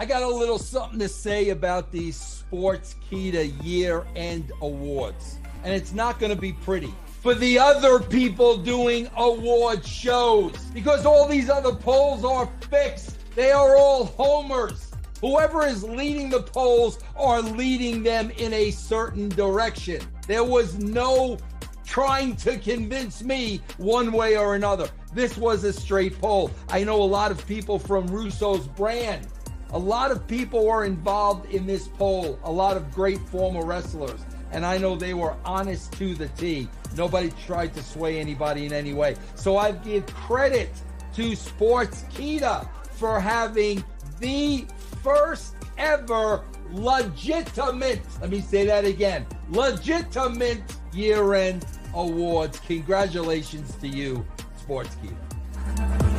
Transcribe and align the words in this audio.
I 0.00 0.06
got 0.06 0.22
a 0.22 0.26
little 0.26 0.58
something 0.58 0.98
to 1.00 1.10
say 1.10 1.50
about 1.50 1.92
these 1.92 2.42
Sportskeeda 2.50 3.62
year 3.62 4.06
end 4.16 4.50
awards. 4.62 5.36
And 5.62 5.74
it's 5.74 5.92
not 5.92 6.18
going 6.18 6.34
to 6.34 6.40
be 6.40 6.54
pretty 6.54 6.94
for 7.20 7.34
the 7.34 7.58
other 7.58 8.00
people 8.00 8.56
doing 8.56 9.10
award 9.18 9.84
shows 9.84 10.56
because 10.72 11.04
all 11.04 11.28
these 11.28 11.50
other 11.50 11.74
polls 11.74 12.24
are 12.24 12.50
fixed. 12.70 13.18
They 13.34 13.52
are 13.52 13.76
all 13.76 14.06
homers. 14.06 14.90
Whoever 15.20 15.66
is 15.66 15.84
leading 15.84 16.30
the 16.30 16.44
polls 16.44 16.98
are 17.14 17.42
leading 17.42 18.02
them 18.02 18.30
in 18.38 18.54
a 18.54 18.70
certain 18.70 19.28
direction. 19.28 20.00
There 20.26 20.44
was 20.44 20.78
no 20.78 21.36
trying 21.84 22.36
to 22.36 22.56
convince 22.56 23.22
me 23.22 23.60
one 23.76 24.12
way 24.12 24.38
or 24.38 24.54
another. 24.54 24.88
This 25.12 25.36
was 25.36 25.64
a 25.64 25.74
straight 25.74 26.18
poll. 26.18 26.50
I 26.70 26.84
know 26.84 27.02
a 27.02 27.04
lot 27.04 27.30
of 27.30 27.46
people 27.46 27.78
from 27.78 28.06
Russo's 28.06 28.66
brand. 28.66 29.28
A 29.72 29.78
lot 29.78 30.10
of 30.10 30.26
people 30.26 30.66
were 30.66 30.84
involved 30.84 31.52
in 31.52 31.66
this 31.66 31.86
poll, 31.86 32.38
a 32.42 32.50
lot 32.50 32.76
of 32.76 32.90
great 32.92 33.20
former 33.28 33.64
wrestlers. 33.64 34.20
And 34.52 34.66
I 34.66 34.78
know 34.78 34.96
they 34.96 35.14
were 35.14 35.36
honest 35.44 35.92
to 35.92 36.14
the 36.14 36.28
T. 36.28 36.68
Nobody 36.96 37.30
tried 37.46 37.72
to 37.74 37.82
sway 37.82 38.18
anybody 38.18 38.66
in 38.66 38.72
any 38.72 38.94
way. 38.94 39.14
So 39.36 39.56
I 39.56 39.72
give 39.72 40.06
credit 40.06 40.70
to 41.14 41.36
Sports 41.36 42.02
Sportskeeda 42.02 42.68
for 42.92 43.20
having 43.20 43.84
the 44.18 44.66
first 45.02 45.54
ever 45.78 46.44
legitimate, 46.72 48.00
let 48.20 48.30
me 48.30 48.40
say 48.40 48.66
that 48.66 48.84
again, 48.84 49.26
legitimate 49.50 50.62
year 50.92 51.34
end 51.34 51.64
awards. 51.94 52.60
Congratulations 52.60 53.74
to 53.76 53.88
you, 53.88 54.24
Sports 54.56 54.96
Sportskeeda. 54.96 56.09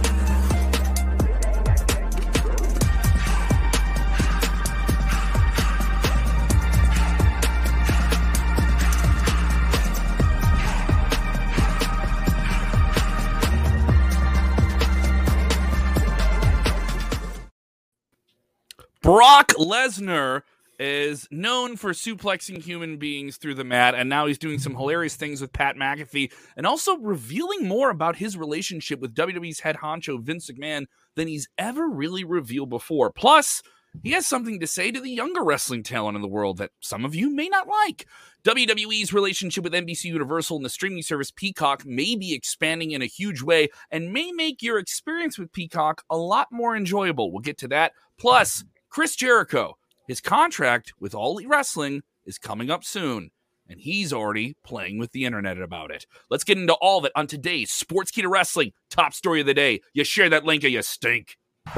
Brock 19.11 19.49
Lesnar 19.57 20.43
is 20.79 21.27
known 21.31 21.75
for 21.75 21.91
suplexing 21.91 22.61
human 22.61 22.95
beings 22.95 23.35
through 23.35 23.55
the 23.55 23.65
mat, 23.65 23.93
and 23.93 24.07
now 24.07 24.25
he's 24.25 24.37
doing 24.37 24.57
some 24.57 24.73
hilarious 24.73 25.17
things 25.17 25.41
with 25.41 25.51
Pat 25.51 25.75
McAfee 25.75 26.31
and 26.55 26.65
also 26.65 26.95
revealing 26.95 27.67
more 27.67 27.89
about 27.89 28.15
his 28.15 28.37
relationship 28.37 29.01
with 29.01 29.13
WWE's 29.13 29.59
head 29.59 29.75
honcho 29.75 30.23
Vince 30.23 30.49
McMahon 30.49 30.85
than 31.17 31.27
he's 31.27 31.49
ever 31.57 31.89
really 31.89 32.23
revealed 32.23 32.69
before. 32.69 33.11
Plus, 33.11 33.61
he 34.01 34.11
has 34.11 34.25
something 34.25 34.61
to 34.61 34.67
say 34.67 34.91
to 34.91 35.01
the 35.01 35.11
younger 35.11 35.43
wrestling 35.43 35.83
talent 35.83 36.15
in 36.15 36.21
the 36.21 36.27
world 36.29 36.59
that 36.59 36.71
some 36.79 37.03
of 37.03 37.13
you 37.13 37.29
may 37.29 37.49
not 37.49 37.67
like. 37.67 38.07
WWE's 38.45 39.11
relationship 39.11 39.65
with 39.65 39.73
NBC 39.73 40.05
Universal 40.05 40.55
and 40.55 40.65
the 40.65 40.69
streaming 40.69 41.03
service 41.03 41.31
Peacock 41.31 41.85
may 41.85 42.15
be 42.15 42.33
expanding 42.33 42.91
in 42.91 43.01
a 43.01 43.07
huge 43.07 43.41
way 43.41 43.67
and 43.91 44.13
may 44.13 44.31
make 44.31 44.61
your 44.61 44.79
experience 44.79 45.37
with 45.37 45.51
Peacock 45.51 46.05
a 46.09 46.15
lot 46.15 46.47
more 46.49 46.77
enjoyable. 46.77 47.29
We'll 47.29 47.41
get 47.41 47.57
to 47.57 47.67
that. 47.67 47.91
Plus, 48.17 48.63
Chris 48.91 49.15
Jericho, 49.15 49.77
his 50.05 50.19
contract 50.19 50.91
with 50.99 51.15
All 51.15 51.31
Elite 51.31 51.47
Wrestling 51.47 52.01
is 52.25 52.37
coming 52.37 52.69
up 52.69 52.83
soon, 52.83 53.31
and 53.69 53.79
he's 53.79 54.11
already 54.11 54.57
playing 54.65 54.99
with 54.99 55.13
the 55.13 55.23
internet 55.23 55.57
about 55.61 55.91
it. 55.91 56.05
Let's 56.29 56.43
get 56.43 56.57
into 56.57 56.73
all 56.73 56.99
of 56.99 57.05
it 57.05 57.13
on 57.15 57.25
today's 57.25 57.71
Sportskeeda 57.71 58.29
Wrestling 58.29 58.73
top 58.89 59.13
story 59.13 59.39
of 59.39 59.45
the 59.45 59.53
day. 59.53 59.79
You 59.93 60.03
share 60.03 60.29
that 60.31 60.43
link 60.43 60.65
or 60.65 60.67
you 60.67 60.81
stink. 60.81 61.37
Watch 61.67 61.77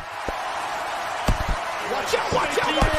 out, 2.16 2.34
watch 2.34 2.58
out, 2.58 2.78
watch 2.78 2.84
out, 2.84 2.93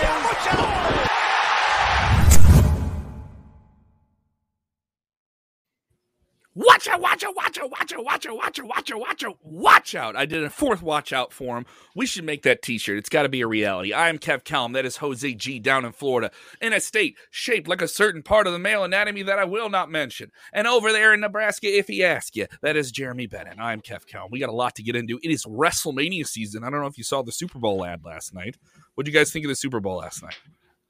Watch 6.57 6.87
out, 6.87 7.01
watch 7.01 7.25
out, 7.25 7.35
watch 7.35 7.59
out, 7.59 7.69
watch 7.69 7.93
out, 7.93 8.05
watch 8.05 8.27
out, 8.27 8.37
watch 8.37 8.61
out, 8.61 8.67
watch 8.69 8.91
out, 8.93 9.01
watch 9.01 9.25
out, 9.25 9.37
watch 9.43 9.95
out. 9.97 10.15
I 10.15 10.25
did 10.25 10.45
a 10.45 10.51
fourth 10.51 10.83
watch 10.83 11.13
out 11.13 11.33
for 11.33 11.59
him. 11.59 11.67
We 11.97 12.07
should 12.07 12.23
make 12.23 12.45
that 12.45 12.63
t 12.63 12.79
shirt. 12.79 12.97
It's 12.97 13.09
got 13.09 13.25
to 13.25 13.29
be 13.29 13.41
a 13.41 13.47
reality. 13.49 13.93
I 13.93 14.09
am 14.09 14.19
Kev 14.19 14.45
Kelm. 14.45 14.73
That 14.73 14.85
is 14.85 14.99
Jose 14.99 15.35
G 15.35 15.59
down 15.59 15.85
in 15.85 15.91
Florida, 15.91 16.31
in 16.61 16.73
a 16.73 16.79
state 16.81 17.17
shaped 17.31 17.67
like 17.67 17.83
a 17.83 17.89
certain 17.89 18.23
part 18.23 18.47
of 18.47 18.53
the 18.53 18.61
male 18.61 18.85
anatomy 18.85 19.25
that 19.25 19.41
I 19.41 19.45
will 19.45 19.69
not 19.69 19.91
mention. 19.91 20.31
And 20.53 20.69
over 20.69 20.93
there 20.93 21.13
in 21.13 21.21
Nebraska, 21.21 21.67
if 21.67 21.89
he 21.89 22.05
asks 22.05 22.37
you, 22.37 22.47
that 22.63 22.77
is 22.77 22.93
Jeremy 22.93 23.27
Bennett. 23.27 23.59
I'm 23.59 23.81
Kev 23.81 24.07
Kelm. 24.07 24.29
We 24.31 24.39
got 24.39 24.49
a 24.49 24.53
lot 24.53 24.77
to 24.77 24.85
get 24.85 24.95
into. 24.95 25.19
It 25.25 25.33
is 25.33 25.45
WrestleMania 25.47 26.25
season. 26.25 26.63
I 26.63 26.71
don't 26.71 26.81
know 26.81 26.87
if 26.87 26.99
you 26.99 27.05
saw 27.05 27.23
the 27.23 27.33
Super 27.33 27.59
Bowl 27.59 27.85
ad 27.85 28.05
last 28.05 28.33
night. 28.33 28.59
What 28.95 29.07
do 29.07 29.11
you 29.11 29.19
guys 29.19 29.33
think 29.33 29.45
of 29.45 29.49
the 29.49 29.57
Super 29.57 29.81
Bowl 29.81 29.97
last 29.97 30.23
night? 30.23 30.37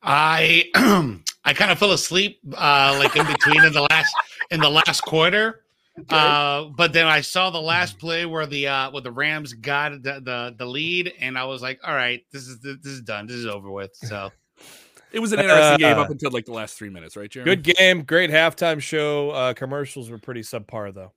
I 0.03 1.21
I 1.44 1.53
kind 1.53 1.71
of 1.71 1.78
fell 1.78 1.93
asleep 1.93 2.41
uh, 2.56 2.97
like 2.99 3.15
in 3.16 3.27
between 3.27 3.65
in 3.65 3.72
the 3.72 3.87
last 3.91 4.15
in 4.50 4.60
the 4.60 4.71
last 4.71 5.03
quarter. 5.03 5.60
Okay. 5.99 6.16
Uh, 6.16 6.65
but 6.77 6.93
then 6.93 7.06
I 7.06 7.21
saw 7.21 7.50
the 7.50 7.60
last 7.60 7.99
play 7.99 8.27
where 8.27 8.47
the 8.47 8.66
uh, 8.66 8.91
where 8.91 9.03
the 9.03 9.12
Rams 9.12 9.53
got 9.53 10.03
the, 10.03 10.21
the, 10.21 10.54
the 10.59 10.66
lead, 10.66 11.12
and 11.21 11.38
I 11.38 11.44
was 11.44 11.62
like, 11.62 11.78
"All 11.87 11.94
right, 11.94 12.25
this 12.33 12.49
is 12.49 12.59
this 12.60 12.84
is 12.84 13.03
done. 13.03 13.28
This 13.28 13.37
is 13.37 13.47
over 13.47 13.71
with." 13.71 13.94
So 13.94 14.33
it 15.12 15.21
was 15.21 15.33
an 15.33 15.38
interesting 15.38 15.75
uh, 15.75 15.77
game 15.77 15.99
up 15.99 16.10
until 16.10 16.33
like 16.33 16.47
the 16.47 16.53
last 16.53 16.77
three 16.77 16.91
minutes, 16.91 17.16
right, 17.16 17.31
Jeremy? 17.31 17.54
Good 17.54 17.77
game, 17.77 18.03
great 18.03 18.31
halftime 18.31 18.81
show. 18.81 19.31
Uh, 19.31 19.54
commercials 19.54 20.10
were 20.10 20.19
pretty 20.19 20.41
subpar 20.41 20.93
though. 20.93 21.12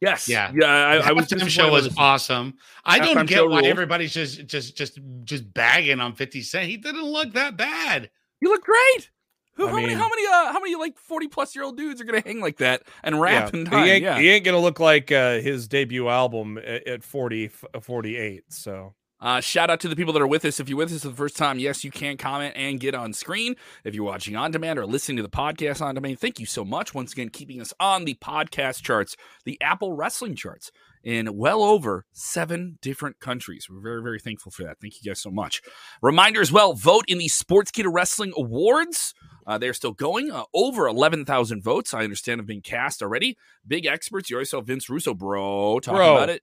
Yes, 0.00 0.26
yeah, 0.28 0.50
yeah. 0.54 0.66
I, 0.66 1.10
I 1.10 1.12
was 1.12 1.28
just 1.28 1.48
show 1.50 1.70
was 1.70 1.94
awesome. 1.98 2.54
I 2.84 2.98
don't 2.98 3.26
get 3.26 3.46
why 3.46 3.62
everybody's 3.64 4.14
just 4.14 4.46
just 4.46 4.76
just 4.76 4.98
just 5.24 5.52
bagging 5.52 6.00
on 6.00 6.14
Fifty 6.14 6.40
Cent. 6.40 6.70
He 6.70 6.78
didn't 6.78 7.04
look 7.04 7.34
that 7.34 7.58
bad. 7.58 8.10
You 8.40 8.48
look 8.48 8.64
great. 8.64 9.10
Who, 9.54 9.66
how 9.66 9.76
mean, 9.76 9.86
many 9.86 9.94
how 9.94 10.08
many 10.08 10.26
uh, 10.26 10.52
how 10.52 10.60
many 10.60 10.74
like 10.76 10.98
forty 10.98 11.28
plus 11.28 11.54
year 11.54 11.64
old 11.64 11.76
dudes 11.76 12.00
are 12.00 12.04
gonna 12.04 12.22
hang 12.24 12.40
like 12.40 12.58
that 12.58 12.82
and 13.02 13.20
rap 13.20 13.52
yeah, 13.52 13.60
and? 13.60 13.68
He 13.68 13.90
ain't, 13.90 14.02
yeah. 14.02 14.18
he 14.18 14.30
ain't 14.30 14.44
gonna 14.44 14.58
look 14.58 14.80
like 14.80 15.12
uh, 15.12 15.38
his 15.40 15.68
debut 15.68 16.08
album 16.08 16.58
at, 16.58 16.86
at 16.86 17.04
40, 17.04 17.48
48, 17.80 18.44
So 18.48 18.94
uh, 19.22 19.40
shout 19.40 19.70
out 19.70 19.78
to 19.78 19.88
the 19.88 19.94
people 19.94 20.12
that 20.12 20.20
are 20.20 20.26
with 20.26 20.44
us. 20.44 20.58
If 20.58 20.68
you're 20.68 20.78
with 20.78 20.92
us 20.92 21.02
for 21.02 21.08
the 21.08 21.14
first 21.14 21.36
time, 21.36 21.60
yes, 21.60 21.84
you 21.84 21.92
can 21.92 22.16
comment 22.16 22.54
and 22.56 22.80
get 22.80 22.92
on 22.96 23.12
screen. 23.12 23.54
If 23.84 23.94
you're 23.94 24.04
watching 24.04 24.34
on 24.34 24.50
demand 24.50 24.80
or 24.80 24.86
listening 24.86 25.16
to 25.18 25.22
the 25.22 25.28
podcast 25.28 25.80
on 25.80 25.94
demand, 25.94 26.18
thank 26.18 26.40
you 26.40 26.46
so 26.46 26.64
much. 26.64 26.92
Once 26.92 27.12
again, 27.12 27.28
keeping 27.28 27.60
us 27.60 27.72
on 27.78 28.04
the 28.04 28.14
podcast 28.14 28.82
charts, 28.82 29.16
the 29.44 29.60
Apple 29.62 29.92
Wrestling 29.92 30.34
charts 30.34 30.72
in 31.02 31.36
well 31.36 31.62
over 31.62 32.04
seven 32.12 32.78
different 32.80 33.20
countries. 33.20 33.66
We're 33.68 33.80
very, 33.80 34.02
very 34.02 34.18
thankful 34.18 34.52
for 34.52 34.62
that. 34.64 34.78
Thank 34.80 35.02
you 35.02 35.10
guys 35.10 35.20
so 35.20 35.30
much. 35.30 35.62
Reminder 36.00 36.40
as 36.40 36.52
well 36.52 36.74
vote 36.74 37.04
in 37.08 37.18
the 37.18 37.28
Sports 37.28 37.70
Sportskeeda 37.70 37.92
Wrestling 37.92 38.32
Awards. 38.36 39.14
Uh, 39.46 39.58
they're 39.58 39.74
still 39.74 39.92
going. 39.92 40.30
Uh, 40.30 40.44
over 40.54 40.86
11,000 40.86 41.62
votes, 41.62 41.92
I 41.92 42.04
understand, 42.04 42.38
have 42.40 42.46
been 42.46 42.60
cast 42.60 43.02
already. 43.02 43.36
Big 43.66 43.86
experts. 43.86 44.30
You 44.30 44.36
already 44.36 44.48
saw 44.48 44.60
Vince 44.60 44.88
Russo, 44.88 45.14
bro, 45.14 45.80
talking 45.80 45.98
bro. 45.98 46.16
about 46.16 46.30
it. 46.30 46.42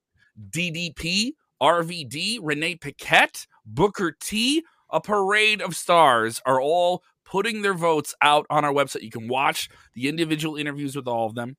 DDP, 0.49 1.31
RVD, 1.61 2.39
Renee 2.41 2.75
Paquette, 2.75 3.47
Booker 3.65 4.15
T, 4.19 4.63
a 4.89 4.99
parade 4.99 5.61
of 5.61 5.75
stars 5.75 6.41
are 6.45 6.61
all 6.61 7.03
putting 7.25 7.61
their 7.61 7.73
votes 7.73 8.15
out 8.21 8.45
on 8.49 8.65
our 8.65 8.73
website. 8.73 9.03
You 9.03 9.11
can 9.11 9.27
watch 9.27 9.69
the 9.93 10.07
individual 10.07 10.55
interviews 10.55 10.95
with 10.95 11.07
all 11.07 11.27
of 11.27 11.35
them 11.35 11.57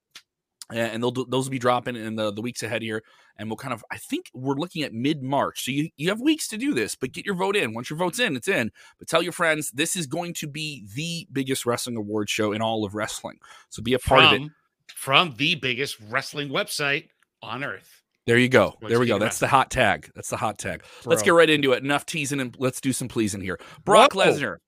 and 0.72 1.02
they'll 1.02 1.10
those 1.10 1.46
will 1.46 1.50
be 1.50 1.58
dropping 1.58 1.96
in 1.96 2.16
the, 2.16 2.32
the 2.32 2.40
weeks 2.40 2.62
ahead 2.62 2.82
here 2.82 3.02
and 3.36 3.48
we'll 3.48 3.56
kind 3.56 3.72
of 3.72 3.84
i 3.90 3.96
think 3.96 4.30
we're 4.34 4.54
looking 4.54 4.82
at 4.82 4.92
mid-march 4.92 5.64
so 5.64 5.70
you, 5.70 5.88
you 5.96 6.08
have 6.08 6.20
weeks 6.20 6.48
to 6.48 6.56
do 6.56 6.74
this 6.74 6.94
but 6.94 7.12
get 7.12 7.26
your 7.26 7.34
vote 7.34 7.56
in 7.56 7.74
once 7.74 7.90
your 7.90 7.98
vote's 7.98 8.18
in 8.18 8.36
it's 8.36 8.48
in 8.48 8.70
but 8.98 9.08
tell 9.08 9.22
your 9.22 9.32
friends 9.32 9.70
this 9.72 9.96
is 9.96 10.06
going 10.06 10.34
to 10.34 10.46
be 10.46 10.86
the 10.94 11.26
biggest 11.32 11.66
wrestling 11.66 11.96
award 11.96 12.28
show 12.28 12.52
in 12.52 12.62
all 12.62 12.84
of 12.84 12.94
wrestling 12.94 13.38
so 13.68 13.82
be 13.82 13.94
a 13.94 13.98
part 13.98 14.22
from, 14.22 14.34
of 14.34 14.42
it 14.42 14.50
from 14.94 15.34
the 15.36 15.54
biggest 15.56 15.96
wrestling 16.08 16.48
website 16.48 17.08
on 17.42 17.64
earth 17.64 18.00
there 18.26 18.38
you 18.38 18.48
go. 18.48 18.76
There 18.80 19.00
we 19.00 19.06
go. 19.06 19.18
That's 19.18 19.38
the 19.38 19.48
hot 19.48 19.70
tag. 19.70 20.08
That's 20.14 20.28
the 20.28 20.36
hot 20.36 20.56
tag. 20.56 20.84
Bro. 21.02 21.10
Let's 21.10 21.22
get 21.22 21.30
right 21.30 21.50
into 21.50 21.72
it. 21.72 21.82
Enough 21.82 22.06
teasing 22.06 22.38
and 22.38 22.54
let's 22.60 22.80
do 22.80 22.92
some 22.92 23.08
pleasing 23.08 23.40
here. 23.40 23.58
Brock 23.84 24.12
Lesnar 24.12 24.58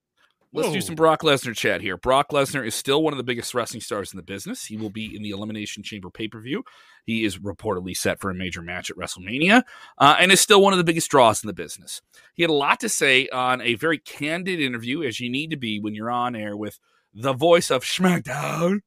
Let's 0.54 0.68
Whoa. 0.68 0.74
do 0.74 0.80
some 0.82 0.94
Brock 0.96 1.22
Lesnar 1.22 1.56
chat 1.56 1.80
here. 1.80 1.96
Brock 1.96 2.28
Lesnar 2.30 2.66
is 2.66 2.74
still 2.74 3.02
one 3.02 3.14
of 3.14 3.16
the 3.16 3.24
biggest 3.24 3.54
wrestling 3.54 3.80
stars 3.80 4.12
in 4.12 4.18
the 4.18 4.22
business. 4.22 4.66
He 4.66 4.76
will 4.76 4.90
be 4.90 5.16
in 5.16 5.22
the 5.22 5.30
Elimination 5.30 5.82
Chamber 5.82 6.10
pay 6.10 6.28
per 6.28 6.40
view. 6.40 6.62
He 7.06 7.24
is 7.24 7.38
reportedly 7.38 7.96
set 7.96 8.20
for 8.20 8.30
a 8.30 8.34
major 8.34 8.60
match 8.60 8.90
at 8.90 8.96
WrestleMania 8.96 9.62
uh, 9.96 10.16
and 10.20 10.30
is 10.30 10.40
still 10.40 10.60
one 10.60 10.74
of 10.74 10.76
the 10.76 10.84
biggest 10.84 11.10
draws 11.10 11.42
in 11.42 11.46
the 11.46 11.54
business. 11.54 12.02
He 12.34 12.42
had 12.42 12.50
a 12.50 12.54
lot 12.54 12.80
to 12.80 12.90
say 12.90 13.28
on 13.28 13.62
a 13.62 13.76
very 13.76 13.98
candid 13.98 14.60
interview, 14.60 15.02
as 15.02 15.20
you 15.20 15.30
need 15.30 15.50
to 15.50 15.56
be 15.56 15.80
when 15.80 15.94
you're 15.94 16.10
on 16.10 16.36
air 16.36 16.54
with 16.54 16.78
the 17.14 17.32
voice 17.32 17.70
of 17.70 17.82
SmackDown. 17.82 18.80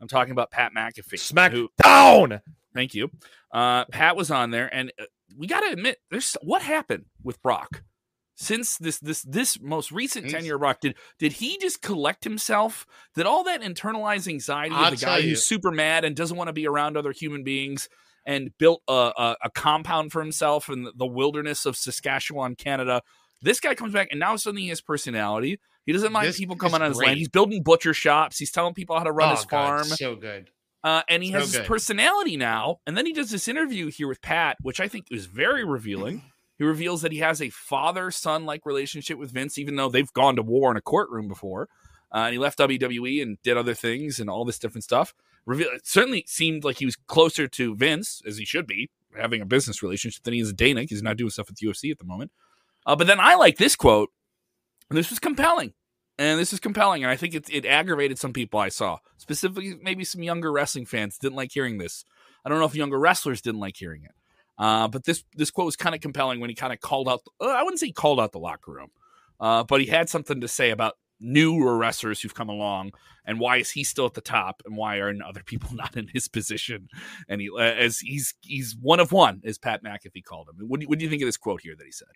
I'm 0.00 0.08
talking 0.08 0.32
about 0.32 0.50
Pat 0.50 0.72
McAfee. 0.76 1.14
SmackDown! 1.14 2.32
Who, 2.32 2.52
thank 2.74 2.94
you. 2.94 3.10
Uh, 3.50 3.86
Pat 3.86 4.16
was 4.16 4.30
on 4.30 4.50
there, 4.50 4.72
and 4.74 4.92
uh, 5.00 5.04
we 5.34 5.46
got 5.46 5.60
to 5.60 5.72
admit, 5.72 5.96
there's 6.10 6.36
what 6.42 6.60
happened 6.60 7.06
with 7.22 7.40
Brock 7.40 7.82
since 8.36 8.76
this 8.78 8.98
this 9.00 9.22
this 9.22 9.58
most 9.60 9.90
recent 9.90 10.30
tenure 10.30 10.58
Rock 10.58 10.80
did 10.80 10.94
did 11.18 11.32
he 11.32 11.58
just 11.58 11.82
collect 11.82 12.22
himself? 12.24 12.86
Did 13.14 13.26
all 13.26 13.44
that 13.44 13.62
internalized 13.62 14.28
anxiety 14.28 14.74
I'll 14.74 14.92
of 14.92 14.98
the 15.00 15.04
guy 15.04 15.18
you. 15.18 15.30
who's 15.30 15.44
super 15.44 15.70
mad 15.72 16.04
and 16.04 16.14
doesn't 16.14 16.36
want 16.36 16.48
to 16.48 16.52
be 16.52 16.66
around 16.68 16.96
other 16.96 17.12
human 17.12 17.42
beings 17.44 17.88
and 18.26 18.50
built 18.58 18.82
a, 18.88 18.92
a, 19.16 19.36
a 19.44 19.50
compound 19.50 20.12
for 20.12 20.20
himself 20.20 20.68
in 20.68 20.88
the, 20.96 21.06
wilderness 21.06 21.64
of 21.64 21.76
Saskatchewan, 21.76 22.56
Canada, 22.56 23.00
This 23.40 23.60
guy 23.60 23.74
comes 23.76 23.92
back 23.92 24.08
and 24.10 24.18
now 24.20 24.34
suddenly 24.36 24.62
he 24.62 24.68
has 24.70 24.80
personality. 24.80 25.60
He 25.86 25.92
doesn't 25.92 26.12
mind 26.12 26.26
This 26.26 26.36
people 26.38 26.56
coming 26.56 26.82
on 26.82 26.88
his 26.88 26.96
great. 26.98 27.06
land. 27.06 27.18
He's 27.18 27.28
building 27.28 27.62
butcher 27.62 27.94
shops. 27.94 28.38
He's 28.38 28.50
telling 28.50 28.74
people 28.74 28.98
how 28.98 29.04
to 29.04 29.12
run 29.12 29.28
Oh, 29.30 29.36
his 29.36 29.44
God, 29.44 29.66
farm. 29.66 29.84
so 29.84 30.16
good. 30.16 30.50
Uh, 30.82 31.02
and 31.08 31.22
he 31.22 31.30
So 31.32 31.38
has 31.38 31.52
good. 31.52 31.58
his 31.60 31.68
personality 31.68 32.36
now. 32.36 32.80
And 32.86 32.96
then 32.98 33.06
he 33.06 33.12
does 33.12 33.30
this 33.30 33.46
interview 33.46 33.90
here 33.92 34.08
with 34.08 34.20
Pat, 34.20 34.56
which 34.60 34.80
I 34.80 34.88
think 34.88 35.06
is 35.12 35.26
very 35.26 35.64
revealing. 35.64 36.22
He 36.58 36.64
reveals 36.64 37.02
that 37.02 37.12
he 37.12 37.18
has 37.18 37.42
a 37.42 37.50
father 37.50 38.10
son 38.10 38.46
like 38.46 38.64
relationship 38.64 39.18
with 39.18 39.30
Vince, 39.30 39.58
even 39.58 39.76
though 39.76 39.88
they've 39.88 40.12
gone 40.12 40.36
to 40.36 40.42
war 40.42 40.70
in 40.70 40.76
a 40.76 40.82
courtroom 40.82 41.28
before. 41.28 41.68
Uh, 42.12 42.18
and 42.18 42.32
he 42.32 42.38
left 42.38 42.58
WWE 42.58 43.20
and 43.22 43.36
did 43.42 43.56
other 43.56 43.74
things 43.74 44.18
and 44.18 44.30
all 44.30 44.44
this 44.44 44.58
different 44.58 44.84
stuff. 44.84 45.12
Reveal, 45.44 45.68
it 45.72 45.86
certainly 45.86 46.24
seemed 46.26 46.64
like 46.64 46.78
he 46.78 46.86
was 46.86 46.96
closer 46.96 47.46
to 47.46 47.76
Vince, 47.76 48.22
as 48.26 48.38
he 48.38 48.44
should 48.44 48.66
be, 48.66 48.90
having 49.16 49.40
a 49.40 49.46
business 49.46 49.82
relationship 49.82 50.22
than 50.22 50.34
he 50.34 50.40
is 50.40 50.52
Dana. 50.52 50.84
He's 50.84 51.02
not 51.02 51.16
doing 51.16 51.30
stuff 51.30 51.48
with 51.48 51.58
UFC 51.58 51.90
at 51.90 51.98
the 51.98 52.04
moment. 52.04 52.32
Uh, 52.86 52.96
but 52.96 53.06
then 53.06 53.20
I 53.20 53.34
like 53.34 53.58
this 53.58 53.76
quote, 53.76 54.10
this 54.90 55.10
was 55.10 55.18
compelling. 55.18 55.74
And 56.18 56.40
this 56.40 56.54
is 56.54 56.60
compelling, 56.60 57.04
and 57.04 57.10
I 57.10 57.16
think 57.16 57.34
it, 57.34 57.50
it 57.50 57.66
aggravated 57.66 58.18
some 58.18 58.32
people 58.32 58.58
I 58.58 58.70
saw. 58.70 58.98
Specifically, 59.18 59.74
maybe 59.82 60.02
some 60.02 60.22
younger 60.22 60.50
wrestling 60.50 60.86
fans 60.86 61.18
didn't 61.18 61.36
like 61.36 61.52
hearing 61.52 61.76
this. 61.76 62.06
I 62.42 62.48
don't 62.48 62.58
know 62.58 62.64
if 62.64 62.74
younger 62.74 62.98
wrestlers 62.98 63.42
didn't 63.42 63.60
like 63.60 63.76
hearing 63.76 64.02
it. 64.02 64.12
Uh, 64.58 64.88
but 64.88 65.04
this 65.04 65.24
this 65.34 65.50
quote 65.50 65.66
was 65.66 65.76
kind 65.76 65.94
of 65.94 66.00
compelling 66.00 66.40
when 66.40 66.50
he 66.50 66.56
kind 66.56 66.72
of 66.72 66.80
called 66.80 67.08
out. 67.08 67.20
Uh, 67.40 67.46
I 67.48 67.62
wouldn't 67.62 67.80
say 67.80 67.90
called 67.92 68.20
out 68.20 68.32
the 68.32 68.38
locker 68.38 68.72
room, 68.72 68.88
uh, 69.40 69.64
but 69.64 69.80
he 69.80 69.86
had 69.86 70.08
something 70.08 70.40
to 70.40 70.48
say 70.48 70.70
about 70.70 70.94
newer 71.18 71.76
wrestlers 71.78 72.20
who've 72.20 72.34
come 72.34 72.50
along 72.50 72.92
and 73.24 73.40
why 73.40 73.56
is 73.56 73.70
he 73.70 73.82
still 73.82 74.04
at 74.06 74.12
the 74.12 74.20
top 74.20 74.62
and 74.66 74.76
why 74.76 74.98
are 74.98 75.14
other 75.26 75.42
people 75.42 75.70
not 75.74 75.96
in 75.96 76.08
his 76.12 76.28
position? 76.28 76.88
And 77.28 77.40
he 77.40 77.50
uh, 77.50 77.58
as 77.58 77.98
he's 78.00 78.34
he's 78.42 78.76
one 78.80 79.00
of 79.00 79.12
one, 79.12 79.42
as 79.44 79.58
Pat 79.58 79.82
McAfee 79.84 80.24
called 80.24 80.48
him. 80.48 80.66
What 80.68 80.80
do, 80.80 80.84
you- 80.84 80.88
what 80.88 80.98
do 80.98 81.04
you 81.04 81.10
think 81.10 81.22
of 81.22 81.26
this 81.28 81.36
quote 81.36 81.60
here 81.62 81.74
that 81.76 81.84
he 81.84 81.92
said? 81.92 82.08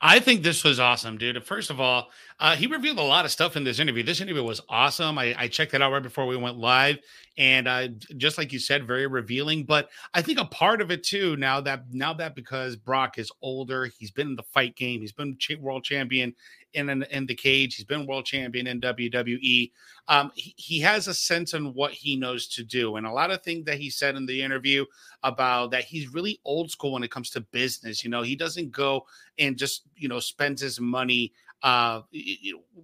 I 0.00 0.18
think 0.18 0.42
this 0.42 0.64
was 0.64 0.80
awesome, 0.80 1.18
dude. 1.18 1.42
First 1.44 1.70
of 1.70 1.80
all, 1.80 2.10
uh, 2.40 2.56
he 2.56 2.66
revealed 2.66 2.98
a 2.98 3.02
lot 3.02 3.24
of 3.24 3.30
stuff 3.30 3.56
in 3.56 3.64
this 3.64 3.78
interview. 3.78 4.02
This 4.02 4.20
interview 4.20 4.42
was 4.42 4.60
awesome. 4.68 5.18
I, 5.18 5.34
I 5.38 5.48
checked 5.48 5.74
it 5.74 5.82
out 5.82 5.92
right 5.92 6.02
before 6.02 6.26
we 6.26 6.36
went 6.36 6.58
live, 6.58 6.98
and 7.38 7.68
uh, 7.68 7.88
just 8.16 8.38
like 8.38 8.52
you 8.52 8.58
said, 8.58 8.86
very 8.86 9.06
revealing. 9.06 9.64
But 9.64 9.88
I 10.12 10.22
think 10.22 10.38
a 10.38 10.44
part 10.44 10.80
of 10.80 10.90
it 10.90 11.04
too. 11.04 11.36
Now 11.36 11.60
that 11.62 11.84
now 11.92 12.12
that 12.14 12.34
because 12.34 12.76
Brock 12.76 13.18
is 13.18 13.30
older, 13.42 13.86
he's 13.86 14.10
been 14.10 14.28
in 14.28 14.36
the 14.36 14.42
fight 14.42 14.76
game. 14.76 15.00
He's 15.00 15.12
been 15.12 15.36
world 15.60 15.84
champion 15.84 16.34
in, 16.74 16.90
in 16.90 17.02
in 17.04 17.26
the 17.26 17.34
cage. 17.34 17.76
He's 17.76 17.84
been 17.84 18.06
world 18.06 18.26
champion 18.26 18.66
in 18.66 18.80
WWE. 18.80 19.70
Um, 20.08 20.32
he, 20.34 20.54
he 20.56 20.80
has 20.80 21.08
a 21.08 21.14
sense 21.14 21.54
on 21.54 21.74
what 21.74 21.92
he 21.92 22.16
knows 22.16 22.46
to 22.48 22.64
do, 22.64 22.96
and 22.96 23.06
a 23.06 23.12
lot 23.12 23.30
of 23.30 23.42
things 23.42 23.64
that 23.66 23.78
he 23.78 23.90
said 23.90 24.16
in 24.16 24.26
the 24.26 24.42
interview 24.42 24.84
about 25.22 25.70
that 25.70 25.84
he's 25.84 26.12
really 26.12 26.40
old 26.44 26.70
school 26.70 26.92
when 26.92 27.02
it 27.02 27.10
comes 27.10 27.30
to 27.30 27.40
business. 27.40 28.04
You 28.04 28.10
know, 28.10 28.22
he 28.22 28.36
doesn't 28.36 28.70
go 28.70 29.06
and 29.38 29.56
just 29.56 29.82
you 29.96 30.08
know 30.08 30.20
spends 30.20 30.60
his 30.60 30.80
money 30.80 31.32
uh 31.62 32.02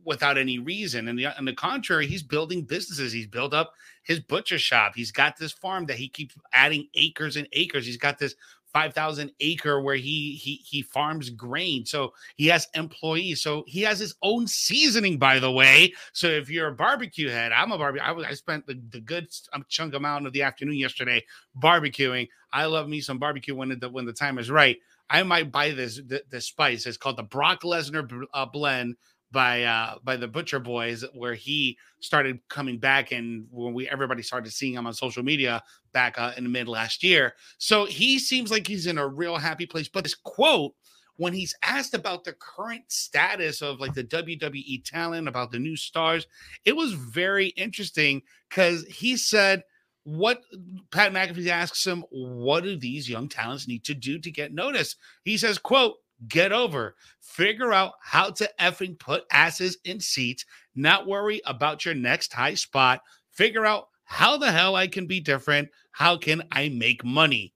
without 0.04 0.38
any 0.38 0.58
reason 0.58 1.08
and 1.08 1.18
the, 1.18 1.26
on 1.26 1.44
the 1.44 1.52
contrary 1.52 2.06
he's 2.06 2.22
building 2.22 2.62
businesses 2.62 3.12
he's 3.12 3.26
built 3.26 3.52
up 3.52 3.74
his 4.04 4.20
butcher 4.20 4.58
shop 4.58 4.92
he's 4.96 5.12
got 5.12 5.36
this 5.36 5.52
farm 5.52 5.84
that 5.84 5.96
he 5.96 6.08
keeps 6.08 6.34
adding 6.52 6.88
acres 6.94 7.36
and 7.36 7.46
acres 7.52 7.84
he's 7.84 7.98
got 7.98 8.18
this 8.18 8.34
5000 8.72 9.32
acre 9.40 9.80
where 9.80 9.96
he 9.96 10.34
he 10.34 10.56
he 10.64 10.82
farms 10.82 11.30
grain. 11.30 11.84
So 11.84 12.12
he 12.36 12.46
has 12.48 12.68
employees. 12.74 13.42
So 13.42 13.64
he 13.66 13.82
has 13.82 13.98
his 13.98 14.14
own 14.22 14.46
seasoning 14.46 15.18
by 15.18 15.38
the 15.38 15.50
way. 15.50 15.92
So 16.12 16.26
if 16.26 16.50
you're 16.50 16.68
a 16.68 16.74
barbecue 16.74 17.28
head 17.28 17.52
i'm 17.52 17.72
a 17.72 17.78
barbecue 17.78 18.06
I, 18.06 18.30
I 18.30 18.34
spent 18.34 18.66
the, 18.66 18.80
the 18.90 19.00
good 19.00 19.28
um, 19.52 19.64
chunk 19.68 19.94
amount 19.94 20.26
of 20.26 20.32
the 20.32 20.42
afternoon 20.42 20.76
yesterday 20.76 21.24
barbecuing. 21.60 22.28
I 22.52 22.66
love 22.66 22.88
me 22.88 23.00
some 23.00 23.18
barbecue 23.18 23.54
when 23.54 23.78
the 23.78 23.88
when 23.88 24.06
the 24.06 24.12
time 24.12 24.38
is 24.38 24.50
right. 24.50 24.76
I 25.08 25.22
might 25.22 25.50
buy 25.50 25.70
this 25.72 26.00
th- 26.08 26.24
this 26.30 26.46
spice. 26.46 26.86
It's 26.86 26.96
called 26.96 27.16
the 27.16 27.24
Brock 27.24 27.62
Lesnar 27.62 28.24
uh, 28.32 28.46
blend 28.46 28.96
by 29.32 29.62
uh 29.64 29.96
by 30.02 30.16
the 30.16 30.28
Butcher 30.28 30.58
Boys, 30.58 31.04
where 31.14 31.34
he 31.34 31.78
started 32.00 32.40
coming 32.48 32.78
back, 32.78 33.12
and 33.12 33.46
when 33.50 33.74
we 33.74 33.88
everybody 33.88 34.22
started 34.22 34.52
seeing 34.52 34.74
him 34.74 34.86
on 34.86 34.94
social 34.94 35.22
media 35.22 35.62
back 35.92 36.18
uh, 36.18 36.32
in 36.36 36.44
the 36.44 36.50
mid 36.50 36.68
last 36.68 37.02
year. 37.02 37.34
So 37.58 37.84
he 37.86 38.18
seems 38.18 38.50
like 38.50 38.66
he's 38.66 38.86
in 38.86 38.98
a 38.98 39.08
real 39.08 39.36
happy 39.36 39.66
place. 39.66 39.88
But 39.88 40.04
this 40.04 40.14
quote. 40.14 40.74
When 41.16 41.34
he's 41.34 41.54
asked 41.62 41.92
about 41.92 42.24
the 42.24 42.32
current 42.32 42.84
status 42.88 43.60
of 43.60 43.78
like 43.78 43.92
the 43.92 44.04
WWE 44.04 44.82
talent, 44.86 45.28
about 45.28 45.50
the 45.50 45.58
new 45.58 45.76
stars, 45.76 46.26
it 46.64 46.74
was 46.74 46.94
very 46.94 47.48
interesting 47.48 48.22
because 48.48 48.86
he 48.86 49.18
said, 49.18 49.64
what 50.04 50.42
Pat 50.90 51.12
McAfee 51.12 51.48
asks 51.48 51.86
him, 51.86 52.04
what 52.10 52.64
do 52.64 52.76
these 52.76 53.08
young 53.08 53.28
talents 53.28 53.68
need 53.68 53.84
to 53.84 53.94
do 53.94 54.18
to 54.18 54.30
get 54.30 54.54
noticed? 54.54 54.96
He 55.24 55.36
says, 55.36 55.58
quote, 55.58 55.96
get 56.28 56.52
over, 56.52 56.96
figure 57.20 57.72
out 57.72 57.92
how 58.02 58.30
to 58.30 58.50
effing 58.60 58.98
put 58.98 59.24
asses 59.32 59.78
in 59.84 60.00
seats, 60.00 60.44
not 60.74 61.06
worry 61.06 61.40
about 61.46 61.84
your 61.84 61.94
next 61.94 62.32
high 62.32 62.54
spot, 62.54 63.00
figure 63.30 63.66
out 63.66 63.88
how 64.04 64.36
the 64.36 64.50
hell 64.50 64.76
I 64.76 64.86
can 64.86 65.06
be 65.06 65.20
different, 65.20 65.68
how 65.92 66.16
can 66.16 66.42
I 66.52 66.68
make 66.68 67.04
money, 67.04 67.54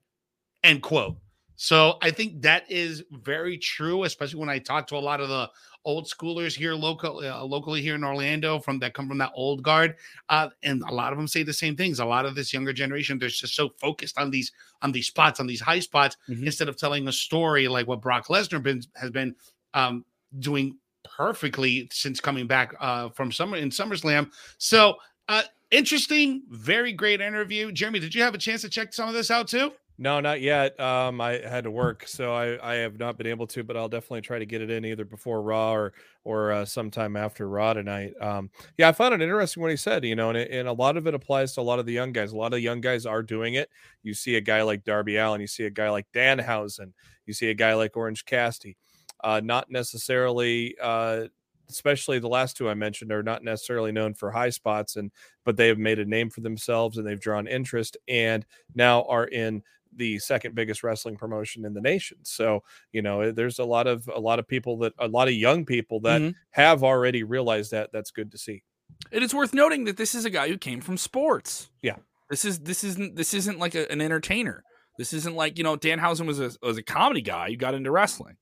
end 0.62 0.82
quote. 0.82 1.16
So 1.56 1.98
I 2.02 2.10
think 2.10 2.42
that 2.42 2.70
is 2.70 3.04
very 3.10 3.58
true, 3.58 4.04
especially 4.04 4.40
when 4.40 4.48
I 4.48 4.58
talk 4.58 4.86
to 4.88 4.96
a 4.96 4.98
lot 4.98 5.20
of 5.20 5.28
the 5.28 5.48
old 5.84 6.06
schoolers 6.06 6.56
here 6.56 6.72
local 6.74 7.18
uh, 7.18 7.44
locally 7.44 7.82
here 7.82 7.94
in 7.94 8.02
Orlando 8.04 8.58
from 8.58 8.78
that 8.78 8.94
come 8.94 9.06
from 9.06 9.18
that 9.18 9.30
old 9.34 9.62
guard 9.62 9.94
uh, 10.30 10.48
and 10.62 10.82
a 10.88 10.94
lot 10.94 11.12
of 11.12 11.18
them 11.18 11.28
say 11.28 11.42
the 11.42 11.52
same 11.52 11.76
things. 11.76 12.00
A 12.00 12.04
lot 12.04 12.24
of 12.24 12.34
this 12.34 12.52
younger 12.54 12.72
generation 12.72 13.18
they're 13.18 13.28
just 13.28 13.54
so 13.54 13.68
focused 13.78 14.18
on 14.18 14.30
these 14.30 14.50
on 14.82 14.92
these 14.92 15.06
spots 15.08 15.40
on 15.40 15.46
these 15.46 15.60
high 15.60 15.80
spots 15.80 16.16
Mhm. 16.28 16.46
instead 16.46 16.68
of 16.68 16.76
telling 16.76 17.06
a 17.08 17.12
story 17.12 17.68
like 17.68 17.86
what 17.86 18.00
Brock 18.00 18.28
Lesnar 18.28 18.62
been, 18.62 18.80
has 18.96 19.10
been 19.10 19.34
um, 19.74 20.04
doing 20.38 20.78
perfectly 21.04 21.86
since 21.92 22.18
coming 22.18 22.46
back 22.46 22.74
uh, 22.80 23.10
from 23.10 23.30
summer 23.30 23.58
in 23.58 23.68
SummerSlam. 23.68 24.30
So 24.56 24.96
uh, 25.28 25.42
interesting 25.70 26.42
very 26.48 26.92
great 26.92 27.20
interview. 27.20 27.70
Jeremy 27.72 28.00
did 28.00 28.14
you 28.14 28.22
have 28.22 28.34
a 28.34 28.38
chance 28.38 28.62
to 28.62 28.70
check 28.70 28.94
some 28.94 29.08
of 29.08 29.14
this 29.14 29.30
out 29.30 29.48
too 29.48 29.72
No, 29.96 30.18
not 30.18 30.40
yet. 30.40 30.78
Um, 30.80 31.20
I 31.20 31.34
had 31.38 31.64
to 31.64 31.70
work, 31.70 32.08
so 32.08 32.34
I, 32.34 32.72
I 32.72 32.74
have 32.76 32.98
not 32.98 33.16
been 33.16 33.28
able 33.28 33.46
to, 33.48 33.62
but 33.62 33.76
I'll 33.76 33.88
definitely 33.88 34.22
try 34.22 34.40
to 34.40 34.46
get 34.46 34.60
it 34.60 34.68
in 34.68 34.84
either 34.84 35.04
before 35.04 35.40
Raw 35.40 35.72
or 35.72 35.92
or 36.24 36.50
uh, 36.50 36.64
sometime 36.64 37.14
after 37.16 37.48
Raw 37.48 37.74
tonight. 37.74 38.12
Um, 38.20 38.50
yeah, 38.76 38.88
I 38.88 38.92
found 38.92 39.14
it 39.14 39.22
interesting 39.22 39.62
what 39.62 39.70
he 39.70 39.76
said, 39.76 40.04
you 40.04 40.16
know, 40.16 40.30
and, 40.30 40.38
it, 40.38 40.50
and 40.50 40.66
a 40.66 40.72
lot 40.72 40.96
of 40.96 41.06
it 41.06 41.14
applies 41.14 41.54
to 41.54 41.60
a 41.60 41.62
lot 41.62 41.78
of 41.78 41.86
the 41.86 41.92
young 41.92 42.10
guys. 42.12 42.32
A 42.32 42.36
lot 42.36 42.46
of 42.46 42.52
the 42.52 42.60
young 42.60 42.80
guys 42.80 43.06
are 43.06 43.22
doing 43.22 43.54
it. 43.54 43.70
You 44.02 44.14
see 44.14 44.34
a 44.34 44.40
guy 44.40 44.62
like 44.62 44.82
Darby 44.82 45.16
Allin, 45.16 45.40
you 45.40 45.46
see 45.46 45.64
a 45.64 45.70
guy 45.70 45.90
like 45.90 46.06
Danhausen, 46.12 46.92
you 47.26 47.32
see 47.32 47.50
a 47.50 47.54
guy 47.54 47.74
like 47.74 47.96
Orange 47.96 48.24
Cassidy. 48.24 48.76
Uh, 49.22 49.40
not 49.44 49.70
necessarily, 49.70 50.74
uh, 50.82 51.26
especially 51.70 52.18
the 52.18 52.28
last 52.28 52.56
two 52.56 52.68
I 52.68 52.74
mentioned, 52.74 53.12
are 53.12 53.22
not 53.22 53.44
necessarily 53.44 53.92
known 53.92 54.12
for 54.14 54.30
high 54.32 54.50
spots, 54.50 54.96
and 54.96 55.10
but 55.44 55.56
they 55.56 55.68
have 55.68 55.78
made 55.78 55.98
a 55.98 56.04
name 56.04 56.30
for 56.30 56.40
themselves 56.40 56.98
and 56.98 57.06
they've 57.06 57.20
drawn 57.20 57.46
interest, 57.46 57.96
and 58.08 58.44
now 58.74 59.04
are 59.04 59.26
in 59.26 59.62
the 59.96 60.18
second 60.18 60.54
biggest 60.54 60.82
wrestling 60.82 61.16
promotion 61.16 61.64
in 61.64 61.74
the 61.74 61.80
nation. 61.80 62.18
So, 62.22 62.62
you 62.92 63.02
know, 63.02 63.30
there's 63.32 63.58
a 63.58 63.64
lot 63.64 63.86
of 63.86 64.08
a 64.14 64.20
lot 64.20 64.38
of 64.38 64.46
people 64.48 64.78
that 64.78 64.92
a 64.98 65.08
lot 65.08 65.28
of 65.28 65.34
young 65.34 65.64
people 65.64 66.00
that 66.00 66.20
Mhm. 66.20 66.34
have 66.50 66.82
already 66.82 67.22
realized 67.22 67.70
that. 67.72 67.90
That's 67.92 68.10
good 68.10 68.30
to 68.32 68.38
see. 68.38 68.62
It 69.10 69.22
is 69.22 69.34
worth 69.34 69.54
noting 69.54 69.84
that 69.84 69.96
this 69.96 70.14
is 70.14 70.24
a 70.24 70.30
guy 70.30 70.48
who 70.48 70.58
came 70.58 70.80
from 70.80 70.96
sports. 70.96 71.70
Yeah. 71.82 71.96
This 72.30 72.44
is 72.44 72.60
this 72.60 72.84
isn't 72.84 73.16
this 73.16 73.34
isn't 73.34 73.58
like 73.58 73.74
a, 73.74 73.90
an 73.90 74.00
entertainer. 74.00 74.62
This 74.98 75.12
isn't 75.12 75.34
like 75.34 75.58
you 75.58 75.64
know 75.64 75.76
Danhausen 75.76 76.26
was 76.26 76.40
a 76.40 76.52
was 76.62 76.78
a 76.78 76.82
comedy 76.82 77.20
guy 77.22 77.50
who 77.50 77.56
got 77.56 77.74
into 77.74 77.90
wrestling, 77.90 78.36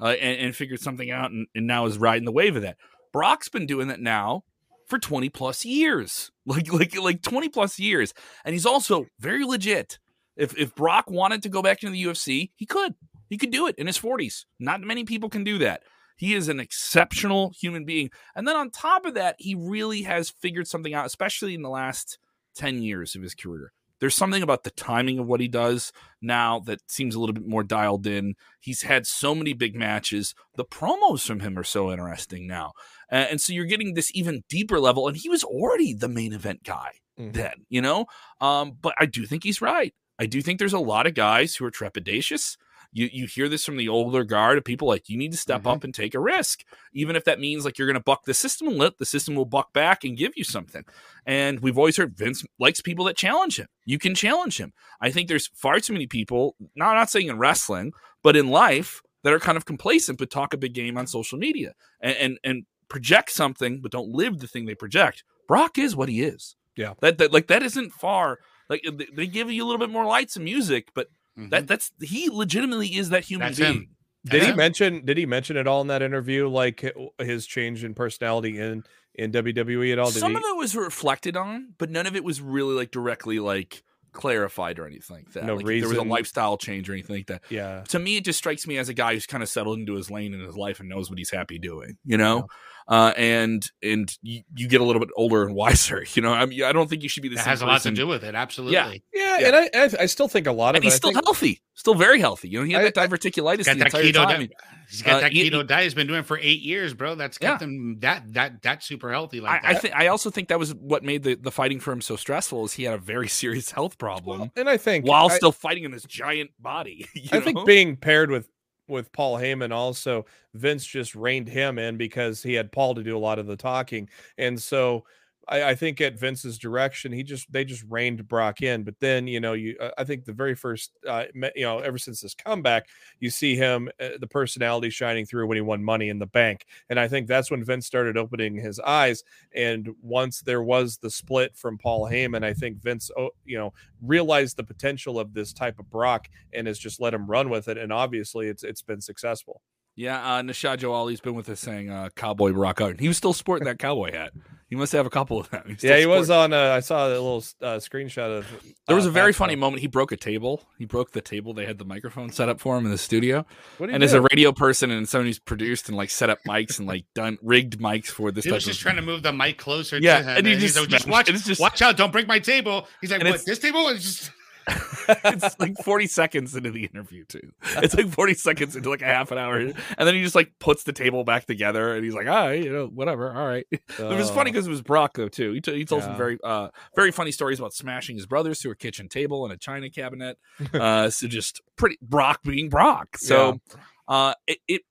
uh, 0.00 0.08
and, 0.20 0.40
and 0.40 0.56
figured 0.56 0.80
something 0.80 1.10
out, 1.10 1.30
and, 1.30 1.46
and 1.54 1.66
now 1.66 1.86
is 1.86 1.98
riding 1.98 2.24
the 2.24 2.32
wave 2.32 2.56
of 2.56 2.62
that. 2.62 2.76
Brock's 3.12 3.48
been 3.48 3.66
doing 3.66 3.88
that 3.88 4.00
now 4.00 4.44
for 4.86 4.98
twenty 4.98 5.28
plus 5.28 5.64
years, 5.64 6.30
like 6.46 6.72
like 6.72 6.96
like 6.98 7.22
twenty 7.22 7.48
plus 7.48 7.78
years, 7.78 8.14
and 8.44 8.54
he's 8.54 8.66
also 8.66 9.06
very 9.20 9.44
legit. 9.44 9.98
If 10.38 10.56
if 10.56 10.74
Brock 10.74 11.10
wanted 11.10 11.42
to 11.42 11.48
go 11.50 11.60
back 11.60 11.82
into 11.82 11.92
the 11.92 12.02
UFC, 12.04 12.50
he 12.56 12.64
could. 12.64 12.94
He 13.28 13.36
could 13.36 13.50
do 13.50 13.66
it 13.66 13.74
in 13.76 13.86
his 13.86 13.98
forties. 13.98 14.46
Not 14.58 14.80
many 14.80 15.04
people 15.04 15.28
can 15.28 15.44
do 15.44 15.58
that. 15.58 15.82
He 16.16 16.34
is 16.34 16.48
an 16.48 16.58
exceptional 16.60 17.52
human 17.60 17.84
being. 17.84 18.10
And 18.34 18.48
then 18.48 18.56
on 18.56 18.70
top 18.70 19.04
of 19.04 19.14
that, 19.14 19.36
he 19.38 19.54
really 19.54 20.02
has 20.02 20.30
figured 20.30 20.66
something 20.66 20.94
out, 20.94 21.04
especially 21.06 21.54
in 21.54 21.62
the 21.62 21.68
last 21.68 22.18
10 22.56 22.82
years 22.82 23.14
of 23.14 23.22
his 23.22 23.34
career. 23.34 23.72
There's 24.00 24.14
something 24.16 24.42
about 24.42 24.62
the 24.64 24.70
timing 24.70 25.18
of 25.18 25.26
what 25.26 25.40
he 25.40 25.46
does 25.48 25.92
now 26.22 26.58
that 26.60 26.80
seems 26.90 27.14
a 27.14 27.20
little 27.20 27.34
bit 27.34 27.46
more 27.46 27.62
dialed 27.62 28.06
in. 28.06 28.34
He's 28.60 28.82
had 28.82 29.06
so 29.06 29.34
many 29.34 29.52
big 29.52 29.76
matches. 29.76 30.34
The 30.56 30.64
promos 30.64 31.24
from 31.26 31.40
him 31.40 31.58
are 31.58 31.64
so 31.64 31.90
interesting 31.92 32.46
now. 32.46 32.72
Uh, 33.12 33.26
and 33.30 33.40
so 33.40 33.52
you're 33.52 33.64
getting 33.66 33.94
this 33.94 34.10
even 34.14 34.42
deeper 34.48 34.80
level. 34.80 35.06
And 35.06 35.16
he 35.16 35.28
was 35.28 35.44
already 35.44 35.92
the 35.94 36.08
main 36.08 36.32
event 36.32 36.62
guy 36.64 36.92
Mhm. 37.18 37.32
then, 37.34 37.52
you 37.68 37.80
know? 37.82 38.06
Um, 38.40 38.76
but 38.80 38.94
I 38.98 39.06
do 39.06 39.24
think 39.26 39.44
he's 39.44 39.60
right. 39.60 39.94
I 40.18 40.26
do 40.26 40.42
think 40.42 40.58
there's 40.58 40.72
a 40.72 40.78
lot 40.78 41.06
of 41.06 41.14
guys 41.14 41.56
who 41.56 41.64
are 41.64 41.70
trepidatious. 41.70 42.56
You 42.90 43.08
you 43.12 43.26
hear 43.26 43.48
this 43.48 43.64
from 43.66 43.76
the 43.76 43.88
older 43.88 44.24
guard 44.24 44.56
of 44.56 44.64
people 44.64 44.88
like 44.88 45.08
you 45.10 45.18
need 45.18 45.32
to 45.32 45.38
step 45.38 45.62
Mhm. 45.64 45.72
up 45.74 45.84
and 45.84 45.94
take 45.94 46.14
a 46.14 46.20
risk, 46.20 46.64
even 46.94 47.16
if 47.16 47.24
that 47.24 47.38
means 47.38 47.64
like 47.64 47.76
you're 47.78 47.86
going 47.86 47.94
to 47.94 48.00
buck 48.02 48.24
the 48.24 48.32
system 48.32 48.66
and 48.68 48.78
let 48.78 48.96
The 48.98 49.04
system 49.04 49.34
will 49.34 49.44
buck 49.44 49.72
back 49.74 50.04
and 50.04 50.16
give 50.16 50.32
you 50.36 50.44
something. 50.44 50.84
And 51.26 51.60
we've 51.60 51.76
always 51.76 51.98
heard 51.98 52.16
Vince 52.16 52.44
likes 52.58 52.80
people 52.80 53.04
that 53.04 53.16
challenge 53.16 53.58
him. 53.58 53.68
You 53.84 53.98
can 53.98 54.14
challenge 54.14 54.58
him. 54.58 54.72
I 55.02 55.10
think 55.10 55.28
there's 55.28 55.48
far 55.48 55.80
too 55.80 55.92
many 55.92 56.06
people. 56.06 56.56
Not 56.74 56.94
not 56.94 57.10
saying 57.10 57.28
in 57.28 57.38
wrestling, 57.38 57.92
but 58.22 58.36
in 58.36 58.48
life 58.48 59.02
that 59.22 59.32
are 59.34 59.40
kind 59.40 59.58
of 59.58 59.66
complacent 59.66 60.18
but 60.18 60.30
talk 60.30 60.54
a 60.54 60.56
big 60.56 60.72
game 60.72 60.96
on 60.96 61.06
social 61.06 61.38
media 61.38 61.74
and 62.00 62.16
and, 62.16 62.38
and 62.42 62.66
project 62.88 63.30
something 63.30 63.80
but 63.82 63.92
don't 63.92 64.08
live 64.08 64.38
the 64.38 64.48
thing 64.48 64.64
they 64.64 64.74
project. 64.74 65.24
Brock 65.46 65.76
is 65.76 65.94
what 65.94 66.08
he 66.08 66.22
is. 66.22 66.56
Yeah. 66.74 66.94
That, 67.00 67.18
that 67.18 67.32
like 67.34 67.48
that 67.48 67.62
isn't 67.62 67.92
far. 67.92 68.38
Like 68.68 68.82
they- 68.84 69.08
they 69.12 69.26
give 69.26 69.50
you 69.50 69.64
a 69.64 69.66
little 69.66 69.78
bit 69.78 69.90
more 69.90 70.04
lights 70.04 70.36
and 70.36 70.44
music, 70.44 70.88
but 70.94 71.08
Mhm. 71.38 71.50
that 71.50 71.66
that's 71.68 71.92
he 72.02 72.28
legitimately 72.30 72.88
is 72.96 73.08
that 73.10 73.24
human 73.24 73.48
That's 73.48 73.58
being. 73.58 73.72
him. 73.72 73.88
Did 74.24 74.42
he 74.42 74.48
Yeah. 74.48 74.54
mention? 74.56 75.04
Did 75.04 75.16
he 75.16 75.26
mention 75.26 75.56
at 75.56 75.66
all 75.66 75.80
in 75.80 75.86
that 75.86 76.02
interview, 76.02 76.48
like 76.48 76.84
his 77.20 77.46
change 77.46 77.84
in 77.84 77.94
personality 77.94 78.58
in 78.58 78.84
in 79.14 79.30
WWE 79.32 79.92
at 79.92 79.98
all? 79.98 80.10
Did 80.10 80.20
Some 80.20 80.32
he? 80.32 80.36
of 80.36 80.42
it 80.44 80.56
was 80.56 80.76
reflected 80.76 81.36
on, 81.36 81.74
but 81.78 81.90
none 81.90 82.06
of 82.06 82.14
it 82.16 82.22
was 82.24 82.40
really 82.40 82.74
like 82.74 82.90
directly 82.90 83.38
like 83.40 83.82
clarified 84.12 84.78
or 84.78 84.86
anything 84.86 85.16
like 85.18 85.32
that. 85.32 85.44
No 85.44 85.54
like, 85.54 85.66
if 85.66 85.80
there 85.80 85.88
was 85.88 85.98
a 85.98 86.02
lifestyle 86.02 86.56
change 86.56 86.88
or 86.88 86.92
anything 86.94 87.16
like 87.16 87.26
that. 87.28 87.42
yeah, 87.50 87.84
To 87.88 87.98
me, 87.98 88.16
it 88.16 88.24
just 88.24 88.38
strikes 88.38 88.66
me 88.66 88.76
as 88.78 88.88
a 88.88 88.94
guy 88.94 89.14
who's 89.14 89.26
kind 89.26 89.42
of 89.42 89.48
settled 89.48 89.78
into 89.78 89.94
his 89.94 90.10
lane 90.10 90.34
in 90.34 90.40
his 90.40 90.56
life 90.56 90.80
and 90.80 90.88
knows 90.88 91.08
what 91.10 91.18
he's 91.18 91.30
happy 91.30 91.58
doing. 91.58 91.98
You 92.04 92.16
know, 92.16 92.48
uh, 92.88 93.12
and 93.16 93.70
and 93.82 94.16
you, 94.22 94.42
you 94.56 94.66
get 94.66 94.80
a 94.80 94.84
little 94.84 95.00
bit 95.00 95.10
older 95.16 95.42
and 95.44 95.54
wiser. 95.62 96.04
You 96.14 96.22
know, 96.22 96.32
I 96.32 96.46
mean, 96.46 96.62
I 96.64 96.72
don't 96.72 96.88
think 96.88 97.02
you 97.02 97.08
should 97.08 97.22
be 97.22 97.28
the 97.28 97.34
That 97.36 97.44
same 97.44 97.50
has 97.50 97.62
a 97.62 97.66
lot 97.66 97.82
to 97.82 97.90
do 97.90 98.06
with 98.06 98.24
it. 98.24 98.34
Absolutely. 98.34 98.74
yeah, 99.12 99.38
Yeah. 99.38 99.46
and 99.46 99.56
I, 99.56 99.70
I 99.74 100.02
I 100.02 100.06
still 100.06 100.28
think 100.28 100.46
a 100.46 100.52
lot 100.52 100.70
of 100.70 100.76
And 100.76 100.84
he's 100.84 100.94
it. 100.94 100.96
Still 100.96 101.12
think- 101.12 101.24
healthy, 101.26 101.60
still 101.74 101.94
very 101.94 102.18
healthy. 102.20 102.48
You 102.48 102.60
know, 102.60 102.64
he 102.64 102.72
had 102.72 102.82
I- 102.82 102.90
that 102.90 102.94
diverticulitis 102.94 103.64
the 103.64 103.74
that 103.74 103.86
entire 103.86 104.02
keto. 104.04 104.12
time. 104.24 104.40
Di- 104.46 104.50
he's 104.88 105.02
got 105.02 105.16
Uh, 105.16 105.20
that 105.20 105.32
he- 105.32 105.50
keto 105.50 105.58
he- 105.58 105.62
diet. 105.64 105.84
He's 105.84 105.94
been 105.94 106.06
doing 106.06 106.22
for 106.22 106.38
eight 106.38 106.62
years, 106.62 106.94
bro. 106.94 107.14
That's 107.14 107.36
kept 107.36 107.60
Yeah. 107.60 107.66
him 107.66 107.98
that 108.00 108.22
that 108.32 108.62
that 108.62 108.82
super 108.82 109.10
healthy. 109.12 109.40
Like 109.40 109.62
I, 109.64 109.72
I 109.72 109.74
think 109.74 109.94
I 109.94 110.06
also 110.06 110.30
think 110.30 110.48
that 110.48 110.58
was 110.58 110.74
what 110.74 111.04
made 111.04 111.22
the, 111.24 111.34
the 111.34 111.50
fighting 111.52 111.80
for 111.80 111.92
him 111.92 112.00
so 112.00 112.16
stressful. 112.16 112.64
Is 112.64 112.72
he 112.72 112.84
had 112.84 112.94
a 112.94 112.98
very 112.98 113.28
serious 113.42 113.70
health 113.70 113.98
problem 113.98 114.40
Well, 114.40 114.52
and 114.56 114.68
I 114.68 114.78
think 114.78 115.06
while 115.06 115.30
I- 115.30 115.36
still 115.36 115.52
fighting 115.52 115.84
in 115.84 115.90
this 115.90 116.04
giant 116.04 116.50
body. 116.58 117.06
you 117.14 117.28
I 117.32 117.40
think 117.40 117.66
being 117.66 117.96
paired 117.96 118.30
with 118.30 118.48
with 118.88 119.12
Paul 119.12 119.36
Heyman 119.38 119.72
also 119.72 120.26
Vince 120.54 120.84
just 120.86 121.14
reined 121.14 121.48
him 121.48 121.78
in 121.78 121.96
because 121.96 122.42
he 122.42 122.54
had 122.54 122.72
Paul 122.72 122.94
to 122.94 123.02
do 123.02 123.16
a 123.16 123.18
lot 123.18 123.38
of 123.38 123.46
the 123.46 123.56
talking, 123.56 124.08
and 124.38 124.60
so 124.60 125.04
I, 125.48 125.70
I 125.70 125.74
think 125.74 126.00
at 126.00 126.18
Vince's 126.18 126.58
direction 126.58 127.12
he 127.12 127.22
just 127.22 127.50
they 127.52 127.64
just 127.64 127.84
reined 127.88 128.26
Brock 128.28 128.62
in. 128.62 128.82
But 128.84 128.94
then 129.00 129.26
you 129.26 129.40
know 129.40 129.52
you 129.54 129.76
I 129.96 130.04
think 130.04 130.24
the 130.24 130.32
very 130.32 130.54
first 130.54 130.92
uh, 131.06 131.24
you 131.34 131.64
know 131.64 131.78
ever 131.78 131.98
since 131.98 132.20
his 132.20 132.34
comeback 132.34 132.86
you 133.20 133.30
see 133.30 133.56
him 133.56 133.88
uh, 134.00 134.10
the 134.20 134.26
personality 134.26 134.90
shining 134.90 135.26
through 135.26 135.46
when 135.46 135.56
he 135.56 135.62
won 135.62 135.82
Money 135.82 136.08
in 136.08 136.18
the 136.18 136.26
Bank, 136.26 136.66
and 136.90 137.00
I 137.00 137.08
think 137.08 137.26
that's 137.26 137.50
when 137.50 137.64
Vince 137.64 137.86
started 137.86 138.16
opening 138.16 138.56
his 138.56 138.78
eyes. 138.80 139.24
And 139.54 139.88
once 140.02 140.40
there 140.40 140.62
was 140.62 140.98
the 140.98 141.10
split 141.10 141.56
from 141.56 141.78
Paul 141.78 142.08
Heyman, 142.08 142.44
I 142.44 142.54
think 142.54 142.82
Vince 142.82 143.10
oh, 143.16 143.30
you 143.44 143.58
know 143.58 143.72
realized 144.02 144.56
the 144.56 144.64
potential 144.64 145.18
of 145.18 145.34
this 145.34 145.52
type 145.52 145.78
of 145.78 145.90
Brock 145.90 146.28
and 146.52 146.66
has 146.66 146.78
just 146.78 147.00
let 147.00 147.14
him 147.14 147.26
run 147.26 147.50
with 147.50 147.68
it. 147.68 147.78
And 147.78 147.92
obviously, 147.92 148.48
it's 148.48 148.62
it's 148.64 148.82
been 148.82 149.00
successful. 149.00 149.62
Yeah, 149.98 150.22
uh, 150.36 150.42
Nashad 150.42 150.78
Joe 150.78 150.92
Ali's 150.92 151.20
been 151.20 151.34
with 151.34 151.48
us 151.48 151.58
saying 151.58 151.90
uh, 151.90 152.10
"Cowboy 152.14 152.52
Brock 152.52 152.80
out." 152.80 153.00
He 153.00 153.08
was 153.08 153.16
still 153.16 153.32
sporting 153.32 153.66
that 153.66 153.80
cowboy 153.80 154.12
hat. 154.12 154.32
He 154.70 154.76
must 154.76 154.92
have 154.92 155.06
a 155.06 155.10
couple 155.10 155.40
of 155.40 155.50
them. 155.50 155.62
He's 155.66 155.78
still 155.78 155.90
Yeah, 155.90 155.98
he 155.98 156.06
was 156.06 156.30
on. 156.30 156.52
Uh, 156.52 156.72
I 156.72 156.80
saw 156.80 157.08
a 157.08 157.10
little 157.10 157.38
uh, 157.62 157.78
screenshot 157.78 158.38
of. 158.38 158.46
There 158.86 158.94
was 158.94 159.06
uh, 159.06 159.08
a 159.08 159.12
very 159.12 159.32
funny 159.32 159.54
Snow. 159.54 159.60
moment. 159.60 159.80
He 159.80 159.88
broke 159.88 160.12
a 160.12 160.16
table. 160.16 160.62
He 160.78 160.84
broke 160.84 161.10
the 161.12 161.20
table. 161.20 161.52
They 161.52 161.66
had 161.66 161.78
the 161.78 161.84
microphone 161.84 162.30
set 162.30 162.48
up 162.48 162.60
for 162.60 162.76
him 162.76 162.84
in 162.84 162.92
the 162.92 162.98
studio. 162.98 163.44
What 163.78 163.86
did 163.86 163.92
he 163.92 163.94
And 163.96 164.04
as 164.04 164.12
a 164.12 164.20
radio 164.20 164.52
person 164.52 164.90
and 164.92 165.08
someone 165.08 165.26
who's 165.26 165.38
produced 165.40 165.88
and 165.88 165.96
like 165.96 166.10
set 166.10 166.30
up 166.30 166.38
mics 166.46 166.78
and 166.78 166.86
like 166.86 167.06
done 167.14 167.38
rigged 167.42 167.80
mics 167.80 168.06
for 168.06 168.30
this 168.30 168.44
He 168.44 168.52
was 168.52 168.64
just 168.64 168.78
of 168.78 168.82
trying 168.82 168.96
to 168.96 169.02
move 169.02 169.22
the 169.24 169.32
mic 169.32 169.58
closer 169.58 169.98
Yeah, 169.98 170.18
to 170.18 170.24
him. 170.24 170.36
and 170.36 170.46
he 170.46 170.52
he's 170.58 170.74
just 170.74 170.78
like, 170.78 170.88
just 170.90 171.08
watch, 171.08 171.26
just- 171.26 171.60
watch 171.60 171.82
out, 171.82 171.96
don't 171.96 172.12
break 172.12 172.28
my 172.28 172.38
table. 172.38 172.86
He's 173.00 173.10
like, 173.10 173.24
what, 173.24 173.44
this 173.46 173.58
table 173.58 173.88
is 173.88 174.04
just 174.04 174.30
it's 175.24 175.58
like 175.58 175.76
40 175.78 176.06
seconds 176.06 176.54
into 176.54 176.70
the 176.70 176.84
interview 176.84 177.24
too. 177.24 177.52
It's 177.76 177.94
like 177.94 178.08
40 178.08 178.34
seconds 178.34 178.76
into 178.76 178.90
like 178.90 179.02
a 179.02 179.06
half 179.06 179.30
an 179.30 179.38
hour. 179.38 179.58
And 179.58 179.74
then 179.98 180.14
he 180.14 180.22
just 180.22 180.34
like 180.34 180.52
puts 180.58 180.84
the 180.84 180.92
table 180.92 181.24
back 181.24 181.46
together 181.46 181.94
and 181.94 182.04
he's 182.04 182.14
like, 182.14 182.26
all 182.26 182.48
right, 182.48 182.62
you 182.62 182.72
know, 182.72 182.86
whatever. 182.86 183.32
All 183.32 183.46
right. 183.46 183.66
It 183.70 183.98
was 183.98 184.30
funny 184.30 184.50
because 184.50 184.66
it 184.66 184.70
was 184.70 184.82
Brock 184.82 185.14
though 185.14 185.28
too. 185.28 185.52
He, 185.52 185.60
t- 185.60 185.76
he 185.76 185.84
told 185.84 186.02
some 186.02 186.16
very 186.16 186.38
uh 186.44 186.68
very 186.94 187.10
funny 187.10 187.32
stories 187.32 187.58
about 187.58 187.72
smashing 187.74 188.16
his 188.16 188.26
brothers 188.26 188.60
through 188.60 188.72
a 188.72 188.76
kitchen 188.76 189.08
table 189.08 189.44
and 189.44 189.52
a 189.52 189.56
china 189.56 189.90
cabinet. 189.90 190.38
uh 190.74 191.10
so 191.10 191.26
just 191.26 191.60
pretty 191.76 191.98
Brock 192.02 192.40
being 192.42 192.68
Brock. 192.68 193.16
So 193.18 193.60
uh 194.08 194.34
it, 194.46 194.58
it 194.68 194.82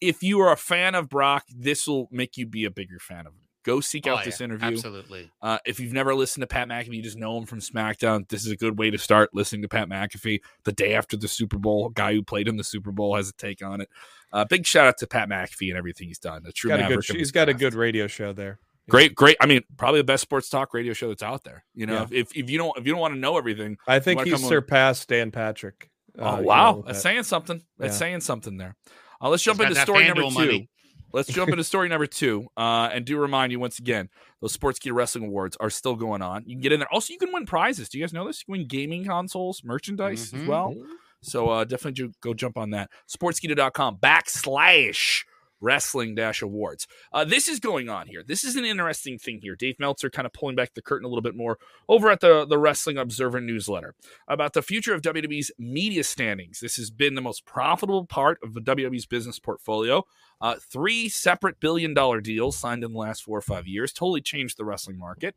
if 0.00 0.22
you 0.22 0.40
are 0.40 0.52
a 0.52 0.56
fan 0.56 0.94
of 0.94 1.08
Brock, 1.08 1.44
this 1.48 1.86
will 1.86 2.08
make 2.10 2.36
you 2.36 2.46
be 2.46 2.64
a 2.64 2.70
bigger 2.70 2.98
fan 2.98 3.26
of 3.26 3.32
him. 3.32 3.43
Go 3.64 3.80
seek 3.80 4.06
out 4.06 4.20
Oh, 4.20 4.24
this 4.24 4.40
yeah, 4.40 4.44
interview. 4.44 4.68
Absolutely. 4.68 5.30
Uh, 5.42 5.58
if 5.64 5.80
you've 5.80 5.92
never 5.92 6.14
listened 6.14 6.42
to 6.42 6.46
Pat 6.46 6.68
McAfee, 6.68 6.92
you 6.94 7.02
just 7.02 7.16
know 7.18 7.36
him 7.38 7.46
from 7.46 7.60
SmackDown. 7.60 8.28
This 8.28 8.44
is 8.44 8.52
a 8.52 8.56
good 8.56 8.78
way 8.78 8.90
to 8.90 8.98
start 8.98 9.30
listening 9.32 9.62
to 9.62 9.68
Pat 9.68 9.88
McAfee 9.88 10.40
the 10.64 10.72
day 10.72 10.94
after 10.94 11.16
the 11.16 11.28
Super 11.28 11.58
Bowl. 11.58 11.88
Guy 11.88 12.12
who 12.12 12.22
played 12.22 12.46
in 12.46 12.56
the 12.56 12.64
Super 12.64 12.92
Bowl 12.92 13.16
has 13.16 13.28
a 13.30 13.32
take 13.32 13.64
on 13.64 13.80
it. 13.80 13.88
Uh, 14.32 14.44
big 14.44 14.66
shout 14.66 14.86
out 14.86 14.98
to 14.98 15.06
Pat 15.06 15.28
McAfee 15.28 15.70
and 15.70 15.78
everything 15.78 16.08
he's 16.08 16.18
done. 16.18 16.42
A 16.46 16.52
true 16.52 16.68
got 16.68 16.80
a 16.80 16.82
maverick 16.82 17.06
good. 17.06 17.10
of 17.10 17.16
He's 17.16 17.28
his 17.28 17.32
got 17.32 17.48
a 17.48 17.54
good 17.54 17.74
radio 17.74 18.06
show 18.06 18.32
there. 18.32 18.58
great, 18.90 19.14
great. 19.14 19.36
I 19.40 19.46
mean, 19.46 19.62
probably 19.78 20.00
the 20.00 20.04
best 20.04 20.22
sports 20.22 20.50
talk 20.50 20.74
radio 20.74 20.92
show 20.92 21.08
that's 21.08 21.22
out 21.22 21.44
there. 21.44 21.64
You 21.74 21.86
know, 21.86 21.94
Yeah. 21.94 22.02
if, 22.02 22.12
if 22.12 22.36
if 22.36 22.50
you 22.50 22.58
don't 22.58 22.76
if 22.76 22.86
you 22.86 22.92
don't 22.92 23.00
want 23.00 23.14
to 23.14 23.18
know 23.20 23.38
everything, 23.38 23.78
I 23.86 23.98
think 23.98 24.18
wanna 24.18 24.30
he's 24.30 24.42
on- 24.42 24.48
surpassed 24.48 25.08
Dan 25.08 25.30
Patrick. 25.30 25.88
oh 26.18 26.26
uh, 26.26 26.40
you 26.40 26.44
wow, 26.46 26.72
know, 26.72 26.82
that's 26.82 26.98
that. 26.98 27.02
saying 27.02 27.22
something. 27.22 27.62
That's 27.78 27.94
Yeah. 27.94 27.98
saying 27.98 28.20
something 28.20 28.58
there. 28.58 28.76
Uh, 29.22 29.30
let's 29.30 29.42
jump 29.42 29.58
got 29.60 29.68
into 29.70 29.80
story 29.80 30.06
number 30.06 30.22
two. 30.24 30.30
money. 30.30 30.68
Let's 31.14 31.28
jump 31.28 31.50
into 31.50 31.62
story 31.62 31.88
number 31.88 32.06
two. 32.06 32.48
Uh, 32.56 32.90
and 32.92 33.04
do 33.04 33.16
remind 33.18 33.52
you 33.52 33.60
once 33.60 33.78
again, 33.78 34.08
those 34.40 34.52
Sports 34.52 34.80
Sportskeeda 34.80 34.92
Wrestling 34.94 35.26
Awards 35.26 35.56
are 35.60 35.70
still 35.70 35.94
going 35.94 36.22
on. 36.22 36.42
You 36.44 36.56
can 36.56 36.60
get 36.60 36.72
in 36.72 36.80
there. 36.80 36.92
Also, 36.92 37.12
you 37.12 37.18
can 37.20 37.32
win 37.32 37.46
prizes. 37.46 37.88
Do 37.88 37.98
you 37.98 38.04
guys 38.04 38.12
know 38.12 38.26
this? 38.26 38.40
You 38.40 38.46
can 38.52 38.60
win 38.60 38.66
gaming 38.68 39.04
consoles, 39.04 39.62
merchandise 39.64 40.34
as 40.34 40.40
Mhm. 40.40 40.46
well. 40.48 40.74
So 41.22 41.48
uh, 41.48 41.64
definitely 41.64 41.92
do, 42.08 42.12
go 42.20 42.34
jump 42.34 42.58
on 42.58 42.70
that. 42.70 42.90
Sportskeeda.com 43.08 43.98
backslash 43.98 45.24
wrestling 45.60 46.14
dash 46.14 46.42
awards. 46.42 46.86
Uh, 47.12 47.24
this 47.24 47.48
is 47.48 47.60
going 47.60 47.88
on 47.88 48.06
here. 48.06 48.22
This 48.26 48.44
is 48.44 48.56
an 48.56 48.64
interesting 48.64 49.18
thing 49.18 49.40
here. 49.42 49.56
Dave 49.56 49.76
Meltzer 49.78 50.10
kind 50.10 50.26
of 50.26 50.32
pulling 50.32 50.56
back 50.56 50.74
the 50.74 50.82
curtain 50.82 51.04
a 51.04 51.08
little 51.08 51.22
bit 51.22 51.36
more 51.36 51.58
over 51.88 52.10
at 52.10 52.20
the, 52.20 52.44
the 52.44 52.58
Wrestling 52.58 52.98
Observer 52.98 53.40
newsletter 53.40 53.94
about 54.28 54.52
the 54.52 54.62
future 54.62 54.94
of 54.94 55.02
WWE's 55.02 55.50
media 55.58 56.04
standings. 56.04 56.60
This 56.60 56.76
has 56.76 56.90
been 56.90 57.14
the 57.14 57.20
most 57.20 57.44
profitable 57.46 58.06
part 58.06 58.38
of 58.42 58.54
the 58.54 58.60
WWE's 58.60 59.06
business 59.06 59.38
portfolio. 59.38 60.04
Uh, 60.40 60.56
three 60.60 61.08
separate 61.08 61.60
billion 61.60 61.94
dollar 61.94 62.20
deals 62.20 62.56
signed 62.56 62.84
in 62.84 62.92
the 62.92 62.98
last 62.98 63.22
four 63.22 63.38
or 63.38 63.42
five 63.42 63.66
years 63.66 63.92
totally 63.92 64.20
changed 64.20 64.58
the 64.58 64.64
wrestling 64.64 64.98
market. 64.98 65.34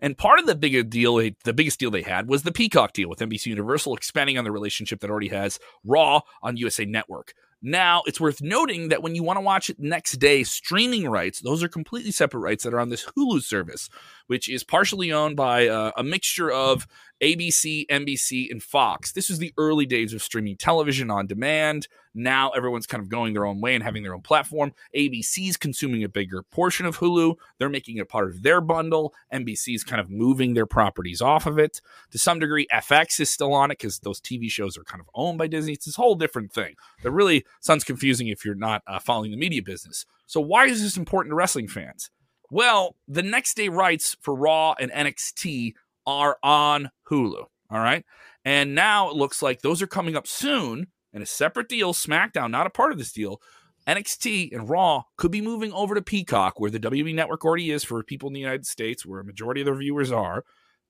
And 0.00 0.18
part 0.18 0.38
of 0.38 0.46
the 0.46 0.54
bigger 0.54 0.82
deal, 0.82 1.16
the 1.16 1.52
biggest 1.52 1.78
deal 1.78 1.90
they 1.90 2.02
had 2.02 2.28
was 2.28 2.42
the 2.42 2.52
Peacock 2.52 2.92
deal 2.92 3.08
with 3.08 3.20
NBC 3.20 3.46
Universal, 3.46 3.96
expanding 3.96 4.38
on 4.38 4.44
the 4.44 4.52
relationship 4.52 5.00
that 5.00 5.10
already 5.10 5.28
has 5.28 5.58
Raw 5.84 6.20
on 6.42 6.56
USA 6.56 6.84
Network. 6.84 7.34
Now, 7.62 8.02
it's 8.06 8.20
worth 8.20 8.42
noting 8.42 8.88
that 8.88 9.02
when 9.02 9.14
you 9.14 9.22
want 9.22 9.36
to 9.36 9.42
watch 9.42 9.70
it 9.70 9.78
next 9.78 10.14
day, 10.14 10.42
streaming 10.42 11.08
rights, 11.08 11.40
those 11.40 11.62
are 11.62 11.68
completely 11.68 12.10
separate 12.10 12.40
rights 12.40 12.64
that 12.64 12.74
are 12.74 12.80
on 12.80 12.88
this 12.88 13.06
Hulu 13.16 13.40
service, 13.42 13.88
which 14.26 14.48
is 14.48 14.64
partially 14.64 15.12
owned 15.12 15.36
by 15.36 15.68
uh, 15.68 15.92
a 15.96 16.02
mixture 16.02 16.50
of 16.50 16.86
ABC, 17.22 17.86
NBC, 17.86 18.50
and 18.50 18.62
Fox. 18.62 19.12
This 19.12 19.30
is 19.30 19.38
the 19.38 19.54
early 19.56 19.86
days 19.86 20.12
of 20.12 20.22
streaming 20.22 20.56
television 20.56 21.10
on 21.10 21.28
demand. 21.28 21.86
Now 22.14 22.50
everyone's 22.50 22.86
kind 22.86 23.00
of 23.00 23.08
going 23.08 23.32
their 23.32 23.46
own 23.46 23.60
way 23.60 23.74
and 23.74 23.84
having 23.84 24.02
their 24.02 24.14
own 24.14 24.22
platform. 24.22 24.72
ABC's 24.94 25.56
consuming 25.56 26.02
a 26.02 26.08
bigger 26.08 26.42
portion 26.42 26.84
of 26.84 26.98
Hulu. 26.98 27.36
They're 27.58 27.68
making 27.68 27.98
it 27.98 28.08
part 28.08 28.28
of 28.28 28.42
their 28.42 28.60
bundle. 28.60 29.14
NBC's 29.32 29.84
kind 29.84 30.00
of 30.00 30.10
moving 30.10 30.54
their 30.54 30.66
properties 30.66 31.22
off 31.22 31.46
of 31.46 31.58
it. 31.58 31.80
To 32.10 32.18
some 32.18 32.40
degree, 32.40 32.66
FX 32.72 33.20
is 33.20 33.30
still 33.30 33.52
on 33.54 33.70
it 33.70 33.78
because 33.78 34.00
those 34.00 34.20
TV 34.20 34.50
shows 34.50 34.76
are 34.76 34.84
kind 34.84 35.00
of 35.00 35.08
owned 35.14 35.38
by 35.38 35.46
Disney. 35.46 35.74
It's 35.74 35.86
this 35.86 35.96
whole 35.96 36.16
different 36.16 36.52
thing. 36.52 36.74
That 37.02 37.12
really 37.12 37.44
sounds 37.60 37.84
confusing 37.84 38.28
if 38.28 38.44
you're 38.44 38.54
not 38.56 38.82
uh, 38.86 38.98
following 38.98 39.30
the 39.30 39.36
media 39.36 39.62
business. 39.62 40.04
So 40.26 40.40
why 40.40 40.66
is 40.66 40.82
this 40.82 40.96
important 40.96 41.30
to 41.30 41.36
wrestling 41.36 41.68
fans? 41.68 42.10
Well, 42.52 42.96
the 43.08 43.22
next 43.22 43.54
day 43.54 43.70
rights 43.70 44.14
for 44.20 44.34
Raw 44.34 44.74
and 44.78 44.92
NXT 44.92 45.72
are 46.06 46.36
on 46.42 46.90
Hulu. 47.08 47.46
All 47.70 47.80
right. 47.80 48.04
And 48.44 48.74
now 48.74 49.08
it 49.08 49.16
looks 49.16 49.40
like 49.40 49.62
those 49.62 49.80
are 49.80 49.86
coming 49.86 50.16
up 50.16 50.26
soon 50.26 50.88
in 51.14 51.22
a 51.22 51.26
separate 51.26 51.70
deal. 51.70 51.94
SmackDown, 51.94 52.50
not 52.50 52.66
a 52.66 52.70
part 52.70 52.92
of 52.92 52.98
this 52.98 53.10
deal. 53.10 53.40
NXT 53.86 54.52
and 54.52 54.68
Raw 54.68 55.04
could 55.16 55.30
be 55.30 55.40
moving 55.40 55.72
over 55.72 55.94
to 55.94 56.02
Peacock, 56.02 56.60
where 56.60 56.70
the 56.70 56.78
WWE 56.78 57.14
network 57.14 57.42
already 57.42 57.70
is 57.70 57.84
for 57.84 58.02
people 58.02 58.26
in 58.26 58.34
the 58.34 58.40
United 58.40 58.66
States, 58.66 59.06
where 59.06 59.20
a 59.20 59.24
majority 59.24 59.62
of 59.62 59.64
their 59.64 59.74
viewers 59.74 60.12
are. 60.12 60.44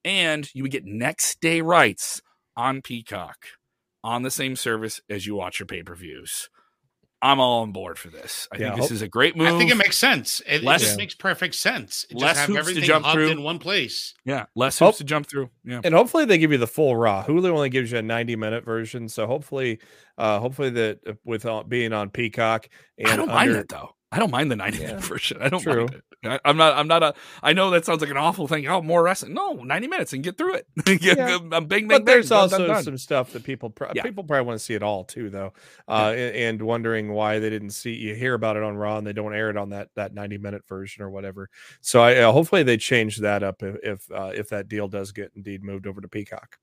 And 0.04 0.52
you 0.54 0.64
would 0.64 0.73
get 0.73 0.85
next 0.85 1.40
day 1.40 1.61
rights 1.61 2.21
on 2.57 2.83
Peacock 2.83 3.37
on 4.02 4.23
the 4.23 4.33
same 4.33 4.57
service 4.57 5.00
as 5.09 5.28
you 5.28 5.37
watch 5.37 5.61
your 5.61 5.69
pay 5.69 5.85
per 5.85 5.95
views. 5.95 6.50
I'm 7.25 7.38
all 7.38 7.62
on 7.62 7.71
board 7.71 7.99
for 8.00 8.09
this. 8.09 8.49
I 8.52 8.57
Yeah, 8.57 8.61
think 8.71 8.76
this 8.76 8.85
hope- 8.87 8.93
is 8.93 9.02
a 9.02 9.09
great 9.09 9.37
move. 9.37 9.47
I 9.47 9.57
think 9.57 9.71
it 9.71 9.76
makes 9.76 9.97
sense. 9.97 10.41
It, 10.41 10.57
it 10.57 10.64
Less- 10.64 10.81
just 10.81 10.99
makes 10.99 11.14
perfect 11.14 11.55
sense. 11.55 12.05
Just 12.11 12.21
less 12.21 12.37
have 12.38 12.49
hoops 12.49 12.73
to 12.75 12.81
jump 12.81 13.07
through. 13.07 13.29
in 13.29 13.43
one 13.45 13.59
place. 13.61 14.14
yeah, 14.25 14.47
less 14.57 14.79
Hope- 14.81 14.88
hoops 14.88 14.99
to 14.99 15.05
jump 15.05 15.29
through. 15.29 15.49
Yeah. 15.64 15.81
And 15.85 15.95
hopefully 15.95 16.25
they 16.25 16.37
give 16.38 16.50
you 16.50 16.59
the 16.59 16.67
full 16.67 16.97
raw. 16.97 17.23
Hulu 17.25 17.49
only 17.50 17.69
gives 17.71 17.93
you 17.93 17.99
a 17.99 18.02
90 18.02 18.35
minute 18.37 18.64
version, 18.64 19.09
so 19.09 19.26
hopefully, 19.29 19.79
uh, 20.19 20.41
hopefully 20.41 20.71
that 20.71 20.99
uh, 21.07 21.12
with 21.25 21.47
uh, 21.47 21.62
being 21.62 21.93
on 21.93 22.11
Peacock 22.11 22.69
and 22.99 23.09
I 23.09 23.17
don't 23.17 23.29
mind 23.29 23.50
under- 23.50 23.55
that 23.55 23.69
though. 23.69 23.95
I 24.12 24.19
don't 24.19 24.31
mind 24.31 24.50
the 24.50 24.57
90 24.57 24.78
Yeah. 24.78 24.87
minute 24.88 25.02
version. 25.04 25.38
I 25.40 25.49
don't 25.49 25.62
True. 25.62 25.87
mind 25.87 25.95
it. 25.95 26.02
I, 26.25 26.38
I'm 26.45 26.57
not. 26.57 26.76
I'm 26.76 26.87
not 26.87 27.02
a. 27.02 27.14
I 27.42 27.52
know 27.52 27.71
that 27.71 27.85
sounds 27.85 28.00
like 28.00 28.11
an 28.11 28.16
awful 28.16 28.47
thing. 28.47 28.69
Oh, 28.69 28.81
more 28.83 29.02
wrestling. 29.02 29.35
No, 29.35 29.54
90 29.54 29.88
minutes 29.88 30.12
and 30.12 30.23
get 30.23 30.38
through 30.38 30.54
it. 30.54 30.66
yeah, 30.87 31.14
Yeah. 31.16 31.38
go- 31.38 31.40
bang, 31.49 31.66
bang, 31.66 31.88
but 31.88 32.04
there's 32.04 32.28
bang, 32.28 32.38
also 32.38 32.59
done, 32.59 32.69
done. 32.69 32.85
some 32.85 32.99
stuff 32.99 33.33
that 33.33 33.42
people 33.42 33.71
pro- 33.71 33.90
Yeah. 33.95 34.02
people 34.02 34.23
probably 34.23 34.47
want 34.47 34.59
to 34.59 34.64
see 34.64 34.75
it 34.75 34.83
all 34.85 35.02
too 35.04 35.31
though 35.31 35.52
uh 35.88 36.12
and, 36.14 36.37
and 36.37 36.62
wondering 36.62 37.12
why 37.12 37.38
they 37.40 37.50
didn't 37.50 37.71
see 37.71 37.95
you 37.95 38.14
hear 38.14 38.35
about 38.35 38.57
it 38.57 38.62
on 38.62 38.76
raw 38.76 38.99
and 38.99 39.07
they 39.07 39.12
don't 39.12 39.35
air 39.35 39.50
it 39.50 39.57
on 39.57 39.71
that 39.71 39.88
that 39.97 40.14
90 40.14 40.38
minute 40.38 40.62
version 40.69 41.02
or 41.02 41.11
whatever 41.11 41.49
so 41.81 42.00
i 42.02 42.14
uh, 42.16 42.31
hopefully 42.31 42.62
they 42.62 42.76
change 42.76 43.16
that 43.19 43.42
up 43.42 43.62
if 43.62 43.76
if, 43.83 44.11
uh, 44.12 44.31
if 44.35 44.49
that 44.50 44.69
deal 44.69 44.87
does 44.88 45.11
get 45.12 45.33
indeed 45.35 45.64
moved 45.64 45.87
over 45.87 46.00
to 46.00 46.09
peacock 46.09 46.57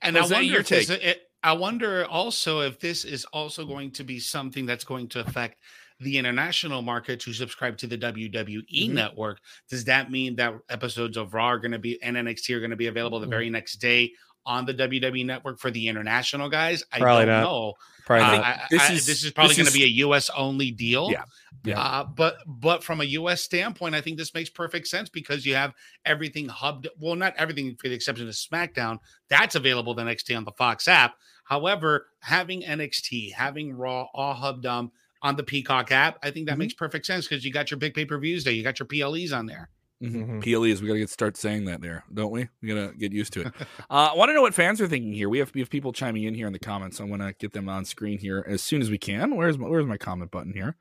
And 0.00 0.16
Jose, 0.16 0.34
I 0.34 0.38
wonder 0.38 0.50
your 0.50 0.60
if 0.60 0.66
take. 0.66 0.88
it, 0.90 1.20
I 1.42 1.52
wonder 1.52 2.04
also 2.06 2.60
if 2.60 2.78
this 2.80 3.04
is 3.04 3.24
also 3.26 3.64
going 3.66 3.90
to 3.92 4.04
be 4.04 4.18
something 4.18 4.66
that's 4.66 4.84
going 4.84 5.08
to 5.10 5.20
affect 5.20 5.56
the 6.02 6.18
international 6.18 6.82
market 6.82 7.20
to 7.20 7.32
subscribe 7.32 7.76
to 7.78 7.86
the 7.86 7.96
WWE 7.98 8.62
Mm-hmm. 8.72 8.94
network. 8.94 9.38
Does 9.70 9.84
that 9.84 10.10
mean 10.10 10.36
that 10.36 10.54
episodes 10.68 11.16
of 11.16 11.34
Raw 11.34 11.46
are 11.46 11.58
going 11.58 11.72
to 11.72 11.78
be 11.78 12.02
and 12.02 12.16
NXT 12.16 12.54
are 12.54 12.60
going 12.60 12.70
to 12.70 12.76
be 12.76 12.86
available 12.88 13.20
the 13.20 13.26
Mhm. 13.26 13.30
very 13.30 13.50
next 13.50 13.76
day 13.76 14.12
on 14.44 14.66
the 14.66 14.74
WWE 14.74 15.24
network 15.24 15.58
for 15.60 15.70
the 15.70 15.86
international 15.88 16.48
guys? 16.48 16.82
I 16.92 16.98
Probably 16.98 17.26
don't 17.26 17.34
not. 17.40 17.42
know. 17.44 17.74
probably 18.04 18.26
Uh, 18.26 18.30
not. 18.38 18.44
I- 18.44 18.66
This 18.70 18.82
I- 18.82 18.92
is- 18.94 19.06
this 19.06 19.22
is 19.24 19.30
probably 19.30 19.54
going 19.54 19.66
to 19.68 19.72
be 19.72 19.84
a 19.84 19.88
US 20.06 20.28
only 20.30 20.72
deal. 20.72 21.08
Yeah. 21.12 21.22
Yeah. 21.64 21.80
Uh, 21.80 22.02
but 22.04 22.38
but 22.48 22.82
from 22.82 23.00
a 23.00 23.04
US 23.04 23.42
standpoint, 23.42 23.94
I 23.94 24.00
think 24.00 24.18
this 24.18 24.34
makes 24.34 24.50
perfect 24.50 24.88
sense 24.88 25.08
because 25.08 25.46
you 25.46 25.54
have 25.54 25.72
everything 26.04 26.48
hubbed. 26.48 26.88
Well, 26.98 27.14
not 27.14 27.34
everything 27.36 27.76
for 27.76 27.88
the 27.88 27.94
exception 27.94 28.26
of 28.26 28.34
SmackDown. 28.34 28.98
That's 29.28 29.54
available 29.54 29.94
the 29.94 30.02
next 30.02 30.26
day 30.26 30.34
on 30.34 30.44
the 30.44 30.50
Fox 30.52 30.88
app. 30.88 31.14
However, 31.44 32.08
having 32.20 32.62
NXT, 32.64 33.30
having 33.30 33.72
Raw 33.76 34.08
all 34.14 34.34
hubbed 34.34 34.66
um, 34.66 34.90
on 35.22 35.36
the 35.36 35.42
Peacock 35.44 35.90
app, 35.92 36.18
I 36.22 36.30
think 36.30 36.46
that 36.48 36.56
Mhm. 36.56 36.60
makes 36.60 36.74
perfect 36.74 37.06
sense 37.06 37.26
because 37.28 37.44
you 37.44 37.52
got 37.52 37.70
your 37.70 37.78
big 37.78 37.94
pay 37.94 38.04
per 38.04 38.18
views 38.18 38.44
there, 38.44 38.52
you 38.52 38.62
got 38.62 38.78
your 38.78 38.86
PLEs 38.86 39.32
on 39.32 39.46
there. 39.46 39.68
Mhm. 40.02 40.26
Mhm. 40.26 40.42
PLEs, 40.42 40.82
we 40.82 40.88
gotta 40.88 40.98
get 40.98 41.10
start 41.10 41.36
saying 41.36 41.66
that 41.66 41.80
there, 41.80 42.02
don't 42.12 42.32
we? 42.32 42.48
We 42.60 42.66
gotta 42.66 42.92
get 42.98 43.12
used 43.12 43.32
to 43.34 43.42
it. 43.42 43.52
uh, 43.88 44.10
I 44.12 44.16
want 44.16 44.30
to 44.30 44.34
know 44.34 44.42
what 44.42 44.52
fans 44.52 44.80
are 44.80 44.88
thinking 44.88 45.12
here. 45.12 45.28
We 45.28 45.38
have 45.38 45.52
we 45.54 45.60
have 45.60 45.70
people 45.70 45.92
chiming 45.92 46.24
in 46.24 46.34
here 46.34 46.48
in 46.48 46.52
the 46.52 46.58
comments. 46.58 47.00
I 47.00 47.04
want 47.04 47.22
to 47.22 47.32
get 47.38 47.52
them 47.52 47.68
on 47.68 47.84
screen 47.84 48.18
here 48.18 48.44
as 48.48 48.62
soon 48.62 48.82
as 48.82 48.90
we 48.90 48.98
can. 48.98 49.36
Where's 49.36 49.56
my, 49.58 49.68
where's 49.68 49.86
my 49.86 49.96
comment 49.96 50.32
button 50.32 50.54
here? 50.54 50.74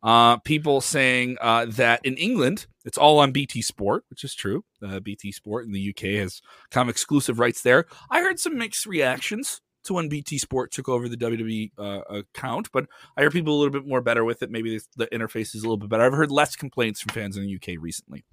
Uh, 0.00 0.36
people 0.36 0.80
saying 0.80 1.38
uh, 1.40 1.64
that 1.70 2.06
in 2.06 2.16
England 2.18 2.68
it's 2.84 2.96
all 2.96 3.18
on 3.18 3.32
BT 3.32 3.62
Sport, 3.62 4.04
which 4.10 4.22
is 4.22 4.32
true. 4.32 4.64
Uh, 4.80 5.00
BT 5.00 5.32
Sport 5.32 5.66
in 5.66 5.72
the 5.72 5.88
UK 5.90 6.14
has 6.20 6.40
come 6.70 6.88
exclusive 6.88 7.40
rights 7.40 7.62
there. 7.62 7.84
I 8.10 8.20
heard 8.20 8.38
some 8.38 8.56
mixed 8.56 8.86
reactions 8.86 9.60
to 9.84 9.94
when 9.94 10.08
BT 10.08 10.38
Sport 10.38 10.72
took 10.72 10.88
over 10.88 11.08
the 11.08 11.16
WWE 11.16 11.70
uh, 11.78 12.00
account, 12.08 12.70
but 12.72 12.86
I 13.16 13.22
hear 13.22 13.30
people 13.30 13.54
a 13.54 13.58
little 13.58 13.72
bit 13.72 13.86
more 13.86 14.00
better 14.00 14.24
with 14.24 14.42
it. 14.42 14.50
Maybe 14.50 14.80
the 14.96 15.06
interface 15.08 15.54
is 15.54 15.62
a 15.62 15.62
little 15.62 15.76
bit 15.76 15.88
better. 15.88 16.04
I've 16.04 16.12
heard 16.12 16.30
less 16.30 16.56
complaints 16.56 17.00
from 17.00 17.14
fans 17.14 17.36
in 17.36 17.44
the 17.44 17.54
UK 17.54 17.80
recently. 17.80 18.24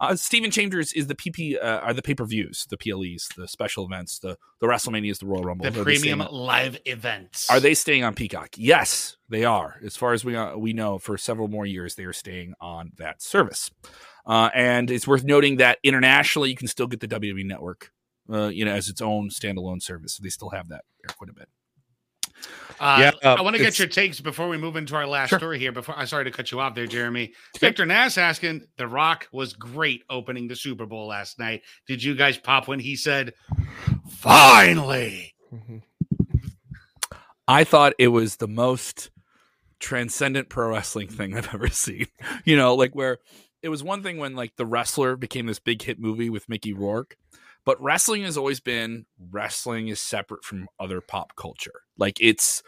Uh, 0.00 0.14
Steven 0.14 0.50
Chambers 0.50 0.92
is 0.92 1.08
the 1.08 1.14
PP 1.14 1.56
uh, 1.60 1.80
are 1.82 1.92
the 1.92 2.02
pay 2.02 2.14
per 2.14 2.24
views, 2.24 2.66
the 2.70 2.76
PLEs, 2.76 3.28
the 3.36 3.48
special 3.48 3.84
events, 3.84 4.20
the 4.20 4.36
the 4.60 4.66
WrestleManias, 4.66 5.18
the 5.18 5.26
Royal 5.26 5.42
Rumble. 5.42 5.68
The 5.70 5.82
premium 5.82 6.20
live 6.30 6.78
events. 6.84 7.50
Are 7.50 7.58
they 7.58 7.74
staying 7.74 8.04
on 8.04 8.14
Peacock? 8.14 8.50
Yes, 8.56 9.16
they 9.28 9.44
are. 9.44 9.76
As 9.84 9.96
far 9.96 10.12
as 10.12 10.24
we 10.24 10.36
uh, 10.36 10.56
we 10.56 10.72
know, 10.72 10.98
for 10.98 11.18
several 11.18 11.48
more 11.48 11.66
years, 11.66 11.96
they 11.96 12.04
are 12.04 12.12
staying 12.12 12.54
on 12.60 12.92
that 12.98 13.20
service. 13.22 13.70
Uh, 14.24 14.50
and 14.54 14.90
it's 14.90 15.08
worth 15.08 15.24
noting 15.24 15.56
that 15.56 15.78
internationally, 15.82 16.50
you 16.50 16.56
can 16.56 16.68
still 16.68 16.86
get 16.86 17.00
the 17.00 17.08
WWE 17.08 17.44
Network, 17.44 17.90
uh, 18.32 18.48
you 18.48 18.64
know, 18.64 18.72
as 18.72 18.88
its 18.88 19.00
own 19.00 19.30
standalone 19.30 19.82
service. 19.82 20.14
So 20.16 20.22
they 20.22 20.28
still 20.30 20.50
have 20.50 20.68
that 20.68 20.84
there 21.02 21.14
quite 21.16 21.30
a 21.30 21.34
bit. 21.34 21.48
Uh, 22.80 22.96
Yeah, 23.00 23.10
uh, 23.28 23.34
I 23.34 23.40
want 23.42 23.56
to 23.56 23.62
get 23.62 23.78
your 23.78 23.88
takes 23.88 24.20
before 24.20 24.48
we 24.48 24.56
move 24.56 24.76
into 24.76 24.94
our 24.94 25.06
last 25.06 25.30
Sure. 25.30 25.38
story 25.40 25.58
here. 25.58 25.72
Before 25.72 25.96
I'm 25.98 26.06
sorry 26.06 26.24
to 26.24 26.30
cut 26.30 26.52
you 26.52 26.60
off 26.60 26.74
there, 26.76 26.86
Jeremy. 26.86 27.32
Victor 27.58 27.84
Nass 27.84 28.16
asking, 28.16 28.66
The 28.76 28.86
Rock 28.86 29.26
was 29.32 29.52
great 29.54 30.04
opening 30.08 30.46
the 30.46 30.54
Super 30.54 30.86
Bowl 30.86 31.08
last 31.08 31.38
night. 31.38 31.62
Did 31.88 32.02
you 32.02 32.14
guys 32.14 32.38
pop 32.38 32.68
when 32.68 32.78
he 32.78 32.94
said, 32.94 33.34
"Finally"? 34.08 35.34
I 37.48 37.64
thought 37.64 37.94
it 37.98 38.08
was 38.08 38.36
the 38.36 38.46
most 38.48 39.10
transcendent 39.80 40.48
pro 40.48 40.68
wrestling 40.70 41.08
thing 41.08 41.36
I've 41.36 41.52
ever 41.54 41.68
seen. 41.68 42.06
You 42.44 42.56
know, 42.56 42.74
like 42.74 42.94
where 42.94 43.18
it 43.62 43.68
was 43.70 43.82
one 43.82 44.02
thing 44.02 44.18
when 44.18 44.34
like 44.36 44.54
the 44.56 44.66
wrestler 44.66 45.16
became 45.16 45.46
this 45.46 45.58
big 45.58 45.82
hit 45.82 45.98
movie 45.98 46.30
with 46.30 46.48
Mickey 46.48 46.72
Rourke, 46.72 47.16
but 47.68 47.78
wrestling 47.82 48.22
has 48.22 48.38
always 48.38 48.60
been 48.60 49.04
wrestling 49.30 49.88
is 49.88 50.00
separate 50.00 50.42
from 50.42 50.68
other 50.80 51.02
pop 51.02 51.36
culture. 51.36 51.82
Like 51.98 52.16
it's 52.18 52.62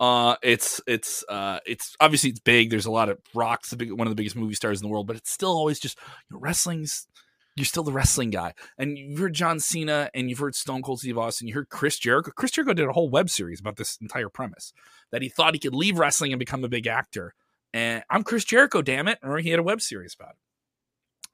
uh 0.00 0.36
it's 0.42 0.80
it's 0.86 1.22
uh 1.28 1.58
it's 1.66 1.94
obviously 2.00 2.30
it's 2.30 2.40
big. 2.40 2.70
There's 2.70 2.86
a 2.86 2.90
lot 2.90 3.10
of 3.10 3.18
rocks, 3.34 3.68
the 3.68 3.76
big 3.76 3.92
one 3.92 4.06
of 4.06 4.10
the 4.10 4.14
biggest 4.14 4.34
movie 4.34 4.54
stars 4.54 4.80
in 4.80 4.86
the 4.86 4.90
world, 4.90 5.06
but 5.06 5.16
it's 5.16 5.30
still 5.30 5.50
always 5.50 5.78
just 5.78 5.98
you 6.30 6.36
know, 6.36 6.40
wrestling's 6.40 7.06
you're 7.54 7.66
still 7.66 7.82
the 7.82 7.92
wrestling 7.92 8.30
guy. 8.30 8.54
And 8.78 8.96
you've 8.96 9.18
heard 9.18 9.34
John 9.34 9.60
Cena 9.60 10.08
and 10.14 10.30
you've 10.30 10.38
heard 10.38 10.54
Stone 10.54 10.80
Cold 10.80 11.00
Steve 11.00 11.18
Austin, 11.18 11.48
you 11.48 11.52
heard 11.52 11.68
Chris 11.68 11.98
Jericho. 11.98 12.30
Chris 12.34 12.52
Jericho 12.52 12.72
did 12.72 12.88
a 12.88 12.92
whole 12.92 13.10
web 13.10 13.28
series 13.28 13.60
about 13.60 13.76
this 13.76 13.98
entire 14.00 14.30
premise 14.30 14.72
that 15.12 15.20
he 15.20 15.28
thought 15.28 15.52
he 15.52 15.60
could 15.60 15.74
leave 15.74 15.98
wrestling 15.98 16.32
and 16.32 16.38
become 16.38 16.64
a 16.64 16.68
big 16.70 16.86
actor. 16.86 17.34
And 17.74 18.04
I'm 18.08 18.24
Chris 18.24 18.46
Jericho, 18.46 18.80
damn 18.80 19.06
it. 19.06 19.18
Or 19.22 19.36
he 19.36 19.50
had 19.50 19.60
a 19.60 19.62
web 19.62 19.82
series 19.82 20.16
about 20.18 20.30
it. 20.30 20.45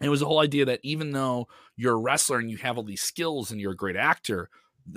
And 0.02 0.08
it 0.08 0.10
was 0.10 0.18
the 0.18 0.26
whole 0.26 0.40
idea 0.40 0.64
that 0.64 0.80
even 0.82 1.12
though 1.12 1.46
you're 1.76 1.94
a 1.94 2.00
wrestler 2.00 2.40
and 2.40 2.50
you 2.50 2.56
have 2.56 2.76
all 2.76 2.82
these 2.82 3.00
skills 3.00 3.52
and 3.52 3.60
you're 3.60 3.70
a 3.70 3.76
great 3.76 3.94
actor, 3.94 4.50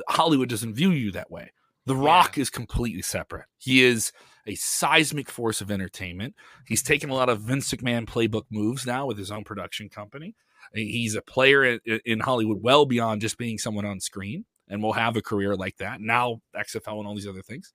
Hollywood 0.09 0.49
doesn't 0.49 0.73
view 0.73 0.89
you 0.89 1.11
that 1.11 1.29
way. 1.29 1.51
The 1.85 1.95
Rock 1.95 2.39
is 2.39 2.49
completely 2.49 3.03
separate. 3.03 3.45
He 3.59 3.83
is 3.83 4.11
a 4.47 4.55
seismic 4.55 5.29
force 5.29 5.61
of 5.61 5.69
entertainment. 5.69 6.33
He's 6.65 6.81
taken 6.81 7.11
a 7.11 7.13
lot 7.13 7.29
of 7.29 7.41
Vince 7.41 7.71
McMahon 7.71 8.07
playbook 8.07 8.45
moves 8.49 8.87
now 8.87 9.05
with 9.05 9.19
his 9.19 9.29
own 9.29 9.43
production 9.43 9.89
company. 9.89 10.33
He's 10.73 11.13
a 11.13 11.21
player 11.21 11.63
in, 11.63 11.79
in 12.03 12.19
Hollywood 12.21 12.63
well 12.63 12.87
beyond 12.87 13.21
just 13.21 13.37
being 13.37 13.59
someone 13.59 13.85
on 13.85 13.99
screen 13.99 14.45
and 14.67 14.81
will 14.81 14.93
have 14.93 15.15
a 15.15 15.21
career 15.21 15.55
like 15.55 15.77
that. 15.77 16.01
Now, 16.01 16.41
XFL 16.55 16.97
and 16.97 17.07
all 17.07 17.13
these 17.13 17.27
other 17.27 17.43
things. 17.43 17.71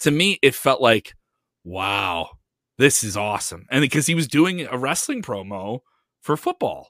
To 0.00 0.10
me, 0.10 0.38
it 0.40 0.54
felt 0.54 0.80
like, 0.80 1.14
wow, 1.64 2.30
this 2.78 3.04
is 3.04 3.16
awesome. 3.16 3.66
And 3.70 3.82
because 3.82 4.06
he 4.06 4.14
was 4.14 4.26
doing 4.26 4.66
a 4.66 4.78
wrestling 4.78 5.20
promo 5.20 5.80
for 6.22 6.36
football. 6.36 6.88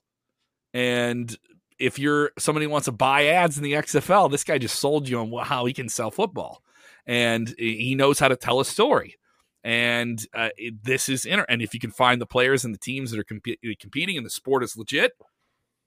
And 0.72 1.36
if 1.78 1.98
you're 1.98 2.30
somebody 2.38 2.66
wants 2.66 2.84
to 2.84 2.92
buy 2.92 3.26
ads 3.26 3.56
in 3.56 3.64
the 3.64 3.72
XFL, 3.72 4.30
this 4.30 4.44
guy 4.44 4.58
just 4.58 4.78
sold 4.78 5.08
you 5.08 5.18
on 5.18 5.44
how 5.44 5.64
he 5.64 5.72
can 5.72 5.88
sell 5.88 6.10
football. 6.10 6.62
And 7.04 7.52
he 7.58 7.96
knows 7.96 8.20
how 8.20 8.28
to 8.28 8.36
tell 8.36 8.60
a 8.60 8.64
story. 8.64 9.16
And 9.64 10.24
uh, 10.34 10.50
it, 10.56 10.84
this 10.84 11.08
is 11.08 11.24
inter- 11.24 11.46
and 11.48 11.62
if 11.62 11.74
you 11.74 11.80
can 11.80 11.90
find 11.90 12.20
the 12.20 12.26
players 12.26 12.64
and 12.64 12.72
the 12.72 12.78
teams 12.78 13.10
that 13.10 13.18
are 13.18 13.24
comp- 13.24 13.78
competing 13.80 14.16
and 14.16 14.26
the 14.26 14.30
sport 14.30 14.62
is 14.62 14.76
legit, 14.76 15.12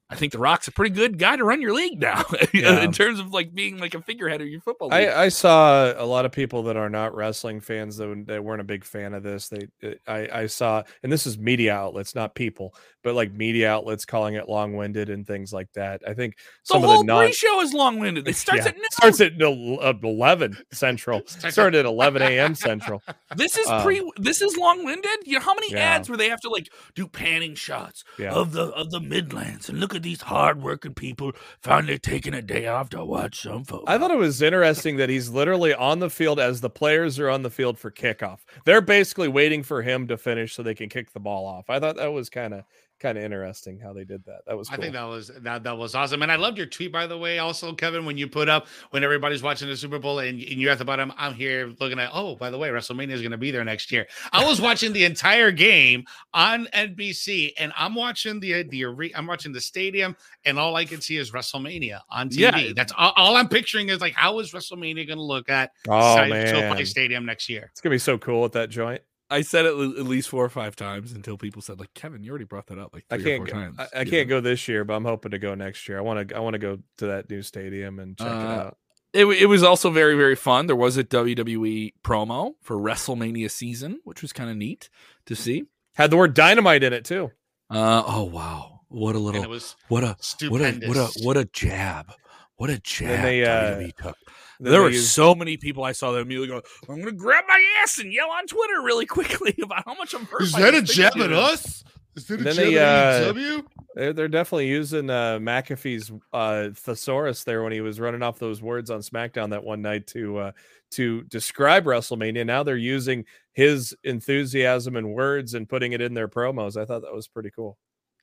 I 0.07 0.15
think 0.15 0.33
The 0.33 0.37
Rock's 0.39 0.67
a 0.67 0.71
pretty 0.71 0.93
good 0.93 1.17
guy 1.17 1.35
to 1.35 1.43
run 1.43 1.61
your 1.61 1.73
league 1.73 1.99
now 1.99 2.23
Yeah. 2.53 2.81
in 2.81 2.91
terms 2.91 3.19
of 3.19 3.33
like 3.33 3.55
being 3.55 3.79
like 3.79 3.95
a 3.95 4.01
figurehead 4.03 4.39
of 4.39 4.47
your 4.47 4.61
football 4.61 4.89
league. 4.89 5.07
I, 5.09 5.23
I 5.23 5.29
saw 5.29 5.93
a 5.97 6.05
lot 6.05 6.25
of 6.25 6.31
people 6.31 6.61
that 6.63 6.77
are 6.77 6.91
not 6.91 7.15
wrestling 7.15 7.59
fans 7.59 7.97
that, 7.97 8.25
that 8.27 8.43
weren't 8.43 8.61
a 8.61 8.65
big 8.65 8.83
fan 8.83 9.15
of 9.15 9.23
this. 9.23 9.49
They, 9.49 9.67
I, 10.07 10.29
I 10.31 10.45
saw, 10.45 10.83
and 11.01 11.11
this 11.11 11.25
is 11.25 11.39
media 11.39 11.73
outlets, 11.73 12.13
not 12.13 12.35
people, 12.35 12.75
but 13.03 13.15
like 13.15 13.33
media 13.33 13.71
outlets 13.71 14.05
calling 14.05 14.35
it 14.35 14.47
long-winded 14.47 15.09
and 15.09 15.25
things 15.25 15.51
like 15.51 15.71
that. 15.73 16.01
I 16.07 16.13
think 16.13 16.35
the 16.37 16.43
some 16.65 16.81
whole 16.83 16.91
of 16.91 16.97
the 16.99 17.03
non 17.05 17.23
pre-show 17.25 17.61
is 17.61 17.73
long-winded. 17.73 18.27
It 18.27 18.35
starts 18.35 18.61
Yeah. 18.65 18.69
at 18.69 18.75
noon. 18.75 18.85
starts 18.91 19.21
at 19.21 19.41
uh, 19.41 19.93
eleven 20.03 20.55
central. 20.71 21.19
Starts 21.25 21.45
at- 21.45 21.53
Started 21.53 21.79
at 21.79 21.85
eleven 21.85 22.21
a.m. 22.21 22.53
central. 22.53 23.01
This 23.35 23.57
is 23.57 23.65
Um, 23.67 23.81
pre. 23.81 24.07
This 24.17 24.41
is 24.43 24.55
long-winded. 24.55 25.09
You 25.25 25.39
know 25.39 25.45
how 25.45 25.55
many 25.55 25.71
Yeah. 25.71 25.79
ads 25.79 26.09
where 26.09 26.17
they 26.17 26.29
have 26.29 26.41
to 26.41 26.49
like 26.49 26.69
do 26.93 27.07
panning 27.07 27.55
shots 27.55 28.03
of 28.19 28.51
the 28.51 28.65
of 28.65 28.91
the 28.91 28.99
Midlands 28.99 29.67
and 29.69 29.79
look 29.79 29.94
at 29.95 30.03
these 30.03 30.21
hard-working 30.21 30.93
people 30.93 31.31
finally 31.61 31.97
taking 31.97 32.33
a 32.33 32.41
day 32.41 32.67
off 32.67 32.89
to 32.89 33.03
watch 33.03 33.41
some 33.41 33.63
football. 33.63 33.85
I 33.87 33.97
thought 33.97 34.11
it 34.11 34.17
was 34.17 34.41
interesting 34.41 34.97
that 34.97 35.09
he's 35.09 35.29
literally 35.29 35.73
on 35.73 35.99
the 35.99 36.09
field 36.09 36.39
as 36.39 36.61
the 36.61 36.69
players 36.69 37.19
are 37.19 37.29
on 37.29 37.41
the 37.41 37.49
field 37.49 37.77
for 37.79 37.89
kickoff. 37.89 38.39
They're 38.65 38.81
basically 38.81 39.27
waiting 39.27 39.63
for 39.63 39.81
him 39.81 40.07
to 40.07 40.17
finish 40.17 40.53
so 40.53 40.63
they 40.63 40.75
can 40.75 40.89
kick 40.89 41.13
the 41.13 41.19
ball 41.19 41.45
off. 41.45 41.69
I 41.69 41.79
thought 41.79 41.97
that 41.97 42.13
was 42.13 42.29
kind 42.29 42.53
of 42.53 42.63
kind 42.99 43.17
of 43.17 43.23
interesting 43.23 43.79
how 43.79 43.93
they 43.93 44.03
did 44.03 44.23
that. 44.25 44.41
That 44.47 44.57
was 44.57 44.69
I 44.69 44.77
think 44.77 44.93
that 44.93 45.03
was 45.03 45.31
that 45.41 45.63
that 45.63 45.77
was 45.77 45.95
awesome, 45.95 46.21
and 46.21 46.31
I 46.31 46.35
loved 46.35 46.57
your 46.57 46.67
tweet 46.67 46.91
by 46.91 47.07
the 47.07 47.17
way. 47.17 47.39
Also, 47.39 47.73
Kevin, 47.73 48.05
when 48.05 48.17
you 48.17 48.27
put 48.27 48.49
up 48.49 48.67
when 48.91 49.03
everybody's 49.03 49.43
watching 49.43 49.67
the 49.67 49.77
Super 49.77 49.99
Bowl 49.99 50.19
and, 50.19 50.39
and 50.39 50.61
you're 50.61 50.71
at 50.71 50.77
the 50.77 50.85
bottom, 50.85 51.13
I'm 51.17 51.33
here 51.33 51.73
looking 51.79 51.99
at. 51.99 52.09
Oh, 52.13 52.35
by 52.35 52.49
the 52.49 52.57
way, 52.57 52.69
WrestleMania 52.69 53.11
is 53.11 53.21
going 53.21 53.31
to 53.31 53.37
be 53.37 53.51
there 53.51 53.63
next 53.63 53.91
year. 53.91 54.07
I 54.31 54.45
was 54.45 54.61
watching 54.61 54.93
the 54.93 55.05
entire 55.05 55.51
game 55.51 56.05
on 56.33 56.65
NBC, 56.73 57.53
and 57.59 57.73
I'm 57.77 57.95
watching 57.95 58.39
the 58.39 58.63
the 58.63 58.85
I'm 59.15 59.27
watching 59.27 59.51
the 59.51 59.61
stadium, 59.61 60.15
and 60.45 60.57
all 60.57 60.75
I 60.75 60.85
can 60.85 61.01
see 61.01 61.17
is 61.17 61.31
WrestleMania 61.31 62.01
on 62.09 62.29
TV. 62.29 62.39
Yeah. 62.39 62.73
That's 62.75 62.93
all, 62.97 63.13
all 63.15 63.35
I'm 63.35 63.49
picturing 63.49 63.89
is 63.89 64.01
like 64.01 64.13
how 64.13 64.39
is 64.39 64.51
WrestleMania 64.51 65.07
going 65.07 65.17
to 65.17 65.23
look 65.23 65.49
at 65.49 65.71
oh 65.87 66.15
SoFi 66.15 66.85
Stadium 66.85 67.25
next 67.25 67.49
year? 67.49 67.69
it's 67.71 67.81
gonna 67.81 67.93
be 67.93 67.99
so 67.99 68.17
cool 68.17 68.45
at 68.45 68.53
that 68.53 68.69
joint. 68.69 69.01
I 69.29 69.41
said 69.41 69.65
it 69.65 69.69
at 69.73 70.05
least 70.05 70.29
four 70.29 70.45
or 70.45 70.49
five 70.49 70.75
times 70.75 71.11
until 71.11 71.37
people 71.37 71.61
said 71.61 71.79
like 71.79 71.93
Kevin, 71.93 72.23
you 72.23 72.29
already 72.29 72.45
brought 72.45 72.67
that 72.67 72.77
up 72.79 72.93
like 72.93 73.05
I 73.09 73.17
three 73.17 73.25
or 73.25 73.27
can't 73.27 73.39
four 73.39 73.45
go, 73.47 73.51
times. 73.53 73.79
I, 73.79 74.01
I 74.01 74.05
can't 74.05 74.29
know? 74.29 74.35
go 74.35 74.41
this 74.41 74.67
year, 74.67 74.83
but 74.83 74.93
I'm 74.93 75.05
hoping 75.05 75.31
to 75.31 75.39
go 75.39 75.55
next 75.55 75.87
year. 75.89 75.97
I 75.97 76.01
want 76.01 76.29
to 76.29 76.35
I 76.35 76.39
want 76.39 76.53
to 76.53 76.59
go 76.59 76.79
to 76.97 77.07
that 77.07 77.29
new 77.29 77.41
stadium 77.41 77.99
and 77.99 78.17
check 78.17 78.27
it 78.27 78.31
Uh, 78.31 78.35
out. 78.37 78.77
It, 79.13 79.25
it 79.25 79.45
was 79.45 79.63
also 79.63 79.89
very 79.89 80.15
very 80.15 80.35
fun. 80.35 80.67
There 80.67 80.75
was 80.75 80.97
a 80.97 81.03
WWE 81.03 81.93
promo 82.03 82.53
for 82.61 82.75
WrestleMania 82.77 83.49
season, 83.49 83.99
which 84.03 84.21
was 84.21 84.33
kind 84.33 84.49
of 84.49 84.57
neat 84.57 84.89
to 85.25 85.35
see. 85.35 85.63
Had 85.95 86.11
the 86.11 86.17
word 86.17 86.33
dynamite 86.33 86.83
in 86.83 86.91
it 86.93 87.05
too. 87.05 87.31
Uh, 87.69 88.03
oh 88.05 88.23
wow, 88.25 88.81
what 88.89 89.15
a 89.15 89.17
And 89.17 89.25
little, 89.25 89.43
it 89.43 89.49
was 89.49 89.75
what 89.87 90.03
a, 90.03 90.15
what 90.49 90.61
a, 90.61 90.73
what 90.85 90.97
a, 90.97 91.09
what 91.23 91.37
a 91.37 91.45
jab, 91.45 92.11
what 92.57 92.69
a 92.69 92.77
jab. 92.79 93.23
they, 93.23 93.43
uh, 93.43 93.77
WWE 93.77 93.95
took. 93.95 94.17
Then 94.59 94.71
There 94.71 94.81
were 94.81 94.89
used- 94.89 95.09
so 95.09 95.35
many 95.35 95.57
people 95.57 95.83
I 95.83 95.91
saw 95.91 96.11
that 96.13 96.19
immediately 96.19 96.47
go, 96.47 96.61
"I'm 96.89 96.95
going 96.95 97.05
to 97.05 97.11
grab 97.11 97.43
my 97.47 97.63
ass 97.81 97.97
and 97.99 98.11
yell 98.13 98.29
on 98.29 98.47
Twitter 98.47 98.81
really 98.81 99.05
quickly 99.05 99.55
about 99.63 99.83
how 99.85 99.93
much 99.95 100.13
I'm 100.13 100.25
hurt." 100.25 100.41
Is 100.43 100.53
by 100.53 100.61
that 100.61 100.75
a 100.75 100.81
jab 100.81 101.17
at 101.17 101.31
us? 101.33 101.83
Is 102.15 102.27
that 102.27 102.39
a 102.41 102.43
jab 102.45 102.55
they, 102.55 102.77
at 102.77 103.23
uh, 103.23 103.33
AEW? 103.33 103.65
They're, 103.95 104.13
they're 104.13 104.27
definitely 104.29 104.67
using 104.69 105.09
uh, 105.09 105.39
McAfee's 105.39 106.11
uh, 106.33 106.69
thesaurus 106.73 107.43
there 107.43 107.63
when 107.63 107.71
he 107.73 107.81
was 107.81 107.99
running 107.99 108.23
off 108.23 108.39
those 108.39 108.61
words 108.61 108.89
on 108.89 108.99
SmackDown 109.01 109.49
that 109.49 109.63
one 109.63 109.81
night 109.81 110.07
to 110.07 110.37
uh, 110.37 110.51
to 110.91 111.23
describe 111.23 111.83
WrestleMania. 111.85 112.45
Now 112.45 112.63
they're 112.63 112.77
using 112.77 113.25
his 113.53 113.93
enthusiasm 114.03 114.95
and 114.95 115.13
words 115.13 115.53
and 115.53 115.67
putting 115.67 115.91
it 115.93 116.01
in 116.01 116.13
their 116.13 116.27
promos. 116.27 116.77
I 116.77 116.85
thought 116.85 117.01
that 117.01 117.13
was 117.13 117.27
pretty 117.27 117.51
cool. 117.51 117.77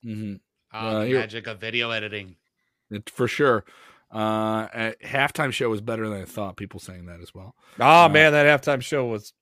Mhm. 0.04 0.40
Oh, 0.74 1.02
uh, 1.02 1.04
magic 1.04 1.46
of 1.46 1.58
video 1.60 1.90
editing. 1.90 2.36
It- 2.90 3.10
for 3.10 3.28
sure. 3.28 3.64
Uh, 4.12 4.68
a- 4.74 4.94
halftime 5.04 5.52
show 5.52 5.70
was 5.70 5.80
better 5.80 6.08
than 6.08 6.20
I 6.20 6.24
thought. 6.24 6.56
People 6.56 6.80
saying 6.80 7.06
that 7.06 7.20
as 7.20 7.32
well. 7.34 7.54
Oh 7.80 8.04
Uh, 8.04 8.08
man, 8.08 8.32
that 8.32 8.46
halftime 8.46 8.82
show 8.82 9.06
was 9.06 9.32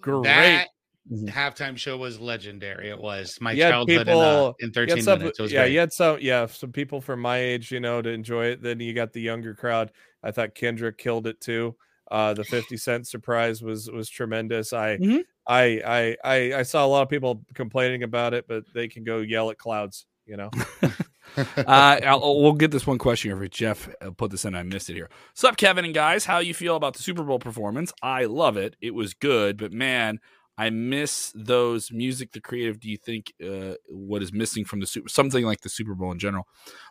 great. 0.00 0.24
That 0.24 0.68
Mhm. 1.10 1.28
halftime 1.30 1.78
show 1.78 1.96
was 1.96 2.20
legendary. 2.20 2.90
It 2.90 2.98
was 2.98 3.38
my 3.40 3.52
You 3.52 3.62
had 3.62 3.70
childhood 3.70 4.08
in, 4.08 4.14
uh, 4.14 4.52
in 4.60 4.70
13 4.72 4.96
had 4.98 5.04
some- 5.04 5.18
minutes. 5.20 5.38
It 5.38 5.42
was 5.42 5.52
yeah, 5.52 5.62
great. 5.62 5.72
you 5.72 5.78
had 5.78 5.92
some 5.92 6.18
yeah, 6.20 6.44
some 6.46 6.72
people 6.72 7.00
from 7.00 7.20
my 7.20 7.38
age, 7.38 7.70
you 7.72 7.80
know, 7.80 8.02
to 8.02 8.10
enjoy 8.10 8.46
it. 8.46 8.62
Then 8.62 8.78
you 8.80 8.92
got 8.92 9.12
the 9.14 9.20
younger 9.22 9.54
crowd. 9.54 9.90
I 10.22 10.30
thought 10.32 10.54
Kendrick 10.54 10.98
killed 10.98 11.26
it 11.26 11.40
too. 11.40 11.76
Uh, 12.10 12.34
the 12.34 12.44
50 12.44 12.76
cent 12.76 13.06
surprise 13.06 13.62
was 13.62 13.90
was 13.90 14.10
tremendous. 14.10 14.72
I 14.74 14.98
Mhm. 14.98 15.24
I, 15.46 15.62
I 15.86 16.16
I 16.24 16.54
I 16.58 16.62
saw 16.62 16.84
a 16.84 16.88
lot 16.88 17.02
of 17.02 17.08
people 17.08 17.42
complaining 17.54 18.02
about 18.02 18.34
it, 18.34 18.44
but 18.46 18.64
they 18.74 18.88
can 18.88 19.04
go 19.04 19.20
yell 19.20 19.50
at 19.50 19.56
clouds, 19.56 20.04
you 20.28 20.36
know. 20.36 20.50
uh, 21.56 22.18
we'll 22.20 22.52
get 22.52 22.70
this 22.70 22.86
one 22.86 22.98
question 22.98 23.30
here 23.30 23.36
for 23.38 23.48
Jeff. 23.48 23.88
Put 24.16 24.30
this 24.30 24.44
in. 24.44 24.54
I 24.54 24.62
missed 24.62 24.90
it 24.90 24.94
here. 24.94 25.10
Sup, 25.34 25.56
Kevin 25.56 25.84
and 25.84 25.94
guys. 25.94 26.24
How 26.24 26.38
you 26.38 26.54
feel 26.54 26.76
about 26.76 26.94
the 26.94 27.02
Super 27.02 27.22
Bowl 27.22 27.38
performance? 27.38 27.92
I 28.02 28.24
love 28.24 28.56
it. 28.56 28.76
It 28.80 28.94
was 28.94 29.14
good, 29.14 29.56
but 29.56 29.72
man, 29.72 30.20
I 30.56 30.70
miss 30.70 31.32
those 31.34 31.90
music. 31.92 32.32
The 32.32 32.40
creative. 32.40 32.80
Do 32.80 32.90
you 32.90 32.96
think 32.96 33.32
uh, 33.44 33.74
what 33.88 34.22
is 34.22 34.32
missing 34.32 34.64
from 34.64 34.80
the 34.80 34.86
Super 34.86 35.08
something 35.08 35.44
like 35.44 35.60
the 35.60 35.68
Super 35.68 35.94
Bowl 35.94 36.12
in 36.12 36.18
general? 36.18 36.46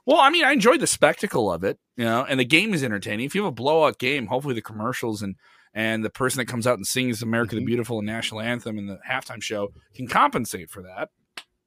Well, 0.06 0.19
I 0.19 0.30
mean, 0.30 0.43
I 0.45 0.54
enjoyed 0.54 0.80
the 0.80 0.88
spectacle 0.88 1.52
of 1.52 1.63
it, 1.63 1.78
you 1.95 2.06
know, 2.06 2.26
and 2.28 2.39
the 2.39 2.45
game 2.45 2.73
is 2.73 2.84
entertaining. 2.84 3.26
If 3.26 3.36
you 3.36 3.43
have 3.43 3.50
a 3.52 3.56
blowout 3.56 4.00
game, 4.00 4.28
hopefully 4.28 4.56
the 4.56 4.62
commercials 4.62 5.21
and 5.21 5.36
and 5.73 6.04
the 6.04 6.10
person 6.10 6.39
that 6.39 6.47
comes 6.47 6.65
out 6.65 6.78
and 6.78 6.88
sings 6.88 7.21
"America 7.21 7.56
the 7.56 7.62
Mhm. 7.62 7.65
Beautiful" 7.67 8.00
and 8.00 8.08
national 8.08 8.41
anthem 8.41 8.78
in 8.80 8.88
the 8.88 9.00
halftime 9.08 9.43
show 9.43 9.73
can 9.93 10.08
compensate 10.08 10.69
for 10.69 10.82
that 10.84 11.10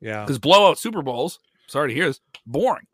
Yeah. 0.01 0.25
because 0.25 0.39
blowout 0.39 0.79
Super 0.79 1.03
Bowls. 1.03 1.39
Sorry 1.71 1.89
to 1.89 1.95
hear 1.95 2.07
this. 2.07 2.21
Boring. 2.47 2.87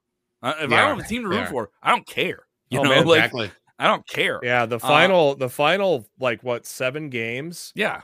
Uh, 0.43 0.53
if 0.61 0.71
I 0.73 0.77
don't 0.77 0.99
have 0.99 1.07
a 1.07 1.09
team 1.09 1.23
to 1.23 1.29
they 1.31 1.37
root 1.37 1.45
are. 1.47 1.51
for, 1.51 1.71
I 1.83 1.91
don't 1.91 2.07
care. 2.07 2.41
You 2.71 2.81
Oh, 2.81 2.83
know, 2.83 2.91
man, 2.91 3.07
like 3.07 3.19
exactly. 3.19 3.51
I 3.79 3.87
don't 3.89 4.07
care. 4.07 4.39
Yeah. 4.43 4.61
Yeah, 4.61 4.67
the 4.67 4.79
final 4.79 5.35
the 5.35 5.49
final 5.49 6.07
like 6.21 6.43
what, 6.43 6.67
7 6.67 7.09
games? 7.11 7.73
Yeah, 7.75 8.03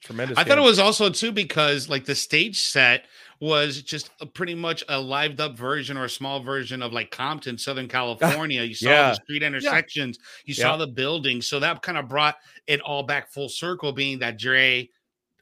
tremendous. 0.00 0.38
I 0.38 0.44
thought 0.44 0.58
it 0.58 0.62
was 0.62 0.78
also 0.78 1.10
too 1.10 1.32
because 1.32 1.88
like 1.88 2.04
the 2.04 2.14
stage 2.14 2.60
set 2.62 3.04
was 3.40 3.82
just 3.82 4.10
a, 4.20 4.26
pretty 4.26 4.54
much 4.54 4.82
a 4.88 4.98
lived 5.00 5.40
up 5.40 5.56
version 5.56 5.96
or 5.96 6.04
a 6.04 6.10
small 6.10 6.40
version 6.42 6.82
of 6.82 6.92
like 6.92 7.10
Compton, 7.10 7.58
Southern 7.58 7.88
California. 7.96 8.62
You 8.62 8.74
saw 8.74 8.88
Yeah. 8.90 9.08
the 9.10 9.14
street 9.16 9.42
intersections, 9.42 10.18
you 10.44 10.54
Yeah. 10.56 10.62
saw 10.64 10.76
the 10.76 10.86
buildings, 10.88 11.46
so 11.48 11.60
that 11.60 11.82
kind 11.82 11.98
of 11.98 12.08
brought 12.08 12.36
it 12.66 12.80
all 12.80 13.02
back 13.02 13.30
full 13.32 13.48
circle. 13.48 13.92
Being 13.92 14.18
that 14.20 14.38
Dre 14.38 14.88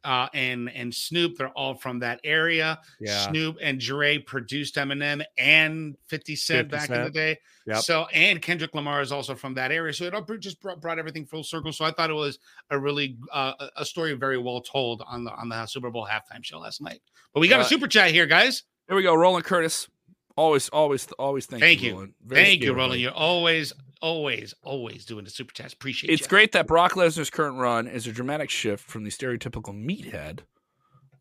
uh, 0.07 0.29
and 0.33 0.71
and 0.71 0.95
Snoop, 0.95 1.37
they're 1.37 1.49
all 1.51 1.75
from 1.75 1.99
that 1.99 2.21
area. 2.25 2.79
yeah. 3.01 3.29
Snoop 3.29 3.57
and 3.61 3.81
Dre 3.81 4.19
produced 4.19 4.77
Eminem 4.77 5.25
and 5.37 5.97
50 6.07 6.37
Cent 6.37 6.71
50 6.71 6.77
back 6.77 6.90
in 6.97 7.05
the 7.05 7.11
day. 7.11 7.38
Yep. 7.66 7.79
So, 7.79 8.07
and 8.14 8.40
Kendrick 8.40 8.73
Lamar 8.75 9.03
is 9.03 9.11
also 9.11 9.35
from 9.35 9.55
that 9.55 9.73
area. 9.73 9.92
So 9.92 10.05
it 10.05 10.14
all 10.14 10.23
just 10.38 10.61
brought, 10.61 10.81
brought 10.81 10.99
everything 11.01 11.27
full 11.27 11.42
circle. 11.42 11.73
So 11.73 11.85
I 11.85 11.90
thought 11.90 12.11
it 12.11 12.14
was 12.14 12.38
a 12.71 12.79
really, 12.79 13.19
uh, 13.33 13.55
a- 13.59 13.71
a 13.83 13.85
story 13.85 14.12
very 14.14 14.38
well 14.38 14.61
told 14.61 15.03
on 15.07 15.25
the, 15.25 15.33
on 15.33 15.49
the 15.49 15.66
Super 15.66 15.90
Bowl 15.90 16.07
halftime 16.09 16.45
show 16.45 16.61
last 16.61 16.81
night. 16.81 17.01
But 17.35 17.40
we 17.40 17.49
got 17.49 17.59
Uh, 17.59 17.64
a 17.64 17.66
super 17.66 17.88
chat 17.88 18.12
here, 18.12 18.27
guys. 18.27 18.62
Here 18.87 18.95
we 18.97 19.03
go. 19.03 19.14
Roland 19.16 19.45
Curtis. 19.45 19.88
Always, 20.37 20.68
always, 20.68 21.07
always 21.12 21.46
thank, 21.46 21.62
Thank 21.62 21.83
you. 21.83 21.88
you. 21.88 21.94
Roland. 21.94 22.14
Very 22.25 22.44
Thank 22.44 22.62
you, 22.62 22.72
Roland. 22.75 22.90
buddy. 22.90 23.01
You're 23.03 23.12
always, 23.12 23.72
always, 24.03 24.55
always 24.62 25.05
doing 25.07 25.25
the 25.25 25.31
super 25.31 25.55
chats. 25.55 25.72
Appreciate 25.72 26.11
it. 26.11 26.12
It's 26.14 26.22
you. 26.22 26.29
great 26.29 26.53
that 26.53 26.66
Brock 26.66 26.92
Lesnar's 26.92 27.31
current 27.31 27.57
run 27.57 27.87
is 27.87 28.07
a 28.07 28.12
dramatic 28.12 28.51
shift 28.51 28.88
from 28.88 29.05
the 29.05 29.11
stereotypical 29.11 29.72
meathead, 29.75 30.40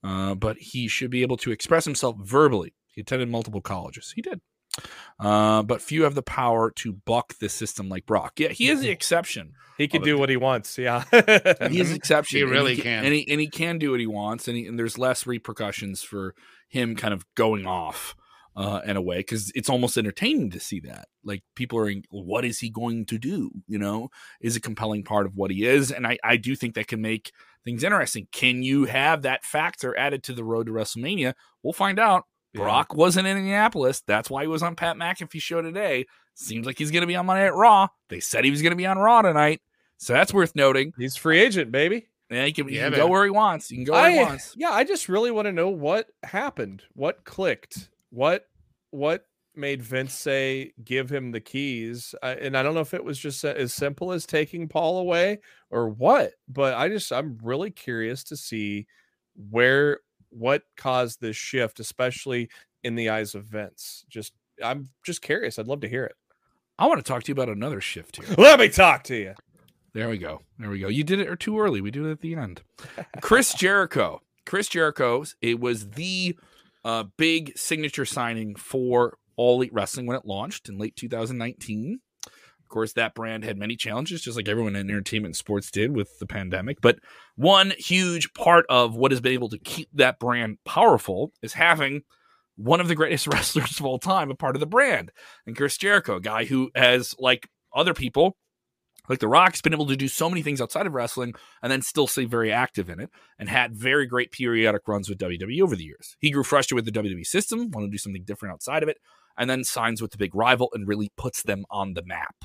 uh, 0.03 0.35
but 0.35 0.57
he 0.57 0.87
should 0.87 1.09
be 1.11 1.21
able 1.21 1.37
to 1.37 1.51
express 1.51 1.85
himself 1.85 2.17
verbally. 2.19 2.73
He 2.87 3.01
attended 3.01 3.29
multiple 3.29 3.61
colleges. 3.61 4.11
He 4.15 4.21
did. 4.21 4.41
Uh, 5.19 5.63
but 5.63 5.81
few 5.81 6.03
have 6.03 6.15
the 6.15 6.21
power 6.21 6.69
to 6.71 6.91
buck 6.91 7.35
the 7.39 7.47
system 7.47 7.87
like 7.87 8.05
Brock. 8.05 8.33
Yeah, 8.37 8.49
he 8.49 8.67
is 8.67 8.81
the 8.81 8.89
exception. 8.89 9.53
He 9.77 9.87
can 9.87 10.01
do 10.01 10.13
the- 10.15 10.19
what 10.19 10.29
he 10.29 10.35
wants. 10.37 10.77
Yeah. 10.77 11.03
He 11.69 11.79
is 11.79 11.91
Mhm. 11.91 11.95
exception. 11.95 12.37
He 12.37 12.43
and 12.43 12.51
really 12.51 12.75
can. 12.77 13.05
and 13.05 13.13
he 13.13 13.25
and 13.29 13.39
he 13.39 13.47
can 13.47 13.77
do 13.77 13.91
what 13.91 13.99
he 14.01 14.07
wants, 14.07 14.47
and, 14.49 14.57
he, 14.57 14.65
and 14.65 14.77
there's 14.77 14.97
less 14.97 15.25
repercussions 15.25 16.03
for 16.03 16.35
him 16.67 16.95
kind 16.97 17.13
of 17.13 17.25
going 17.35 17.65
off 17.65 18.15
uh, 18.55 18.81
in 18.85 18.95
a 18.97 19.01
way 19.01 19.17
because 19.17 19.51
it's 19.55 19.69
almost 19.69 19.97
entertaining 19.97 20.49
to 20.51 20.59
see 20.59 20.79
that. 20.81 21.07
Like 21.23 21.43
people 21.55 21.77
are, 21.79 21.89
in, 21.89 22.03
what 22.09 22.45
is 22.45 22.59
he 22.59 22.69
going 22.69 23.05
to 23.07 23.17
do? 23.17 23.51
You 23.67 23.77
know, 23.79 24.09
is 24.41 24.55
a 24.55 24.61
compelling 24.61 25.03
part 25.03 25.25
of 25.25 25.35
what 25.35 25.51
he 25.51 25.65
is, 25.65 25.91
and 25.91 26.05
I 26.07 26.17
I 26.23 26.37
do 26.37 26.55
think 26.55 26.75
that 26.75 26.87
can 26.87 27.01
make 27.01 27.31
things 27.63 27.83
interesting. 27.83 28.27
Can 28.31 28.63
you 28.63 28.85
have 28.85 29.23
that 29.23 29.43
factor 29.43 29.97
added 29.97 30.23
to 30.23 30.33
the 30.33 30.43
road 30.43 30.67
to 30.67 30.71
WrestleMania? 30.71 31.33
We'll 31.63 31.73
find 31.73 31.99
out. 31.99 32.25
Yeah. 32.53 32.61
Brock 32.61 32.93
wasn't 32.95 33.27
in 33.27 33.35
Indianapolis. 33.35 34.01
That's 34.07 34.29
why 34.29 34.43
he 34.43 34.47
was 34.47 34.63
on 34.63 34.75
Pat 34.77 34.95
McAfee 34.95 35.41
show 35.41 35.61
today. 35.61 36.05
Seems 36.35 36.65
like 36.65 36.77
he's 36.77 36.91
going 36.91 37.01
to 37.01 37.07
be 37.07 37.15
on 37.17 37.25
Monday 37.25 37.45
at 37.45 37.53
Raw. 37.53 37.87
They 38.07 38.21
said 38.21 38.45
he 38.45 38.51
was 38.51 38.61
going 38.61 38.71
to 38.71 38.77
be 38.77 38.85
on 38.85 38.97
Raw 38.97 39.21
tonight, 39.23 39.61
so 39.97 40.13
that's 40.13 40.33
worth 40.33 40.55
noting. 40.55 40.93
He's 40.97 41.17
free 41.17 41.39
agent, 41.41 41.71
baby. 41.71 42.07
Yeah, 42.29 42.45
he 42.45 42.53
can, 42.53 42.67
he 42.69 42.77
Yeah, 42.77 42.89
can 42.89 42.97
go 42.99 43.07
where 43.07 43.23
he 43.25 43.29
wants. 43.29 43.67
He 43.67 43.75
can 43.75 43.83
go 43.83 43.93
where 43.93 44.09
he 44.11 44.19
wants. 44.19 44.53
yeah, 44.57 44.71
I 44.71 44.83
just 44.85 45.09
really 45.09 45.31
want 45.31 45.47
to 45.47 45.51
know 45.51 45.69
what 45.69 46.07
happened, 46.23 46.83
what 46.93 47.23
clicked, 47.25 47.89
what 48.15 48.45
what 48.91 49.25
made 49.55 49.81
Vince 49.81 50.13
say 50.13 50.71
give 50.83 51.09
him 51.11 51.31
the 51.31 51.39
keys, 51.41 52.15
uh, 52.23 52.35
and 52.39 52.57
I 52.57 52.63
don't 52.63 52.73
know 52.73 52.79
if 52.81 52.93
it 52.93 53.03
was 53.03 53.19
just 53.19 53.43
a- 53.43 53.57
as 53.57 53.73
simple 53.73 54.11
as 54.11 54.25
taking 54.25 54.67
Paul 54.67 54.99
away 54.99 55.39
or 55.69 55.89
what, 55.89 56.31
but 56.47 56.73
I 56.75 56.87
just 56.89 57.11
I'm 57.11 57.37
really 57.43 57.71
curious 57.71 58.23
to 58.25 58.37
see 58.37 58.87
where 59.49 59.99
what 60.29 60.63
caused 60.77 61.19
this 61.21 61.35
shift, 61.35 61.79
especially 61.79 62.49
in 62.83 62.95
the 62.95 63.09
eyes 63.09 63.35
of 63.35 63.45
Vince. 63.45 64.05
Just 64.09 64.33
I'm 64.63 64.89
just 65.05 65.21
curious. 65.21 65.59
I'd 65.59 65.67
love 65.67 65.81
to 65.81 65.89
hear 65.89 66.05
it. 66.05 66.15
I 66.77 66.87
want 66.87 66.99
to 66.99 67.03
talk 67.09 67.23
to 67.23 67.29
you 67.29 67.33
about 67.33 67.49
another 67.49 67.81
shift 67.81 68.17
here. 68.17 68.35
Let 68.37 68.59
me 68.59 68.69
talk 68.69 69.03
to 69.05 69.15
you. 69.15 69.33
There 69.93 70.09
we 70.09 70.17
go. 70.17 70.41
There 70.59 70.69
we 70.69 70.79
go. 70.79 70.89
You 70.89 71.05
did 71.05 71.19
it 71.21 71.29
or 71.29 71.37
too 71.37 71.57
early. 71.59 71.79
We 71.79 71.91
do 71.91 72.07
it 72.07 72.11
at 72.11 72.19
the 72.19 72.35
end. 72.35 72.61
Chris 73.21 73.53
Jericho. 73.53 74.21
Chris 74.45 74.67
Jericho. 74.67 75.23
It 75.41 75.61
was 75.61 75.91
the 75.91 76.37
uh, 76.85 77.03
big 77.17 77.57
signature 77.57 78.05
signing 78.05 78.55
for 78.55 79.17
All 79.35 79.55
Elite 79.55 79.73
Wrestling 79.73 80.05
when 80.05 80.15
it 80.15 80.25
launched 80.25 80.69
in 80.69 80.77
late 80.77 80.95
2019. 80.95 81.99
Of 82.25 82.69
course, 82.69 82.93
that 82.93 83.15
brand 83.15 83.43
had 83.43 83.57
many 83.57 83.75
challenges, 83.75 84.21
just 84.21 84.37
like 84.37 84.47
everyone 84.47 84.75
in 84.75 84.89
entertainment 84.89 85.29
and 85.29 85.35
sports 85.35 85.71
did 85.71 85.95
with 85.95 86.17
the 86.19 86.27
pandemic. 86.27 86.77
But 86.81 86.99
one 87.35 87.73
huge 87.77 88.33
part 88.33 88.65
of 88.69 88.95
what 88.95 89.11
has 89.11 89.19
been 89.19 89.33
able 89.33 89.49
to 89.49 89.59
keep 89.59 89.89
that 89.93 90.19
brand 90.19 90.59
powerful 90.63 91.31
is 91.41 91.53
having 91.53 92.03
one 92.55 92.79
of 92.79 92.87
the 92.87 92.95
greatest 92.95 93.27
wrestlers 93.33 93.79
of 93.79 93.85
all 93.85 93.99
time 93.99 94.29
a 94.29 94.35
part 94.35 94.55
of 94.55 94.59
the 94.59 94.67
brand. 94.67 95.11
And 95.47 95.57
Chris 95.57 95.77
Jericho, 95.77 96.17
a 96.17 96.21
guy 96.21 96.45
who 96.45 96.69
has, 96.75 97.15
like 97.17 97.49
other 97.75 97.95
people, 97.95 98.37
like 99.09 99.19
The 99.19 99.27
Rock's 99.27 99.61
been 99.61 99.73
able 99.73 99.87
to 99.87 99.95
do 99.95 100.07
so 100.07 100.29
many 100.29 100.41
things 100.41 100.61
outside 100.61 100.87
of 100.87 100.93
wrestling 100.93 101.33
and 101.61 101.71
then 101.71 101.81
still 101.81 102.07
stay 102.07 102.25
very 102.25 102.51
active 102.51 102.89
in 102.89 102.99
it 102.99 103.09
and 103.39 103.49
had 103.49 103.75
very 103.75 104.05
great 104.05 104.31
periodic 104.31 104.87
runs 104.87 105.09
with 105.09 105.19
WWE 105.19 105.61
over 105.61 105.75
the 105.75 105.83
years. 105.83 106.15
He 106.19 106.31
grew 106.31 106.43
frustrated 106.43 106.85
with 106.85 106.93
the 106.93 106.99
WWE 106.99 107.25
system, 107.25 107.71
wanted 107.71 107.87
to 107.87 107.91
do 107.91 107.97
something 107.97 108.23
different 108.23 108.53
outside 108.53 108.83
of 108.83 108.89
it, 108.89 108.97
and 109.37 109.49
then 109.49 109.63
signs 109.63 110.01
with 110.01 110.11
the 110.11 110.17
big 110.17 110.35
rival 110.35 110.69
and 110.73 110.87
really 110.87 111.11
puts 111.17 111.43
them 111.43 111.65
on 111.69 111.93
the 111.93 112.03
map. 112.05 112.35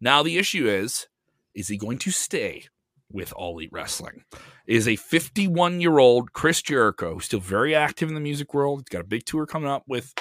Now 0.00 0.22
the 0.22 0.38
issue 0.38 0.68
is, 0.68 1.06
is 1.54 1.68
he 1.68 1.76
going 1.76 1.98
to 1.98 2.10
stay 2.10 2.64
with 3.12 3.32
All 3.34 3.54
Elite 3.54 3.70
Wrestling? 3.72 4.24
Is 4.66 4.86
a 4.86 4.96
51 4.96 5.80
year 5.80 5.98
old 5.98 6.32
Chris 6.32 6.62
Jericho, 6.62 7.14
who's 7.14 7.24
still 7.24 7.40
very 7.40 7.74
active 7.74 8.08
in 8.08 8.14
the 8.14 8.20
music 8.20 8.54
world, 8.54 8.80
he's 8.80 8.94
got 8.94 9.04
a 9.04 9.08
big 9.08 9.24
tour 9.24 9.46
coming 9.46 9.70
up 9.70 9.84
with 9.86 10.14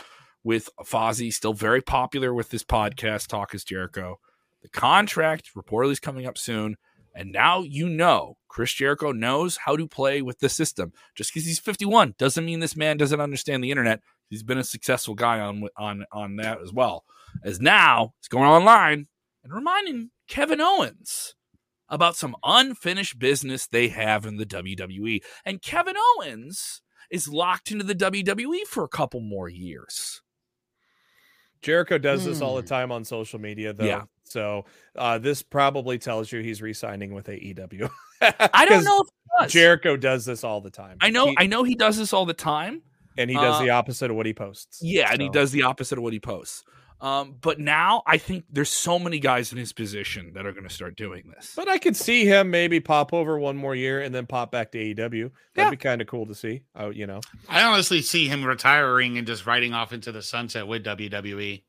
with 0.44 0.70
Fozzy, 0.86 1.34
still 1.34 1.54
very 1.54 1.82
popular 1.82 2.34
with 2.34 2.50
this 2.50 2.64
podcast, 2.64 3.28
Talk 3.28 3.54
is 3.54 3.64
Jericho. 3.64 4.20
The 4.62 4.70
contract 4.70 5.52
reportedly 5.56 5.92
is 5.94 6.00
coming 6.00 6.26
up 6.26 6.38
soon. 6.38 6.76
And 7.16 7.32
now 7.32 7.62
you 7.62 7.90
know 7.90 8.38
Chris 8.48 8.72
Jericho 8.74 9.12
knows 9.12 9.58
how 9.58 9.76
to 9.76 9.88
play 9.88 10.22
with 10.22 10.40
the 10.40 10.48
system. 10.50 10.94
Just 11.16 11.34
because 11.34 11.46
he's 11.46 11.60
51 11.60 12.16
doesn't 12.18 12.46
mean 12.46 12.60
this 12.60 12.76
man 12.78 12.98
doesn't 12.98 13.20
understand 13.20 13.64
the 13.64 13.72
internet. 13.72 14.02
He's 14.30 14.44
been 14.44 14.60
a 14.60 14.64
successful 14.64 15.16
guy 15.16 15.40
on 15.40 15.68
on 15.76 16.06
on 16.12 16.36
that 16.38 16.62
as 16.62 16.72
well. 16.72 17.04
As 17.44 17.60
now 17.60 18.14
he's 18.20 18.28
going 18.28 18.46
online 18.46 19.08
and 19.44 19.52
reminding 19.54 20.12
Kevin 20.28 20.62
Owens 20.62 21.36
about 21.90 22.16
some 22.16 22.36
unfinished 22.44 23.18
business 23.18 23.66
they 23.66 23.88
have 23.88 24.26
in 24.26 24.38
the 24.38 24.46
WWE. 24.46 25.22
And 25.44 25.62
Kevin 25.64 25.96
Owens 25.98 26.82
is 27.10 27.28
locked 27.28 27.72
into 27.72 27.84
the 27.84 27.96
WWE 27.96 28.62
for 28.68 28.84
a 28.84 28.88
couple 28.90 29.20
more 29.20 29.50
years. 29.50 30.22
Jericho 31.62 31.98
does 31.98 32.24
this 32.24 32.42
all 32.42 32.56
the 32.56 32.62
Hmm. 32.62 32.68
time 32.68 32.92
on 32.92 33.04
social 33.04 33.40
media, 33.40 33.74
though. 33.74 33.84
Yeah. 33.86 34.04
So 34.30 34.66
uh, 34.96 35.18
this 35.18 35.42
probably 35.42 35.98
tells 35.98 36.32
you 36.32 36.42
he's 36.42 36.62
re-signing 36.62 37.14
with 37.14 37.28
AEW. 37.28 37.90
I 38.22 38.66
don't 38.66 38.84
know 38.86 39.02
if 39.02 39.08
it 39.08 39.44
does. 39.44 39.52
Jericho 39.52 39.98
does 39.98 40.26
this 40.26 40.44
all 40.44 40.62
the 40.62 40.70
time. 40.70 40.98
I 41.02 41.10
know 41.10 41.28
He- 41.28 41.36
I 41.40 41.48
know 41.48 41.64
he 41.64 41.76
does 41.76 41.98
this 41.98 42.14
all 42.14 42.26
the 42.26 42.34
time. 42.34 42.82
and 43.18 43.30
he 43.30 43.36
does 43.36 43.56
uh, 43.60 43.64
the 43.64 43.72
opposite 43.72 44.12
of 44.12 44.16
what 44.18 44.26
he 44.26 44.34
posts. 44.34 44.80
Yeah, 44.82 45.10
and 45.12 45.22
he 45.22 45.30
does 45.30 45.52
the 45.52 45.64
opposite 45.64 45.98
of 45.98 46.04
what 46.04 46.14
he 46.14 46.20
posts. 46.20 46.64
Um, 47.02 47.36
but 47.40 47.60
now 47.62 48.04
I 48.06 48.18
think 48.18 48.44
there's 48.52 48.70
so 48.70 49.00
many 49.00 49.20
guys 49.20 49.54
in 49.54 49.58
his 49.58 49.72
position 49.72 50.34
that 50.34 50.46
are 50.46 50.52
going 50.52 50.68
to 50.68 50.74
start 50.74 50.98
doing 50.98 51.32
this. 51.34 51.54
But 51.56 51.70
I 51.70 51.78
could 51.78 51.96
see 51.96 52.26
him 52.26 52.52
maybe 52.52 52.82
pop 52.82 53.14
over 53.14 53.40
one 53.40 53.56
more 53.56 53.74
year 53.74 54.02
and 54.02 54.14
then 54.14 54.26
pop 54.26 54.52
back 54.52 54.74
to 54.74 54.78
AEW. 54.78 54.96
That'd 54.98 55.32
Yeah. 55.56 55.70
be 55.70 55.78
kind 55.78 56.02
of 56.02 56.08
cool 56.08 56.26
to 56.26 56.36
see. 56.36 56.64
Oh, 56.76 56.90
you 56.90 57.08
know, 57.08 57.22
I 57.48 57.64
honestly 57.64 58.02
see 58.02 58.28
him 58.28 58.44
retiring 58.44 59.18
and 59.18 59.26
just 59.26 59.46
riding 59.46 59.74
off 59.74 59.94
into 59.94 60.12
the 60.12 60.22
sunset 60.22 60.68
with 60.68 60.84
WWE. 60.84 61.64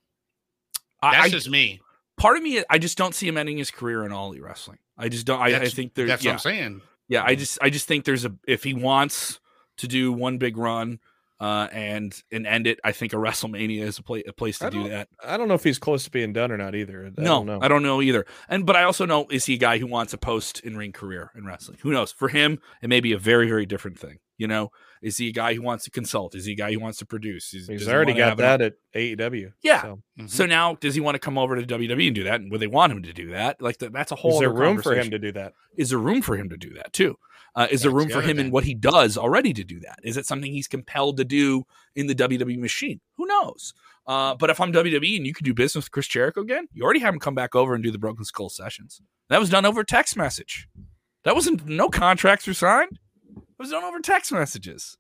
That's 1.01 1.17
I- 1.17 1.29
just 1.29 1.49
me. 1.49 1.81
Part 2.21 2.37
of 2.37 2.43
me, 2.43 2.63
I 2.71 2.79
just 2.79 2.97
don't 2.97 3.15
see 3.15 3.27
him 3.27 3.37
ending 3.37 3.59
his 3.59 3.71
career 3.71 4.05
in 4.05 4.13
all 4.13 4.29
elite 4.29 4.43
wrestling. 4.43 4.79
I 4.97 5.09
just 5.09 5.27
don't. 5.27 5.41
I, 5.41 5.57
I 5.57 5.69
think 5.69 5.95
there's 5.95 6.09
That's 6.09 6.23
yeah, 6.23 6.33
what 6.33 6.35
I'm 6.35 6.39
saying. 6.41 6.83
yeah. 7.09 7.25
I 7.25 7.35
just 7.35 7.59
I 7.63 7.71
just 7.71 7.89
think 7.89 8.05
there's 8.05 8.25
a 8.25 8.35
if 8.47 8.63
he 8.63 8.75
wants 8.75 9.41
to 9.79 9.89
do 9.89 10.13
one 10.13 10.37
big 10.39 10.57
run 10.59 11.01
uh, 11.41 11.69
and 11.73 12.15
and 12.31 12.47
end 12.47 12.67
it, 12.67 12.79
I 12.85 12.93
think 12.93 13.15
a 13.15 13.17
WrestleMania 13.17 13.81
is 13.81 13.99
a, 13.99 14.03
pla- 14.03 14.19
a 14.29 14.33
place 14.33 14.59
to 14.59 14.67
I 14.67 14.71
do 14.71 14.89
that. 14.91 15.09
I 15.25 15.39
don't 15.39 15.49
know 15.49 15.55
if 15.55 15.65
he's 15.65 15.79
close 15.79 16.05
to 16.05 16.11
being 16.11 16.35
done 16.35 16.53
or 16.53 16.59
not 16.59 16.75
either. 16.75 17.07
I 17.07 17.23
no, 17.23 17.37
don't 17.37 17.47
know. 17.47 17.59
I 17.63 17.69
don't 17.69 17.83
know 17.83 18.03
either. 18.03 18.27
And 18.49 18.67
but 18.67 18.77
I 18.77 18.85
also 18.85 19.07
know 19.07 19.27
is 19.31 19.47
he 19.47 19.55
a 19.55 19.59
guy 19.59 19.79
who 19.79 19.87
wants 19.87 20.13
a 20.13 20.19
post 20.19 20.61
in 20.61 20.77
ring 20.77 20.93
career 20.93 21.31
in 21.35 21.47
wrestling? 21.47 21.79
Who 21.81 21.91
knows? 21.93 22.13
For 22.13 22.29
him, 22.29 22.59
it 22.83 22.89
may 22.89 23.01
be 23.01 23.13
a 23.13 23.19
very 23.19 23.49
very 23.49 23.65
different 23.65 23.99
thing. 23.99 24.19
You 24.37 24.49
know, 24.49 24.71
is 25.03 25.17
he 25.17 25.29
a 25.29 25.33
guy 25.33 25.55
who 25.55 25.63
wants 25.63 25.85
to 25.85 25.91
consult? 25.91 26.35
Is 26.35 26.45
he 26.45 26.53
a 26.53 26.57
guy 26.57 26.73
who 26.73 26.81
wants 26.81 26.99
to 26.99 27.07
produce? 27.07 27.55
Is, 27.55 27.69
He's 27.69 27.81
does 27.81 27.89
he 27.89 27.93
already 27.95 28.13
got 28.15 28.29
have 28.31 28.39
an- 28.41 28.61
that 28.61 28.61
at 28.61 28.75
AEW. 28.95 29.53
Yeah. 29.63 29.83
So. 29.83 30.03
Mhm. 30.19 30.31
So 30.31 30.47
now, 30.47 30.75
does 30.75 30.95
he 30.95 31.01
want 31.01 31.15
to 31.15 31.19
come 31.19 31.39
over 31.39 31.57
to 31.57 31.67
WWE 31.67 32.07
and 32.09 32.15
do 32.15 32.25
that? 32.25 32.41
And 32.41 32.51
would 32.51 32.61
they 32.61 32.67
want 32.67 32.93
him 32.93 33.03
to 33.03 33.13
do 33.13 33.31
that? 33.31 33.61
Like 33.63 33.79
that, 33.79 33.93
that's 33.93 34.13
a 34.13 34.17
whole. 34.17 34.35
Is 34.35 34.41
there 34.41 34.51
other 34.51 34.59
room 34.61 34.83
for 34.83 34.95
him 34.95 35.11
to 35.11 35.19
do 35.19 35.33
that? 35.33 35.55
Is 35.77 35.91
there 35.91 35.99
room 35.99 36.23
for 36.23 36.37
him 36.37 36.49
to 36.51 36.57
do 36.57 36.75
that 36.75 36.93
too? 36.93 37.17
Uh, 37.57 37.67
is 37.71 37.83
there 37.83 37.91
room 37.91 38.09
for 38.09 38.21
him 38.21 38.39
in 38.39 38.51
what 38.53 38.63
he 38.63 38.75
does 38.75 39.19
already 39.19 39.53
to 39.53 39.65
do 39.65 39.81
that? 39.81 39.99
Is 40.05 40.17
it 40.17 40.25
something 40.25 40.53
he's 40.53 40.69
compelled 40.69 41.17
to 41.17 41.25
do 41.25 41.65
in 41.97 42.07
the 42.07 42.15
WWE 42.15 42.59
machine? 42.59 43.01
Who 43.17 43.27
knows? 43.27 43.75
Uh, 44.07 44.35
but 44.37 44.51
if 44.51 44.61
I'm 44.61 44.73
WWE 44.73 45.17
and 45.17 45.27
you 45.27 45.35
can 45.35 45.45
do 45.45 45.53
business 45.53 45.85
with 45.85 45.91
Chris 45.91 46.07
Jericho 46.07 46.43
again, 46.43 46.69
you 46.73 46.85
already 46.85 47.01
have 47.01 47.13
him 47.13 47.19
come 47.21 47.35
back 47.35 47.57
over 47.57 47.75
and 47.75 47.83
do 47.83 47.91
the 47.91 47.99
Broken 47.99 48.25
Skull 48.25 48.51
sessions. 48.51 49.01
That 49.31 49.41
was 49.41 49.51
done 49.51 49.67
over 49.67 49.83
text 49.83 50.17
message. 50.17 50.69
That 51.25 51.35
wasn't 51.35 51.67
no 51.67 51.89
contracts 51.89 52.47
were 52.47 52.55
signed. 52.55 52.99
It 53.49 53.63
was 53.63 53.71
done 53.71 53.85
over 53.85 54.01
text 54.01 54.33
messages. 54.33 54.97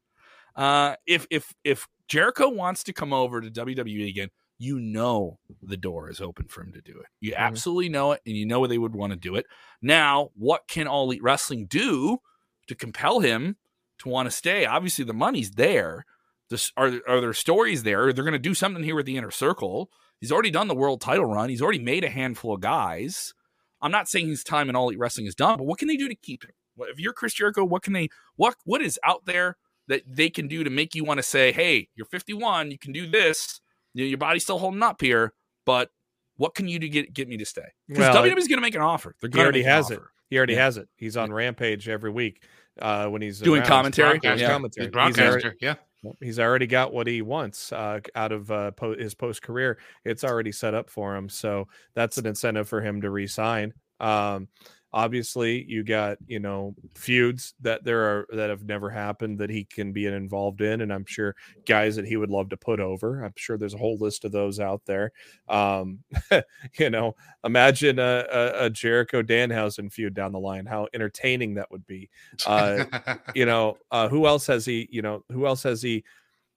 Uh, 0.56 0.96
if 1.06 1.26
if 1.30 1.54
if 1.64 1.86
Jericho 2.08 2.48
wants 2.48 2.82
to 2.84 2.92
come 2.92 3.12
over 3.12 3.40
to 3.40 3.50
WWE 3.50 4.08
again, 4.08 4.28
you 4.58 4.78
know 4.78 5.38
the 5.62 5.76
door 5.76 6.10
is 6.10 6.20
open 6.20 6.46
for 6.48 6.62
him 6.62 6.72
to 6.72 6.80
do 6.80 6.98
it. 6.98 7.06
You 7.20 7.34
absolutely 7.36 7.88
know 7.88 8.12
it, 8.12 8.20
and 8.26 8.36
you 8.36 8.46
know 8.46 8.66
they 8.66 8.78
would 8.78 8.94
want 8.94 9.12
to 9.12 9.18
do 9.18 9.34
it. 9.36 9.46
Now, 9.80 10.30
what 10.34 10.68
can 10.68 10.86
All 10.86 11.04
Elite 11.04 11.22
Wrestling 11.22 11.66
do 11.66 12.18
to 12.66 12.74
compel 12.74 13.20
him 13.20 13.56
to 14.00 14.08
want 14.08 14.26
to 14.26 14.30
stay? 14.30 14.66
Obviously, 14.66 15.04
the 15.04 15.14
money's 15.14 15.52
there. 15.52 16.04
This, 16.50 16.72
are 16.76 16.92
are 17.08 17.20
there 17.20 17.32
stories 17.32 17.84
there? 17.84 18.12
They're 18.12 18.24
going 18.24 18.32
to 18.32 18.38
do 18.38 18.54
something 18.54 18.82
here 18.82 18.96
with 18.96 19.06
the 19.06 19.16
inner 19.16 19.30
circle. 19.30 19.90
He's 20.20 20.32
already 20.32 20.50
done 20.50 20.68
the 20.68 20.74
world 20.74 21.00
title 21.00 21.24
run. 21.24 21.48
He's 21.48 21.62
already 21.62 21.78
made 21.78 22.04
a 22.04 22.10
handful 22.10 22.54
of 22.54 22.60
guys. 22.60 23.32
I'm 23.80 23.92
not 23.92 24.08
saying 24.08 24.28
his 24.28 24.44
time 24.44 24.68
in 24.68 24.76
All 24.76 24.88
Elite 24.88 24.98
Wrestling 24.98 25.26
is 25.26 25.34
done, 25.34 25.56
but 25.56 25.64
what 25.64 25.78
can 25.78 25.88
they 25.88 25.96
do 25.96 26.08
to 26.08 26.14
keep 26.14 26.44
him? 26.44 26.50
What- 26.80 26.90
If 26.90 26.98
you're 26.98 27.12
Chris 27.12 27.34
Jericho, 27.34 27.64
what 27.64 27.82
can 27.82 27.92
they? 27.92 28.08
What 28.36 28.54
what 28.64 28.80
is 28.82 28.98
out 29.04 29.24
there 29.26 29.56
that 29.88 30.02
they 30.06 30.30
can 30.30 30.48
do 30.48 30.64
to 30.64 30.70
make 30.70 30.94
you 30.94 31.04
want 31.04 31.18
to 31.18 31.22
say, 31.22 31.52
"Hey, 31.52 31.88
you're 31.94 32.06
51, 32.06 32.70
you 32.70 32.78
can 32.78 32.92
do 32.92 33.06
this. 33.06 33.60
You 33.94 34.04
know, 34.04 34.08
your 34.08 34.18
body's 34.18 34.44
still 34.44 34.58
holding 34.58 34.82
up 34.82 35.00
here, 35.00 35.32
but 35.66 35.90
what 36.36 36.54
can 36.54 36.68
you 36.68 36.78
do 36.78 36.86
to 36.86 36.92
get 36.92 37.12
get 37.12 37.28
me 37.28 37.36
to 37.36 37.44
stay?" 37.44 37.68
Because 37.88 38.02
Well, 38.14 38.24
WWE's 38.24 38.48
going 38.48 38.58
to 38.58 38.62
make 38.62 38.74
an 38.74 38.80
offer. 38.82 39.14
They're 39.20 39.28
he 39.28 39.32
going 39.32 39.44
already 39.44 39.62
has 39.64 39.90
it. 39.90 40.00
He 40.30 40.36
already 40.38 40.54
Yeah. 40.54 40.64
has 40.64 40.76
it. 40.76 40.88
He's 40.96 41.16
on 41.16 41.32
Rampage 41.32 41.88
every 41.88 42.10
week 42.10 42.44
uh, 42.80 43.08
when 43.08 43.20
he's 43.20 43.40
Doing 43.40 43.60
around. 43.62 43.68
commentary? 43.68 44.18
Doing 44.20 44.38
Yeah. 44.38 44.48
commentary. 44.48 44.84
He's 44.84 44.88
He's 44.88 44.92
broadcaster. 44.92 45.40
already, 45.48 45.56
yeah. 45.60 45.74
he's 46.22 46.38
already 46.38 46.66
got 46.68 46.92
what 46.94 47.06
he 47.08 47.20
wants 47.20 47.72
uh, 47.72 47.98
out 48.14 48.30
of 48.32 48.48
uh, 48.50 48.70
po- 48.70 48.96
his 48.96 49.14
post 49.14 49.42
career. 49.42 49.78
It's 50.04 50.22
already 50.22 50.52
set 50.52 50.72
up 50.72 50.88
for 50.88 51.16
him, 51.16 51.28
so 51.28 51.66
that's 51.94 52.16
an 52.16 52.26
incentive 52.26 52.68
for 52.68 52.80
him 52.80 53.00
to 53.02 53.10
resign. 53.10 53.74
Um, 53.98 54.46
obviously, 54.92 55.64
you 55.64 55.84
got 55.84 56.18
you 56.26 56.40
know 56.40 56.74
feuds 56.94 57.54
that 57.60 57.84
there 57.84 58.02
are 58.02 58.26
that 58.32 58.50
have 58.50 58.64
never 58.64 58.90
happened 58.90 59.38
that 59.38 59.50
he 59.50 59.64
can 59.64 59.92
be 59.92 60.06
involved 60.06 60.60
in, 60.60 60.80
and 60.80 60.92
I'm 60.92 61.04
sure 61.06 61.34
guys 61.66 61.96
that 61.96 62.06
he 62.06 62.16
would 62.16 62.30
love 62.30 62.50
to 62.50 62.56
put 62.56 62.80
over. 62.80 63.24
I'm 63.24 63.32
sure 63.36 63.56
there's 63.56 63.74
a 63.74 63.78
whole 63.78 63.98
list 63.98 64.24
of 64.24 64.32
those 64.32 64.60
out 64.60 64.82
there. 64.86 65.12
Um, 65.48 66.00
you 66.78 66.90
know, 66.90 67.14
imagine 67.44 67.98
a, 67.98 68.26
a, 68.30 68.64
a 68.66 68.70
Jericho 68.70 69.22
Danhausen 69.22 69.92
feud 69.92 70.14
down 70.14 70.32
the 70.32 70.40
line. 70.40 70.66
How 70.66 70.88
entertaining 70.94 71.54
that 71.54 71.70
would 71.70 71.86
be. 71.86 72.10
Uh, 72.46 72.84
you 73.34 73.46
know, 73.46 73.78
uh, 73.90 74.08
who 74.08 74.26
else 74.26 74.46
has 74.46 74.64
he? 74.64 74.88
You 74.90 75.02
know, 75.02 75.24
who 75.30 75.46
else 75.46 75.62
has 75.62 75.82
he 75.82 76.04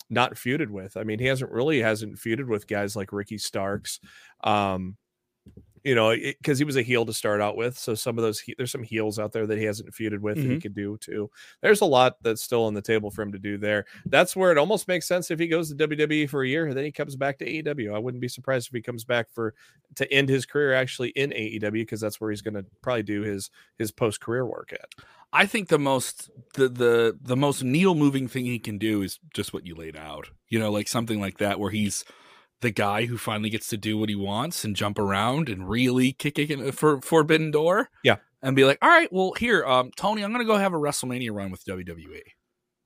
not 0.10 0.36
feuded 0.36 0.69
with? 0.69 0.98
I 0.98 1.04
mean, 1.04 1.19
he 1.19 1.26
hasn't 1.26 1.52
really 1.52 1.82
hasn't 1.82 2.17
feuded 2.17 2.48
with 2.48 2.67
guys 2.67 2.96
like 2.96 3.12
Ricky 3.12 3.38
Starks. 3.38 4.00
Um, 4.43 4.98
you 5.84 5.96
know, 5.96 6.15
because 6.15 6.58
he 6.58 6.63
was 6.63 6.78
a 6.78 6.82
heel 6.82 7.06
to 7.06 7.13
start 7.13 7.41
out 7.41 7.58
with. 7.58 7.78
So 7.78 7.93
some 7.93 8.17
of 8.17 8.24
those 8.24 8.39
he- 8.39 8.56
there's 8.58 8.72
some 8.72 8.84
heels 8.84 9.19
out 9.19 9.34
there 9.34 9.46
that 9.46 9.58
he 9.58 9.65
hasn't 9.65 9.91
feuded 9.91 10.19
with 10.19 10.36
that 10.36 10.43
he 10.43 10.50
mm-hmm. 10.50 10.60
could 10.60 10.74
do 10.74 10.98
too. 10.98 11.30
There's 11.62 11.82
a 11.82 11.86
lot 11.86 12.17
that's 12.22 12.41
still 12.41 12.63
on 12.63 12.74
the 12.74 12.82
table 12.82 13.12
for 13.12 13.22
him 13.22 13.34
to 13.34 13.39
do 13.39 13.58
there. 13.58 13.86
That's 14.06 14.36
where 14.36 14.52
it 14.52 14.58
almost 14.58 14.88
makes 14.88 15.08
sense 15.08 15.30
if 15.30 15.39
he 15.39 15.48
goes 15.48 15.74
to 15.74 15.88
WWE 15.88 16.30
for 16.30 16.43
a 16.43 16.48
year 16.48 16.65
and 16.65 16.78
then 16.78 16.86
he 16.86 16.91
comes 16.91 17.15
back 17.15 17.38
to 17.39 17.46
AEW. 17.46 17.93
I 17.93 18.00
wouldn't 18.00 18.22
be 18.22 18.30
surprised 18.30 18.67
if 18.67 18.74
he 18.74 18.82
comes 18.82 19.04
back 19.04 19.30
for 19.30 19.54
to 19.96 20.12
end 20.12 20.30
his 20.30 20.46
career 20.46 20.74
actually 20.74 21.10
in 21.10 21.32
AEW 21.32 21.72
because 21.72 22.02
that's 22.02 22.22
where 22.22 22.30
he's 22.30 22.41
going 22.41 22.56
to 22.56 22.65
probably 22.82 23.04
do 23.04 23.22
his 23.22 23.50
his 23.78 23.91
post 23.91 24.22
career 24.22 24.46
work 24.46 24.72
at. 24.74 24.89
I 25.34 25.48
think 25.48 25.67
the 25.67 25.80
most 25.80 26.30
the 26.54 26.69
the 26.69 27.17
the 27.22 27.36
most 27.36 27.63
needle 27.63 27.96
moving 27.96 28.28
thing 28.28 28.46
he 28.46 28.60
can 28.60 28.78
do 28.78 29.02
is 29.02 29.19
just 29.34 29.52
what 29.52 29.65
you 29.65 29.76
laid 29.76 29.98
out. 29.98 30.30
You 30.48 30.60
know, 30.60 30.72
like 30.72 30.88
something 30.88 31.19
like 31.19 31.39
that 31.39 31.60
where 31.60 31.72
he's 31.72 32.06
the 32.63 32.71
guy 32.71 33.06
who 33.06 33.17
finally 33.19 33.52
gets 33.52 33.67
to 33.67 33.78
do 33.78 33.97
what 33.97 34.10
he 34.10 34.15
wants 34.15 34.65
and 34.65 34.76
jump 34.76 34.97
around 34.97 35.49
and 35.49 35.69
really 35.69 36.12
kick 36.13 36.39
it 36.39 36.49
in 36.49 36.71
for 36.71 36.99
forbidden 37.02 37.52
door. 37.52 37.89
Yeah. 38.04 38.15
And 38.41 38.56
be 38.56 38.65
like, 38.65 38.80
all 38.82 38.89
right, 38.89 39.12
well, 39.13 39.34
here, 39.38 39.63
um, 39.65 39.91
Tony, 39.95 40.23
I'm 40.23 40.32
gonna 40.32 40.43
go 40.45 40.58
have 40.58 40.73
a 40.73 40.78
WrestleMania 40.78 41.32
run 41.32 41.52
with 41.52 41.63
WWE. 41.65 42.21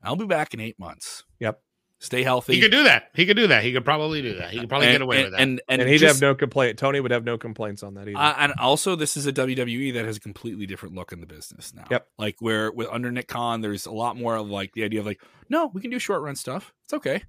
I'll 0.03 0.15
be 0.15 0.25
back 0.25 0.53
in 0.53 0.59
eight 0.59 0.77
months. 0.77 1.23
Yep. 1.39 1.61
Stay 1.99 2.21
healthy. 2.21 2.53
he 2.53 2.61
could 2.61 2.69
do 2.69 2.83
that. 2.83 3.05
He 3.15 3.25
could 3.25 3.37
do 3.37 3.47
that. 3.47 3.63
He 3.63 3.73
could 3.73 3.83
probably 3.83 4.21
do 4.21 4.35
that. 4.35 4.51
He 4.51 4.59
could 4.59 4.69
probably 4.69 4.87
and, 4.89 4.93
get 4.93 5.01
away 5.01 5.15
and, 5.17 5.25
with 5.25 5.31
that. 5.31 5.41
And 5.41 5.61
and, 5.67 5.81
And, 5.81 5.89
he'd 5.89 5.97
just- 5.97 6.15
have 6.15 6.21
no 6.21 6.35
complaint. 6.35 6.77
Tony 6.77 6.99
would 6.99 7.09
have 7.09 7.23
no 7.23 7.39
complaints 7.39 7.81
on 7.81 7.95
that 7.95 8.07
either. 8.07 8.19
Uh, 8.19 8.35
and 8.37 8.53
also, 8.59 8.95
this 8.95 9.17
is 9.17 9.25
a 9.25 9.33
WWE 9.33 9.93
that 9.95 10.05
has 10.05 10.17
a 10.17 10.19
completely 10.19 10.67
different 10.67 10.93
look 10.93 11.11
in 11.11 11.21
the 11.21 11.25
business 11.25 11.73
now. 11.73 11.85
Yep. 11.89 12.07
Like 12.19 12.35
where 12.39 12.71
with 12.71 12.87
under 12.91 13.11
Nick 13.11 13.27
Khan, 13.27 13.61
there's 13.61 13.87
a 13.87 13.91
lot 13.91 14.15
more 14.15 14.35
of 14.35 14.47
like 14.47 14.73
the 14.73 14.83
idea 14.83 14.99
of 14.99 15.07
like, 15.07 15.21
no, 15.49 15.71
we 15.73 15.81
can 15.81 15.89
do 15.89 15.97
short 15.97 16.21
run 16.21 16.35
stuff. 16.35 16.71
It's 16.85 16.93
okay, 16.93 17.23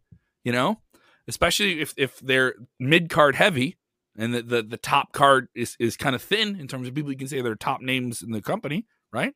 you 0.44 0.52
know. 0.52 0.80
Especially 1.28 1.80
if 1.80 1.94
if 1.96 2.18
they're 2.20 2.54
mid 2.80 3.10
card 3.10 3.36
heavy 3.36 3.76
and 4.16 4.34
the, 4.34 4.42
the 4.42 4.62
the 4.62 4.76
top 4.76 5.12
card 5.12 5.48
is 5.54 5.76
is 5.78 5.96
kind 5.96 6.16
of 6.16 6.22
thin 6.22 6.58
in 6.58 6.66
terms 6.66 6.88
of 6.88 6.94
people 6.94 7.12
you 7.12 7.18
can 7.18 7.28
say 7.28 7.40
they're 7.40 7.54
top 7.54 7.80
names 7.82 8.22
in 8.22 8.32
the 8.32 8.42
company, 8.42 8.86
right? 9.12 9.34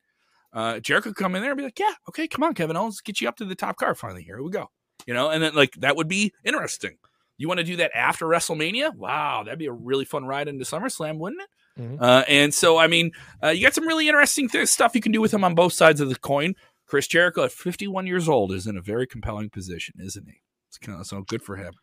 Uh, 0.52 0.80
Jericho 0.80 1.10
could 1.10 1.16
come 1.16 1.34
in 1.34 1.42
there 1.42 1.52
and 1.52 1.58
be 1.58 1.64
like, 1.64 1.78
yeah, 1.78 1.94
okay, 2.08 2.28
come 2.28 2.42
on, 2.42 2.54
Kevin 2.54 2.76
Owens, 2.76 3.00
get 3.00 3.20
you 3.20 3.28
up 3.28 3.36
to 3.36 3.44
the 3.44 3.54
top 3.54 3.76
card 3.76 3.96
finally. 3.98 4.22
Here 4.22 4.42
we 4.42 4.50
go, 4.50 4.70
you 5.06 5.14
know. 5.14 5.30
And 5.30 5.42
then 5.42 5.54
like 5.54 5.72
that 5.76 5.96
would 5.96 6.08
be 6.08 6.32
interesting. 6.44 6.96
You 7.38 7.48
want 7.48 7.58
to 7.58 7.64
do 7.64 7.76
that 7.76 7.90
after 7.94 8.26
WrestleMania? 8.26 8.94
Wow, 8.94 9.42
that'd 9.44 9.58
be 9.58 9.66
a 9.66 9.72
really 9.72 10.04
fun 10.04 10.24
ride 10.26 10.48
into 10.48 10.64
SummerSlam, 10.64 11.18
wouldn't 11.18 11.42
it? 11.42 11.48
Mhm. 11.80 11.98
Uh, 12.00 12.24
and 12.28 12.52
so, 12.52 12.76
I 12.76 12.86
mean, 12.86 13.12
uh, 13.42 13.48
you 13.48 13.62
got 13.62 13.74
some 13.74 13.88
really 13.88 14.06
interesting 14.06 14.48
th- 14.48 14.68
stuff 14.68 14.94
you 14.94 15.00
can 15.00 15.10
do 15.12 15.20
with 15.20 15.32
him 15.32 15.42
on 15.42 15.54
both 15.54 15.72
sides 15.72 16.00
of 16.00 16.08
the 16.10 16.16
coin. 16.16 16.54
Chris 16.86 17.06
Jericho 17.06 17.44
at 17.44 17.52
51 17.52 18.06
years 18.06 18.28
old 18.28 18.52
is 18.52 18.66
in 18.66 18.76
a 18.76 18.82
very 18.82 19.06
compelling 19.06 19.48
position, 19.48 19.94
isn't 19.98 20.28
he? 20.28 20.42
It's 20.72 20.78
kind 20.78 20.98
of 20.98 21.06
so 21.06 21.20
good 21.22 21.42
for 21.42 21.54
him. 21.54 21.74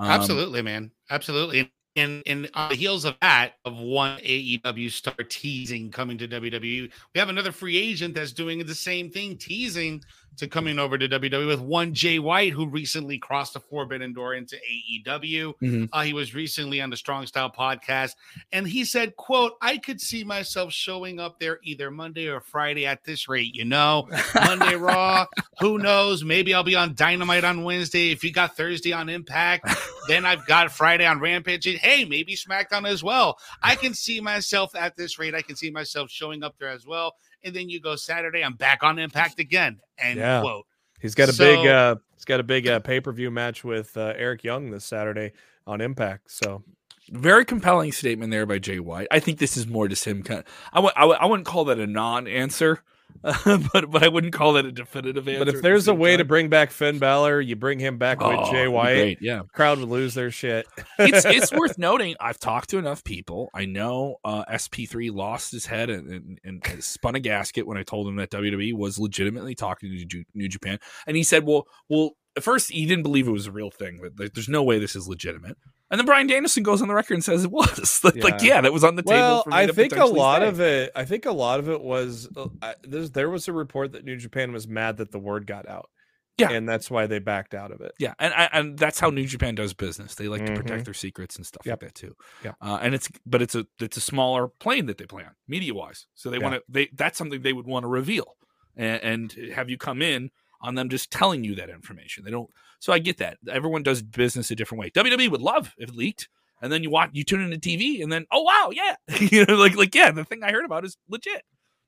Um, 0.00 0.10
Absolutely, 0.10 0.60
man. 0.60 0.90
Absolutely. 1.08 1.70
And 1.96 2.24
and 2.26 2.50
on 2.54 2.70
the 2.70 2.74
heels 2.74 3.04
of 3.04 3.14
that, 3.22 3.52
of 3.64 3.78
one 3.78 4.18
AEW 4.18 4.90
star 4.90 5.14
teasing 5.14 5.92
coming 5.92 6.18
to 6.18 6.26
WWE, 6.26 6.90
we 7.14 7.20
have 7.20 7.28
another 7.28 7.52
free 7.52 7.78
agent 7.78 8.16
that's 8.16 8.32
doing 8.32 8.58
the 8.66 8.74
same 8.74 9.08
thing, 9.08 9.36
teasing 9.36 10.02
to 10.36 10.48
coming 10.48 10.78
over 10.78 10.98
to 10.98 11.08
WWE 11.08 11.46
with 11.46 11.60
one 11.60 11.94
Jay 11.94 12.18
White, 12.18 12.52
who 12.52 12.66
recently 12.66 13.18
crossed 13.18 13.54
the 13.54 13.60
forbidden 13.60 14.12
door 14.12 14.34
into 14.34 14.56
AEW. 14.56 15.54
Mhm. 15.62 15.88
Uh, 15.92 16.02
he 16.02 16.12
was 16.12 16.34
recently 16.34 16.80
on 16.80 16.90
the 16.90 16.96
Strong 16.96 17.26
Style 17.26 17.50
podcast, 17.50 18.12
and 18.52 18.66
he 18.66 18.84
said, 18.84 19.16
"quote 19.16 19.52
I 19.60 19.78
could 19.78 20.00
see 20.00 20.24
myself 20.24 20.72
showing 20.72 21.20
up 21.20 21.38
there 21.40 21.60
either 21.62 21.90
Monday 21.90 22.28
or 22.28 22.40
Friday 22.40 22.86
at 22.86 23.04
this 23.04 23.28
rate. 23.28 23.54
You 23.54 23.64
know, 23.64 24.08
Monday 24.34 24.74
Raw. 24.76 25.26
Who 25.60 25.78
knows? 25.78 26.24
Maybe 26.24 26.52
I'll 26.54 26.64
be 26.64 26.74
on 26.76 26.94
Dynamite 26.94 27.44
on 27.44 27.62
Wednesday. 27.62 28.10
If 28.10 28.24
you 28.24 28.32
got 28.32 28.56
Thursday 28.56 28.92
on 28.92 29.08
Impact, 29.08 29.68
then 30.08 30.24
I've 30.24 30.46
got 30.46 30.72
Friday 30.72 31.06
on 31.06 31.20
Rampage. 31.20 31.66
And 31.66 31.78
hey, 31.78 32.04
maybe 32.04 32.34
SmackDown 32.34 32.86
as 32.88 33.02
well. 33.02 33.38
I 33.62 33.76
can 33.76 33.94
see 33.94 34.20
myself 34.20 34.74
at 34.74 34.96
this 34.96 35.18
rate. 35.18 35.34
I 35.34 35.42
can 35.42 35.56
see 35.56 35.70
myself 35.70 36.10
showing 36.10 36.42
up 36.42 36.56
there 36.58 36.70
as 36.70 36.86
well. 36.86 37.14
And 37.44 37.54
then 37.54 37.68
you 37.68 37.80
go 37.80 37.94
Saturday, 37.96 38.42
I'm 38.42 38.54
back 38.54 38.82
on 38.82 38.98
Impact 38.98 39.38
again. 39.38 39.78
And 39.98 40.18
Yeah. 40.18 40.40
quote. 40.40 40.66
He's 41.00 41.14
got 41.14 41.28
a 41.28 41.32
So- 41.32 41.44
big 41.44 41.66
uh 41.66 41.96
he's 42.14 42.24
got 42.24 42.40
a 42.40 42.44
big 42.44 42.66
uh, 42.66 42.80
pay-per-view 42.80 43.30
match 43.30 43.62
with 43.64 43.96
uh, 43.96 44.14
Eric 44.16 44.42
Young 44.44 44.70
this 44.70 44.84
Saturday 44.84 45.32
on 45.66 45.80
Impact. 45.82 46.30
So 46.30 46.62
Very 47.10 47.44
compelling 47.44 47.92
statement 47.92 48.30
there 48.30 48.46
by 48.46 48.58
Jay 48.58 48.78
White. 48.80 49.08
I 49.10 49.20
think 49.20 49.38
this 49.38 49.56
is 49.58 49.66
more 49.66 49.88
just 49.88 50.04
him 50.06 50.22
kind 50.22 50.40
of. 50.40 50.46
I 50.72 50.76
w- 50.76 50.92
I, 50.96 51.00
w- 51.02 51.18
I 51.20 51.26
wouldn't 51.26 51.46
call 51.46 51.66
that 51.66 51.78
a 51.78 51.86
non-answer, 51.86 52.80
but 53.72 53.90
but 53.90 54.02
I 54.02 54.08
wouldn't 54.08 54.34
call 54.34 54.52
that 54.54 54.66
a 54.66 54.72
definitive 54.72 55.26
answer. 55.26 55.38
but 55.38 55.48
if 55.48 55.54
the 55.56 55.60
there's 55.62 55.82
a 55.84 55.92
same 55.92 55.98
way 55.98 56.16
to 56.16 56.24
bring 56.24 56.48
back 56.50 56.70
Finn 56.70 56.98
Balor, 56.98 57.40
you 57.40 57.56
bring 57.56 57.78
him 57.78 57.96
back 57.96 58.18
Oh, 58.20 58.28
with 58.42 58.50
Jay 58.50 58.68
White. 58.68 58.94
great, 58.96 59.18
yeah. 59.22 59.42
Crowd 59.54 59.78
would 59.78 59.88
lose 59.88 60.12
their 60.14 60.30
shit. 60.30 60.66
it's 60.98 61.24
it's 61.24 61.50
worth 61.56 61.78
noting. 61.78 62.16
I've 62.20 62.38
talked 62.38 62.70
to 62.70 62.78
enough 62.78 63.02
people. 63.02 63.48
I 63.54 63.64
know 63.64 64.16
uh, 64.24 64.44
SP3 64.44 65.10
lost 65.14 65.52
his 65.52 65.64
head 65.66 65.88
and, 65.90 66.38
and, 66.44 66.62
and 66.64 66.84
spun 66.84 67.14
a 67.14 67.20
gasket 67.20 67.66
when 67.66 67.78
I 67.78 67.82
told 67.82 68.06
him 68.08 68.16
that 68.16 68.30
WWE 68.30 68.74
was 68.74 68.98
legitimately 68.98 69.54
talking 69.54 69.90
to 69.90 70.04
Ju- 70.04 70.24
New 70.34 70.48
Japan, 70.48 70.78
and 71.06 71.16
he 71.16 71.22
said, 71.22 71.44
"Well, 71.46 71.66
well." 71.88 72.10
At 72.36 72.42
first, 72.42 72.72
he 72.72 72.84
didn't 72.84 73.04
believe 73.04 73.28
it 73.28 73.30
was 73.30 73.46
a 73.46 73.52
real 73.52 73.70
thing. 73.70 74.00
That 74.16 74.34
there's 74.34 74.48
no 74.48 74.64
way 74.64 74.80
this 74.80 74.96
is 74.96 75.06
legitimate. 75.06 75.56
And 75.90 75.98
then 75.98 76.06
Bryan 76.06 76.26
Danielson 76.26 76.62
goes 76.62 76.80
on 76.82 76.88
the 76.88 76.94
record 76.94 77.14
and 77.14 77.22
says 77.24 77.44
it 77.44 77.50
was. 77.50 78.00
like, 78.04 78.14
Yeah. 78.16 78.36
yeah, 78.42 78.60
that 78.62 78.72
was 78.72 78.84
on 78.84 78.96
the 78.96 79.02
table. 79.02 79.16
Well, 79.20 79.42
for 79.44 79.50
me 79.50 79.56
I 79.56 79.66
to 79.66 79.72
think 79.72 79.94
a 79.96 80.04
lot 80.06 80.40
say. 80.42 80.48
of 80.48 80.60
it. 80.60 80.92
I 80.96 81.04
think 81.04 81.26
a 81.26 81.32
lot 81.32 81.60
of 81.60 81.68
it 81.68 81.80
was 81.82 82.28
uh, 82.36 82.48
I, 82.62 82.74
there 82.82 83.28
was 83.30 83.46
a 83.48 83.52
report 83.52 83.92
that 83.92 84.04
New 84.04 84.16
Japan 84.16 84.52
was 84.52 84.66
mad 84.66 84.96
that 84.96 85.12
the 85.12 85.18
word 85.18 85.46
got 85.46 85.68
out. 85.68 85.90
Yeah. 86.36 86.50
and 86.50 86.68
that's 86.68 86.90
why 86.90 87.06
they 87.06 87.20
backed 87.20 87.54
out 87.54 87.70
of 87.70 87.80
it. 87.80 87.92
Yeah, 88.00 88.14
and 88.18 88.34
I- 88.34 88.48
and 88.52 88.76
that's 88.76 88.98
how 88.98 89.10
New 89.10 89.24
Japan 89.24 89.54
does 89.54 89.72
business. 89.72 90.16
They 90.16 90.26
like 90.26 90.44
to 90.44 90.52
protect 90.52 90.80
Mhm. 90.82 90.84
their 90.86 90.94
secrets 90.94 91.36
and 91.36 91.46
stuff 91.46 91.64
Yep. 91.64 91.80
like 91.82 91.92
that 91.92 91.94
too. 91.94 92.16
Yep. 92.42 92.56
Uh, 92.60 92.78
and 92.82 92.92
it's 92.92 93.08
but 93.24 93.40
it's 93.40 93.54
a 93.54 93.64
it's 93.78 93.96
a 93.96 94.00
smaller 94.00 94.48
plane 94.48 94.86
that 94.86 94.98
they 94.98 95.06
play 95.06 95.22
on 95.22 95.30
media 95.46 95.72
wise. 95.74 96.06
So 96.16 96.30
they 96.30 96.38
Yeah. 96.38 96.42
want 96.42 96.54
to 96.56 96.62
they 96.68 96.88
that's 96.92 97.16
something 97.18 97.42
they 97.42 97.52
would 97.52 97.66
want 97.68 97.84
to 97.84 97.88
reveal 97.88 98.36
and, 98.76 99.00
and 99.36 99.52
have 99.54 99.70
you 99.70 99.78
come 99.78 100.02
in 100.02 100.30
on 100.60 100.74
them 100.74 100.88
just 100.88 101.12
telling 101.12 101.44
you 101.44 101.54
that 101.54 101.70
information. 101.70 102.24
They 102.24 102.32
don't. 102.32 102.50
So 102.80 102.92
I 102.92 102.98
get 102.98 103.18
that. 103.18 103.38
Everyone 103.50 103.82
does 103.82 104.02
business 104.02 104.50
a 104.50 104.56
different 104.56 104.80
way. 104.80 104.90
WWE 104.90 105.30
would 105.30 105.42
love 105.42 105.74
if 105.78 105.90
it 105.90 105.94
leaked. 105.94 106.28
And 106.62 106.72
then 106.72 106.82
you 106.82 106.90
watch, 106.90 107.10
you 107.12 107.24
tune 107.24 107.40
into 107.40 107.58
TV, 107.58 108.02
and 108.02 108.10
then, 108.10 108.26
oh 108.32 108.42
wow, 108.42 108.70
yeah, 108.72 108.94
you 109.20 109.44
know, 109.44 109.56
like, 109.56 109.76
like, 109.76 109.94
yeah, 109.94 110.10
the 110.12 110.24
thing 110.24 110.42
I 110.42 110.50
heard 110.50 110.64
about 110.64 110.84
is 110.84 110.96
legit. 111.08 111.42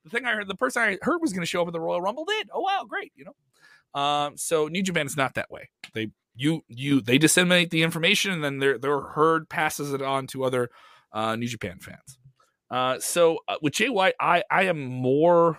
The 0.05 0.11
thing 0.11 0.25
I 0.27 0.33
heard, 0.33 0.49
the 0.49 0.55
person 0.55 0.83
I 0.83 0.99
heard 1.01 1.21
was 1.23 1.33
going 1.33 1.43
to 1.43 1.47
show 1.47 1.63
up 1.63 1.69
at 1.69 1.73
the 1.73 1.81
Royal 1.81 2.03
Rumble 2.03 2.25
did. 2.27 2.49
Oh 2.53 2.61
wow, 2.61 2.85
great, 2.87 3.13
you 3.17 3.25
know. 3.25 4.01
Um, 4.01 4.37
so 4.37 4.69
New 4.69 4.83
Japan 4.83 5.07
is 5.07 5.17
not 5.17 5.35
that 5.35 5.51
way. 5.51 5.71
They 5.95 6.11
you 6.35 6.63
you 6.69 7.01
they 7.01 7.19
disseminate 7.19 7.71
the 7.71 7.83
information 7.83 8.33
and 8.33 8.45
then 8.45 8.59
their 8.59 8.79
their 8.79 9.01
herd 9.01 9.49
passes 9.49 9.93
it 9.93 10.03
on 10.03 10.27
to 10.29 10.45
other 10.45 10.69
uh, 11.13 11.35
New 11.35 11.49
Japan 11.49 11.79
fans. 11.81 12.19
Uh, 12.71 12.99
so 12.99 13.39
uh, 13.49 13.57
with 13.63 13.73
Jay 13.73 13.89
White, 13.89 14.15
I 14.21 14.43
I 14.51 14.65
am 14.65 14.85
more 14.85 15.59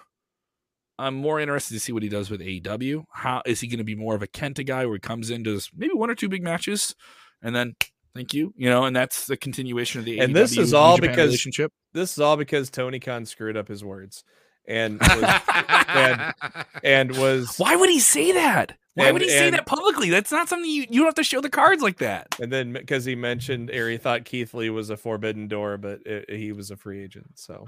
I'm 1.00 1.16
more 1.16 1.40
interested 1.40 1.74
to 1.76 1.80
see 1.80 1.92
what 1.92 2.04
he 2.04 2.10
does 2.10 2.30
with 2.30 2.42
AEW. 2.42 3.04
How 3.12 3.42
is 3.46 3.60
he 3.62 3.68
going 3.68 3.78
to 3.80 3.84
be 3.84 3.96
more 3.96 4.16
of 4.16 4.22
a 4.24 4.28
Kenta 4.28 4.66
guy 4.66 4.86
where 4.86 4.96
he 4.96 5.00
comes 5.00 5.30
in 5.30 5.44
does 5.44 5.70
maybe 5.76 5.94
one 5.94 6.10
or 6.10 6.16
two 6.16 6.30
big 6.30 6.44
matches 6.44 6.96
and 7.42 7.56
then 7.56 7.76
thank 8.16 8.34
you, 8.34 8.52
you 8.58 8.68
know, 8.70 8.86
and 8.86 8.96
that's 8.96 9.28
the 9.28 9.38
continuation 9.38 10.00
of 10.00 10.06
the 10.06 10.20
And 10.20 10.32
AEW 10.32 10.34
this 10.36 10.58
is 10.58 10.74
all 10.74 10.98
because- 10.98 11.18
relationship. 11.28 11.72
This 11.94 12.14
is 12.14 12.20
all 12.20 12.36
because 12.38 12.70
Tony 12.70 13.00
Khan 13.00 13.26
screwed 13.26 13.58
up 13.58 13.68
his 13.68 13.84
words, 13.84 14.24
and 14.68 15.00
was, 15.02 15.42
and 15.88 16.34
and 16.84 17.18
was 17.18 17.58
Why 17.58 17.76
would 17.76 17.90
he 17.90 18.00
say 18.00 18.32
that? 18.34 18.74
Why 18.96 19.06
And- 19.06 19.14
would 19.14 19.22
he 19.22 19.30
say 19.30 19.50
that 19.52 19.66
publicly? 19.66 20.10
That's 20.10 20.32
not 20.32 20.50
something 20.50 20.70
you 20.70 20.82
you 20.90 21.00
don't 21.00 21.06
have 21.06 21.16
to 21.16 21.24
show 21.24 21.42
the 21.42 21.50
cards 21.50 21.82
like 21.82 21.98
that. 21.98 22.36
and 22.42 22.52
then 22.52 22.74
because 22.74 23.06
he 23.06 23.16
mentioned 23.16 23.70
he 23.72 23.98
thought 23.98 24.26
Keith 24.26 24.54
Lee 24.54 24.70
was 24.70 24.90
a 24.90 24.98
forbidden 24.98 25.48
door, 25.48 25.78
but 25.78 26.06
it, 26.06 26.30
he 26.30 26.52
was 26.52 26.70
a 26.72 26.76
free 26.78 27.04
agent. 27.04 27.32
So 27.36 27.66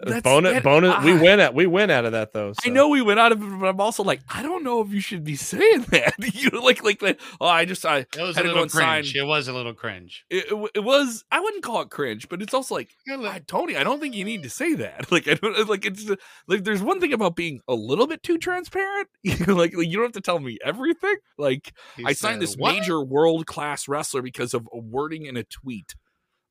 That's- 0.00 0.22
bonus, 0.22 0.52
that- 0.52 0.62
bonus. 0.62 1.04
we 1.04 1.12
ah. 1.12 1.20
win 1.22 1.40
at 1.40 1.54
we 1.54 1.66
win 1.66 1.90
out 1.90 2.04
of 2.04 2.12
that 2.12 2.32
though. 2.32 2.52
I 2.64 2.68
know 2.68 2.88
we 2.88 3.02
went 3.02 3.18
out 3.20 3.32
of 3.32 3.42
it, 3.42 3.46
but 3.60 3.66
I'm 3.68 3.80
also 3.80 4.02
like, 4.02 4.20
I 4.28 4.42
don't 4.42 4.62
know 4.62 4.80
if 4.80 4.90
you 4.92 5.00
should 5.00 5.24
be 5.24 5.34
saying 5.36 5.82
that. 5.90 6.14
you 6.34 6.50
know, 6.50 6.60
like 6.60 6.84
like 6.84 7.00
that. 7.00 7.18
Oh, 7.40 7.46
I 7.46 7.64
just 7.64 7.84
I 7.84 7.98
It 7.98 8.16
was 8.18 8.36
had 8.36 8.44
a 8.44 8.48
to 8.48 8.54
go 8.54 8.60
little 8.60 8.62
and 8.62 8.70
sign. 8.70 9.02
cringe. 9.02 9.16
It 9.16 9.24
was 9.24 9.48
a 9.48 9.52
little 9.52 9.74
cringe. 9.74 10.24
It, 10.30 10.44
it, 10.52 10.70
it 10.76 10.80
was. 10.84 11.24
I 11.30 11.40
wouldn't 11.40 11.62
call 11.62 11.80
it 11.82 11.90
cringe, 11.90 12.28
but 12.28 12.40
it's 12.42 12.54
also 12.54 12.74
like, 12.76 12.90
I, 13.10 13.40
Tony, 13.46 13.76
I 13.76 13.82
don't 13.84 14.00
think 14.00 14.14
you 14.14 14.24
need 14.24 14.42
to 14.44 14.50
say 14.50 14.74
that. 14.74 15.10
Like 15.10 15.26
I 15.26 15.34
don't 15.34 15.68
like 15.68 15.84
it's 15.86 16.08
like 16.46 16.64
there's 16.64 16.82
one 16.82 17.00
thing 17.00 17.12
about 17.12 17.34
being 17.34 17.60
a 17.66 17.74
little 17.74 18.06
bit 18.06 18.22
too 18.22 18.38
transparent. 18.38 19.08
You 19.22 19.46
know, 19.46 19.54
like, 19.54 19.74
like 19.76 19.86
you 19.88 19.94
don't 19.94 20.04
have 20.04 20.12
to 20.12 20.20
tell 20.20 20.38
me 20.38 20.58
everything. 20.64 21.16
Like 21.36 21.72
He 21.96 22.04
I 22.04 22.12
signed 22.12 22.34
said, 22.34 22.40
this 22.42 22.54
"What?" 22.56 22.74
major 22.74 23.02
world 23.02 23.46
class 23.46 23.88
wrestler 23.88 24.22
because 24.22 24.54
of 24.54 24.68
a 24.72 24.78
wording 24.78 25.24
in 25.26 25.36
a 25.36 25.42
tweet. 25.44 25.94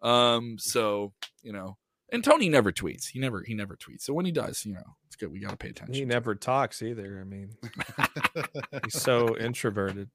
Um, 0.02 0.58
so 0.60 1.14
you 1.44 1.52
know, 1.54 1.78
and 2.12 2.24
Tony 2.24 2.50
never 2.50 2.72
tweets. 2.72 3.08
He 3.10 3.20
never 3.20 3.44
he 3.46 3.54
never 3.54 3.76
tweets. 3.76 4.02
So 4.02 4.14
when 4.14 4.26
he 4.26 4.32
does, 4.32 4.66
you 4.66 4.74
know, 4.74 4.96
it's 5.08 5.16
good. 5.16 5.32
We 5.32 5.40
got 5.40 5.52
to 5.52 5.58
pay 5.58 5.70
attention. 5.70 5.94
He 5.94 6.06
never 6.06 6.36
talks 6.36 6.82
either. 6.82 7.20
I 7.20 7.24
mean, 7.24 7.52
he's 8.84 9.02
so 9.02 9.38
introverted. 9.38 10.10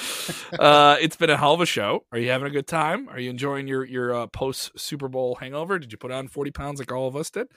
uh, 0.58 0.96
it's 1.00 1.16
been 1.16 1.30
a 1.30 1.36
hell 1.36 1.54
of 1.54 1.60
a 1.60 1.66
show. 1.66 2.04
Are 2.12 2.18
you 2.18 2.30
having 2.30 2.48
a 2.48 2.50
good 2.50 2.66
time? 2.66 3.08
Are 3.08 3.18
you 3.18 3.30
enjoying 3.30 3.68
your 3.68 3.84
your 3.84 4.14
uh, 4.14 4.26
post 4.26 4.78
Super 4.78 5.08
Bowl 5.08 5.36
hangover? 5.36 5.78
Did 5.78 5.92
you 5.92 5.98
put 5.98 6.10
on 6.10 6.28
forty 6.28 6.50
pounds 6.50 6.78
like 6.78 6.92
all 6.92 7.08
of 7.08 7.16
us 7.16 7.30
did? 7.30 7.48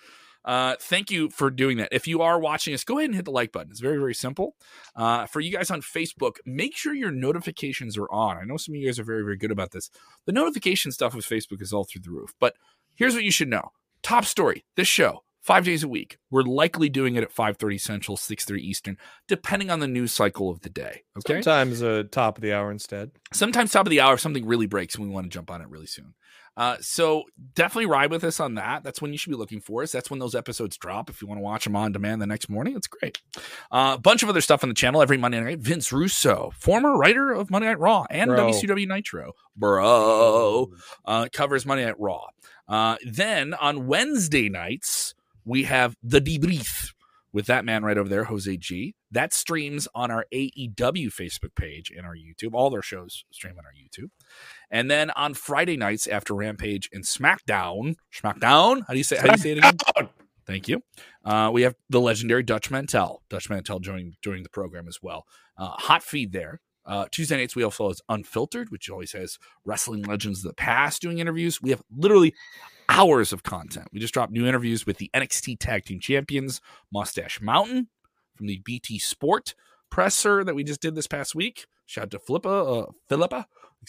Uh, 0.44 0.76
thank 0.80 1.10
you 1.10 1.28
for 1.32 1.50
doing 1.50 1.78
that. 1.78 1.90
If 1.92 2.08
you 2.08 2.22
are 2.22 2.40
watching 2.40 2.76
us, 2.76 2.84
go 2.84 3.00
ahead 3.00 3.10
and 3.10 3.16
hit 3.16 3.26
the 3.26 3.32
like 3.32 3.52
button. 3.52 3.72
It's 3.72 3.80
very 3.80 3.98
very 3.98 4.14
simple. 4.14 4.56
Uh, 4.96 5.26
for 5.26 5.40
you 5.40 5.52
guys 5.52 5.72
on 5.72 5.82
Facebook, 5.82 6.38
make 6.46 6.76
sure 6.76 6.94
your 6.94 7.12
notifications 7.12 7.98
are 7.98 8.12
on. 8.12 8.38
I 8.38 8.44
know 8.44 8.58
some 8.58 8.76
of 8.76 8.80
you 8.80 8.88
guys 8.88 9.00
are 9.00 9.04
very 9.04 9.24
very 9.24 9.38
good 9.38 9.52
about 9.52 9.72
this. 9.72 9.90
The 10.26 10.34
notification 10.34 10.92
stuff 10.92 11.16
with 11.16 11.26
Facebook 11.26 11.62
is 11.62 11.74
all 11.74 11.86
through 11.86 12.02
the 12.02 12.12
roof. 12.12 12.34
But 12.40 12.56
here's 12.96 13.14
what 13.14 13.24
you 13.24 13.32
should 13.32 13.50
know: 13.50 13.72
top 14.02 14.26
story. 14.26 14.66
This 14.76 14.88
show 14.88 15.24
five 15.42 15.64
days 15.64 15.84
a 15.84 15.88
week. 15.88 16.18
We're 16.32 16.42
likely 16.42 16.90
doing 16.90 17.16
it 17.16 17.24
at 17.24 17.34
5:30 17.34 17.80
Central, 17.80 18.18
6:30 18.18 18.60
Eastern, 18.60 18.98
depending 19.28 19.70
on 19.70 19.80
the 19.80 19.88
news 19.88 20.12
cycle 20.12 20.50
of 20.50 20.62
the 20.62 20.70
day. 20.70 21.04
Okay. 21.18 21.42
Sometimes 21.42 21.84
uh, 21.84 22.04
top 22.12 22.38
of 22.38 22.42
the 22.42 22.54
hour 22.54 22.72
instead. 22.72 23.12
sometimes 23.34 23.72
top 23.72 23.86
of 23.86 23.90
the 23.90 24.02
hour 24.02 24.16
if 24.16 24.20
something 24.20 24.46
really 24.46 24.66
breaks 24.66 24.96
and 24.96 25.06
we 25.06 25.14
want 25.14 25.26
to 25.26 25.30
jump 25.30 25.52
on 25.52 25.62
it 25.62 25.70
really 25.70 25.86
soon 25.86 26.14
uh, 26.58 26.78
so 26.80 27.24
definitely 27.54 27.86
ride 27.86 28.12
with 28.12 28.24
us 28.24 28.40
on 28.40 28.56
that 28.56 28.84
that's 28.84 29.02
when 29.02 29.12
you 29.12 29.18
should 29.18 29.30
be 29.30 29.36
looking 29.36 29.60
for 29.60 29.84
us 29.84 29.92
that's 29.92 30.10
when 30.10 30.20
those 30.20 30.36
episodes 30.36 30.78
drop 30.78 31.10
if 31.10 31.22
you 31.22 31.28
want 31.28 31.38
to 31.38 31.44
watch 31.44 31.64
them 31.66 31.76
on 31.76 31.92
demand 31.92 32.22
the 32.22 32.28
next 32.28 32.50
morning 32.50 32.76
it's 32.76 32.88
great 32.88 33.20
uh, 33.72 33.94
a 33.96 34.00
bunch 34.00 34.24
of 34.24 34.30
other 34.30 34.42
stuff 34.42 34.64
on 34.64 34.70
the 34.70 34.76
channel 34.76 35.02
every 35.02 35.18
monday 35.18 35.40
night 35.40 35.60
vince 35.60 35.92
russo 35.92 36.52
former 36.58 36.98
writer 36.98 37.32
of 37.32 37.52
monday 37.52 37.68
night 37.68 37.80
raw 37.80 38.06
and 38.10 38.30
Bro. 38.30 38.52
wcw 38.52 38.88
nitro 38.88 39.34
bro 39.56 40.72
uh, 41.06 41.28
covers 41.34 41.66
monday 41.66 41.86
night 41.86 42.00
raw 42.00 42.26
uh, 42.68 42.98
then 43.06 43.54
on 43.56 43.88
wednesday 43.88 44.50
nights 44.50 45.14
we 45.46 45.64
have 45.64 45.96
the 46.04 46.20
debrief 46.20 46.94
with 47.36 47.48
that 47.48 47.66
man 47.66 47.84
right 47.84 47.98
over 47.98 48.08
there, 48.08 48.24
Jose 48.24 48.56
G. 48.56 48.96
That 49.12 49.34
streams 49.34 49.90
on 49.94 50.10
our 50.10 50.26
AEW 50.34 51.08
Facebook 51.08 51.54
page 51.54 51.92
and 51.96 52.06
our 52.06 52.16
YouTube. 52.16 52.54
All 52.54 52.70
their 52.70 52.82
shows 52.82 53.26
stream 53.30 53.56
on 53.58 53.66
our 53.66 53.74
YouTube. 53.74 54.10
And 54.72 54.90
then 54.90 55.12
on 55.12 55.34
Friday 55.34 55.76
nights 55.76 56.08
after 56.08 56.34
Rampage 56.34 56.90
and 56.94 57.04
SmackDown, 57.04 57.96
SmackDown, 58.16 58.84
how 58.88 58.94
do 58.94 58.98
you 58.98 59.04
say? 59.04 59.18
How 59.18 59.24
do 59.24 59.32
you 59.34 59.38
say 59.38 59.52
it 59.52 59.58
again? 59.58 59.78
Thank 60.48 60.70
you. 60.70 60.82
Uh, 61.26 61.50
we 61.52 61.64
have 61.64 61.76
the 61.90 62.00
legendary 62.00 62.44
Dutch 62.44 62.72
Mantell. 62.72 63.22
Dutch 63.30 63.50
Mantell 63.50 63.80
joining 63.80 64.14
joining 64.24 64.44
the 64.44 64.50
program 64.50 64.88
as 64.88 65.00
well. 65.02 65.26
Uh, 65.58 65.72
hot 65.72 66.04
feed 66.04 66.32
there. 66.32 66.62
Uh, 66.86 67.06
Tuesday 67.12 67.38
nights 67.38 67.56
we 67.56 67.64
also 67.64 67.88
has 67.88 68.02
Unfiltered, 68.10 68.70
which 68.70 68.90
always 68.90 69.14
has 69.14 69.38
wrestling 69.66 70.04
legends 70.04 70.40
of 70.46 70.50
the 70.50 70.56
past 70.56 71.02
doing 71.02 71.20
interviews. 71.20 71.62
We 71.62 71.72
have 71.72 71.82
literally 71.96 72.34
hours 72.90 73.34
of 73.34 73.44
content. 73.44 73.88
We 73.92 74.00
just 74.00 74.14
dropped 74.14 74.32
new 74.32 74.46
interviews 74.46 74.86
with 74.86 74.98
the 74.98 75.10
NXT 75.14 75.58
Tag 75.60 75.86
Team 75.86 76.00
Champions, 76.00 76.62
Moustache 76.94 77.42
Mountain, 77.42 77.88
from 78.36 78.48
the 78.48 78.60
BT 78.64 79.00
Sport 79.00 79.56
presser 79.90 80.44
that 80.44 80.56
we 80.56 80.64
just 80.64 80.82
did 80.82 80.96
this 80.96 81.08
past 81.08 81.36
week. 81.36 81.66
Shout 81.86 82.06
out 82.06 82.12
to 82.12 82.20
Philippa, 82.20 82.50
uh, 82.50 82.86
Philippa. 83.10 83.48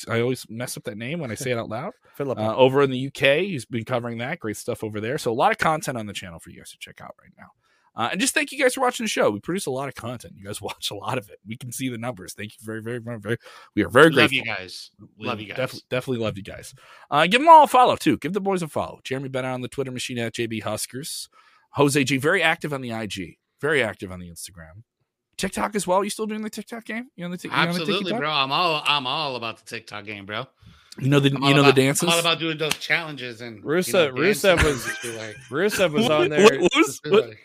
I 0.08 0.20
always 0.20 0.46
mess 0.48 0.76
up 0.76 0.84
that 0.84 0.98
name 0.98 1.20
when 1.20 1.30
I 1.30 1.34
say 1.34 1.52
it 1.52 1.58
out 1.58 1.68
loud. 1.70 1.92
Philip, 2.16 2.38
Uh, 2.38 2.54
over 2.54 2.82
in 2.82 2.90
the 2.90 3.06
UK, 3.06 3.40
he's 3.40 3.64
been 3.64 3.84
covering 3.84 4.18
that. 4.18 4.38
Great 4.38 4.56
stuff 4.56 4.84
over 4.84 5.00
there. 5.00 5.16
So 5.18 5.32
a 5.32 5.34
lot 5.34 5.52
of 5.52 5.58
content 5.58 5.96
on 5.96 6.06
the 6.06 6.12
channel 6.12 6.38
for 6.38 6.50
you 6.50 6.58
guys 6.58 6.70
to 6.72 6.78
check 6.78 7.00
out 7.00 7.14
right 7.20 7.32
now. 7.38 7.48
Uh, 7.96 8.10
and 8.12 8.20
just 8.20 8.34
thank 8.34 8.52
you 8.52 8.58
guys 8.62 8.74
for 8.74 8.82
watching 8.82 9.04
the 9.04 9.08
show. 9.08 9.30
We 9.30 9.40
produce 9.40 9.64
a 9.66 9.70
lot 9.70 9.88
of 9.88 9.94
content. 9.94 10.34
You 10.36 10.44
guys 10.44 10.60
watch 10.62 10.90
a 10.90 10.94
lot 10.94 11.16
of 11.18 11.28
it. 11.30 11.38
We 11.46 11.56
can 11.56 11.72
see 11.72 11.88
the 11.88 11.96
numbers. 11.98 12.34
Thank 12.34 12.52
you 12.52 12.58
very, 12.64 12.82
very, 12.82 12.98
very, 12.98 13.18
very. 13.18 13.36
We 13.74 13.84
are 13.84 13.88
very 13.88 14.06
Love 14.10 14.14
grateful. 14.30 14.36
you 14.36 14.44
guys. 14.44 14.90
We 15.18 15.26
Love 15.26 15.40
you 15.40 15.46
guys. 15.46 15.56
Definitely, 15.56 15.86
definitely 15.90 16.24
love 16.24 16.36
you 16.36 16.42
guys. 16.42 16.74
Uh, 17.10 17.26
give 17.26 17.40
them 17.40 17.48
all 17.48 17.64
a 17.64 17.68
follow 17.68 17.96
too. 17.96 18.18
Give 18.18 18.32
the 18.32 18.40
boys 18.40 18.62
a 18.62 18.68
follow. 18.68 19.00
Jeremy 19.04 19.28
Bennett 19.28 19.50
on 19.52 19.62
the 19.62 19.68
Twitter 19.68 19.90
machine 19.90 20.18
at 20.18 20.34
JB 20.34 20.62
Huskers. 20.62 21.28
Jose 21.70 22.04
G 22.04 22.16
very 22.18 22.42
active 22.42 22.72
on 22.72 22.80
the 22.82 22.90
IG. 22.92 23.38
Very 23.60 23.82
active 23.82 24.12
on 24.12 24.20
the 24.20 24.28
Instagram. 24.30 24.82
TikTok 25.38 25.74
as 25.74 25.86
well. 25.86 26.02
You 26.04 26.10
still 26.10 26.26
doing 26.26 26.42
the 26.42 26.50
TikTok 26.50 26.84
game? 26.84 27.08
You 27.16 27.24
on 27.26 27.30
the, 27.30 27.36
Tik- 27.36 27.50
you 27.50 27.56
on 27.56 27.64
the 27.66 27.70
Absolutely, 27.70 28.04
TikTok? 28.04 28.20
bro. 28.20 28.30
I'm 28.30 28.52
all 28.52 28.82
I'm 28.86 29.06
all 29.06 29.36
about 29.36 29.58
the 29.58 29.64
TikTok 29.64 30.04
game, 30.04 30.24
bro. 30.26 30.46
You 30.98 31.08
know 31.10 31.20
the 31.20 31.28
I'm 31.36 31.42
you 31.42 31.54
know 31.54 31.60
about, 31.60 31.74
the 31.74 31.82
dances. 31.82 32.04
I'm 32.04 32.14
all 32.14 32.20
about 32.20 32.38
doing 32.38 32.56
those 32.56 32.74
challenges 32.76 33.42
and 33.42 33.62
Rusev- 33.62 34.08
you 34.08 34.14
know, 34.14 34.20
Rusev 34.20 34.62
was- 34.64 34.86
and 34.86 34.94
just 35.02 35.02
be 35.02 35.16
like, 35.16 35.36
Rusev 35.50 35.90
was 35.92 36.08
on 36.08 36.28
there. 36.30 36.42
what 36.42 36.60
was- 36.60 36.70
just 36.74 37.06
what- 37.10 37.28
like, 37.28 37.38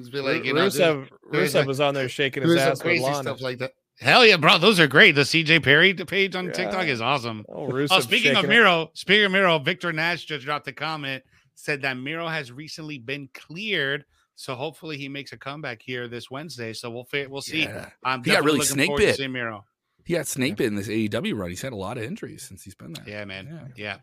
just 0.00 0.12
be 0.12 0.20
like, 0.20 0.44
you 0.44 0.54
know, 0.54 0.66
Rusev, 0.66 1.08
there's- 1.30 1.50
Rusev 1.50 1.52
there's- 1.52 1.66
was 1.66 1.80
on 1.80 1.94
there 1.94 2.08
shaking 2.08 2.42
his 2.42 2.56
ass 2.56 2.82
with 2.82 3.00
Lana. 3.00 3.22
stuff 3.22 3.40
like 3.40 3.58
that. 3.58 3.72
Hell 4.00 4.26
yeah, 4.26 4.36
bro! 4.36 4.58
Those 4.58 4.80
are 4.80 4.86
great. 4.88 5.14
The 5.14 5.20
CJ 5.24 5.62
Perry 5.62 5.94
page 5.94 6.34
on 6.34 6.46
Yeah. 6.46 6.52
TikTok 6.52 6.86
is 6.86 7.00
awesome. 7.00 7.44
Oh, 7.48 7.66
oh 7.66 7.68
Rusev 7.68 7.88
Oh, 7.92 8.00
speaking 8.00 8.34
of. 8.34 8.48
Miro, 8.48 8.90
speaking 8.94 9.24
of 9.26 9.32
Miro, 9.32 9.58
Victor 9.58 9.92
Nash 9.92 10.24
just 10.24 10.44
dropped 10.44 10.66
a 10.68 10.72
comment 10.72 11.22
said 11.54 11.82
that 11.82 11.96
Miro 11.96 12.26
has 12.26 12.50
recently 12.50 12.98
been 12.98 13.28
cleared, 13.34 14.04
so 14.34 14.54
hopefully 14.54 14.96
he 14.96 15.08
makes 15.08 15.32
a 15.32 15.36
comeback 15.36 15.82
here 15.82 16.08
this 16.08 16.30
Wednesday. 16.30 16.72
So 16.72 16.90
we'll 16.90 17.06
we'll 17.28 17.42
see. 17.42 17.62
Yeah. 17.64 17.90
I'm 18.02 18.24
He 18.24 18.30
got 18.32 18.42
really 18.44 18.62
snake 18.64 18.90
bit. 18.96 19.30
Miro. 19.30 19.64
He 20.04 20.14
got 20.14 20.26
snake 20.26 20.56
bit 20.56 20.66
in 20.66 20.74
this 20.74 20.88
AEW 20.88 21.36
run. 21.38 21.50
He's 21.50 21.62
had 21.62 21.72
a 21.72 21.76
lot 21.76 21.96
of 21.98 22.02
injuries 22.04 22.42
since 22.42 22.64
he's 22.64 22.74
been 22.74 22.94
there. 22.94 23.04
Yeah, 23.06 23.24
man. 23.24 23.72
Yeah. 23.76 23.98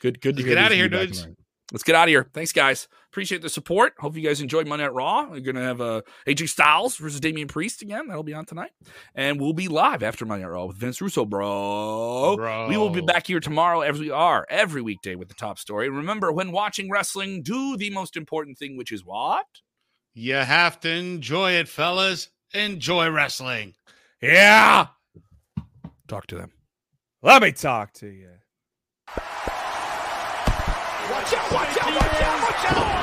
Good, 0.00 0.20
good 0.20 0.36
to 0.36 0.42
hear 0.42 0.56
get 0.56 0.58
out 0.58 0.72
of 0.72 0.76
here, 0.76 0.88
dudes. 0.88 1.26
In 1.72 1.78
the 1.78 1.80
ring. 1.80 1.80
Let's 1.80 1.82
get 1.82 1.94
out 1.94 2.04
of 2.04 2.10
here. 2.10 2.26
Thanks, 2.32 2.52
guys. 2.52 2.88
Appreciate 3.12 3.42
the 3.42 3.50
support. 3.50 3.92
Hope 3.98 4.16
you 4.16 4.22
guys 4.22 4.40
enjoyed 4.40 4.66
Monday 4.66 4.84
Night 4.84 4.94
Raw. 4.94 5.28
We're 5.28 5.40
gonna 5.40 5.62
have 5.62 5.80
uh, 5.82 6.00
AJ 6.26 6.48
Styles 6.48 6.96
versus 6.96 7.20
Damian 7.20 7.48
Priest 7.48 7.82
again. 7.82 8.08
That'll 8.08 8.22
be 8.22 8.32
on 8.32 8.46
tonight, 8.46 8.70
and 9.14 9.38
we'll 9.38 9.52
be 9.52 9.68
live 9.68 10.02
after 10.02 10.24
Monday 10.24 10.44
Night 10.44 10.52
Raw 10.52 10.64
with 10.64 10.76
Vince 10.76 11.00
Russo, 11.00 11.26
bro. 11.26 12.36
Bro. 12.36 12.68
We 12.68 12.78
will 12.78 12.90
be 12.90 13.02
back 13.02 13.26
here 13.26 13.40
tomorrow, 13.40 13.82
as 13.82 14.00
we 14.00 14.10
are 14.10 14.46
every 14.48 14.80
weekday 14.80 15.14
with 15.14 15.28
the 15.28 15.34
top 15.34 15.58
story. 15.58 15.90
Remember, 15.90 16.32
when 16.32 16.52
watching 16.52 16.90
wrestling, 16.90 17.42
do 17.42 17.76
the 17.76 17.90
most 17.90 18.16
important 18.16 18.58
thing, 18.58 18.78
which 18.78 18.92
is 18.92 19.04
what? 19.04 19.46
You 20.14 20.36
have 20.36 20.80
to 20.80 20.90
enjoy 20.90 21.52
it, 21.52 21.68
fellas. 21.68 22.30
Enjoy 22.54 23.10
wrestling. 23.10 23.74
Yeah. 24.22 24.88
Talk 26.08 26.26
to 26.28 26.36
them. 26.36 26.52
Let 27.22 27.42
me 27.42 27.52
talk 27.52 27.92
to 27.94 28.06
you. 28.06 28.30
Watch 31.22 31.34
out, 31.34 31.52
watch 31.52 31.78
out, 31.78 31.94
watch 31.94 32.22
out, 32.22 32.42
watch 32.42 32.72
out! 32.72 33.01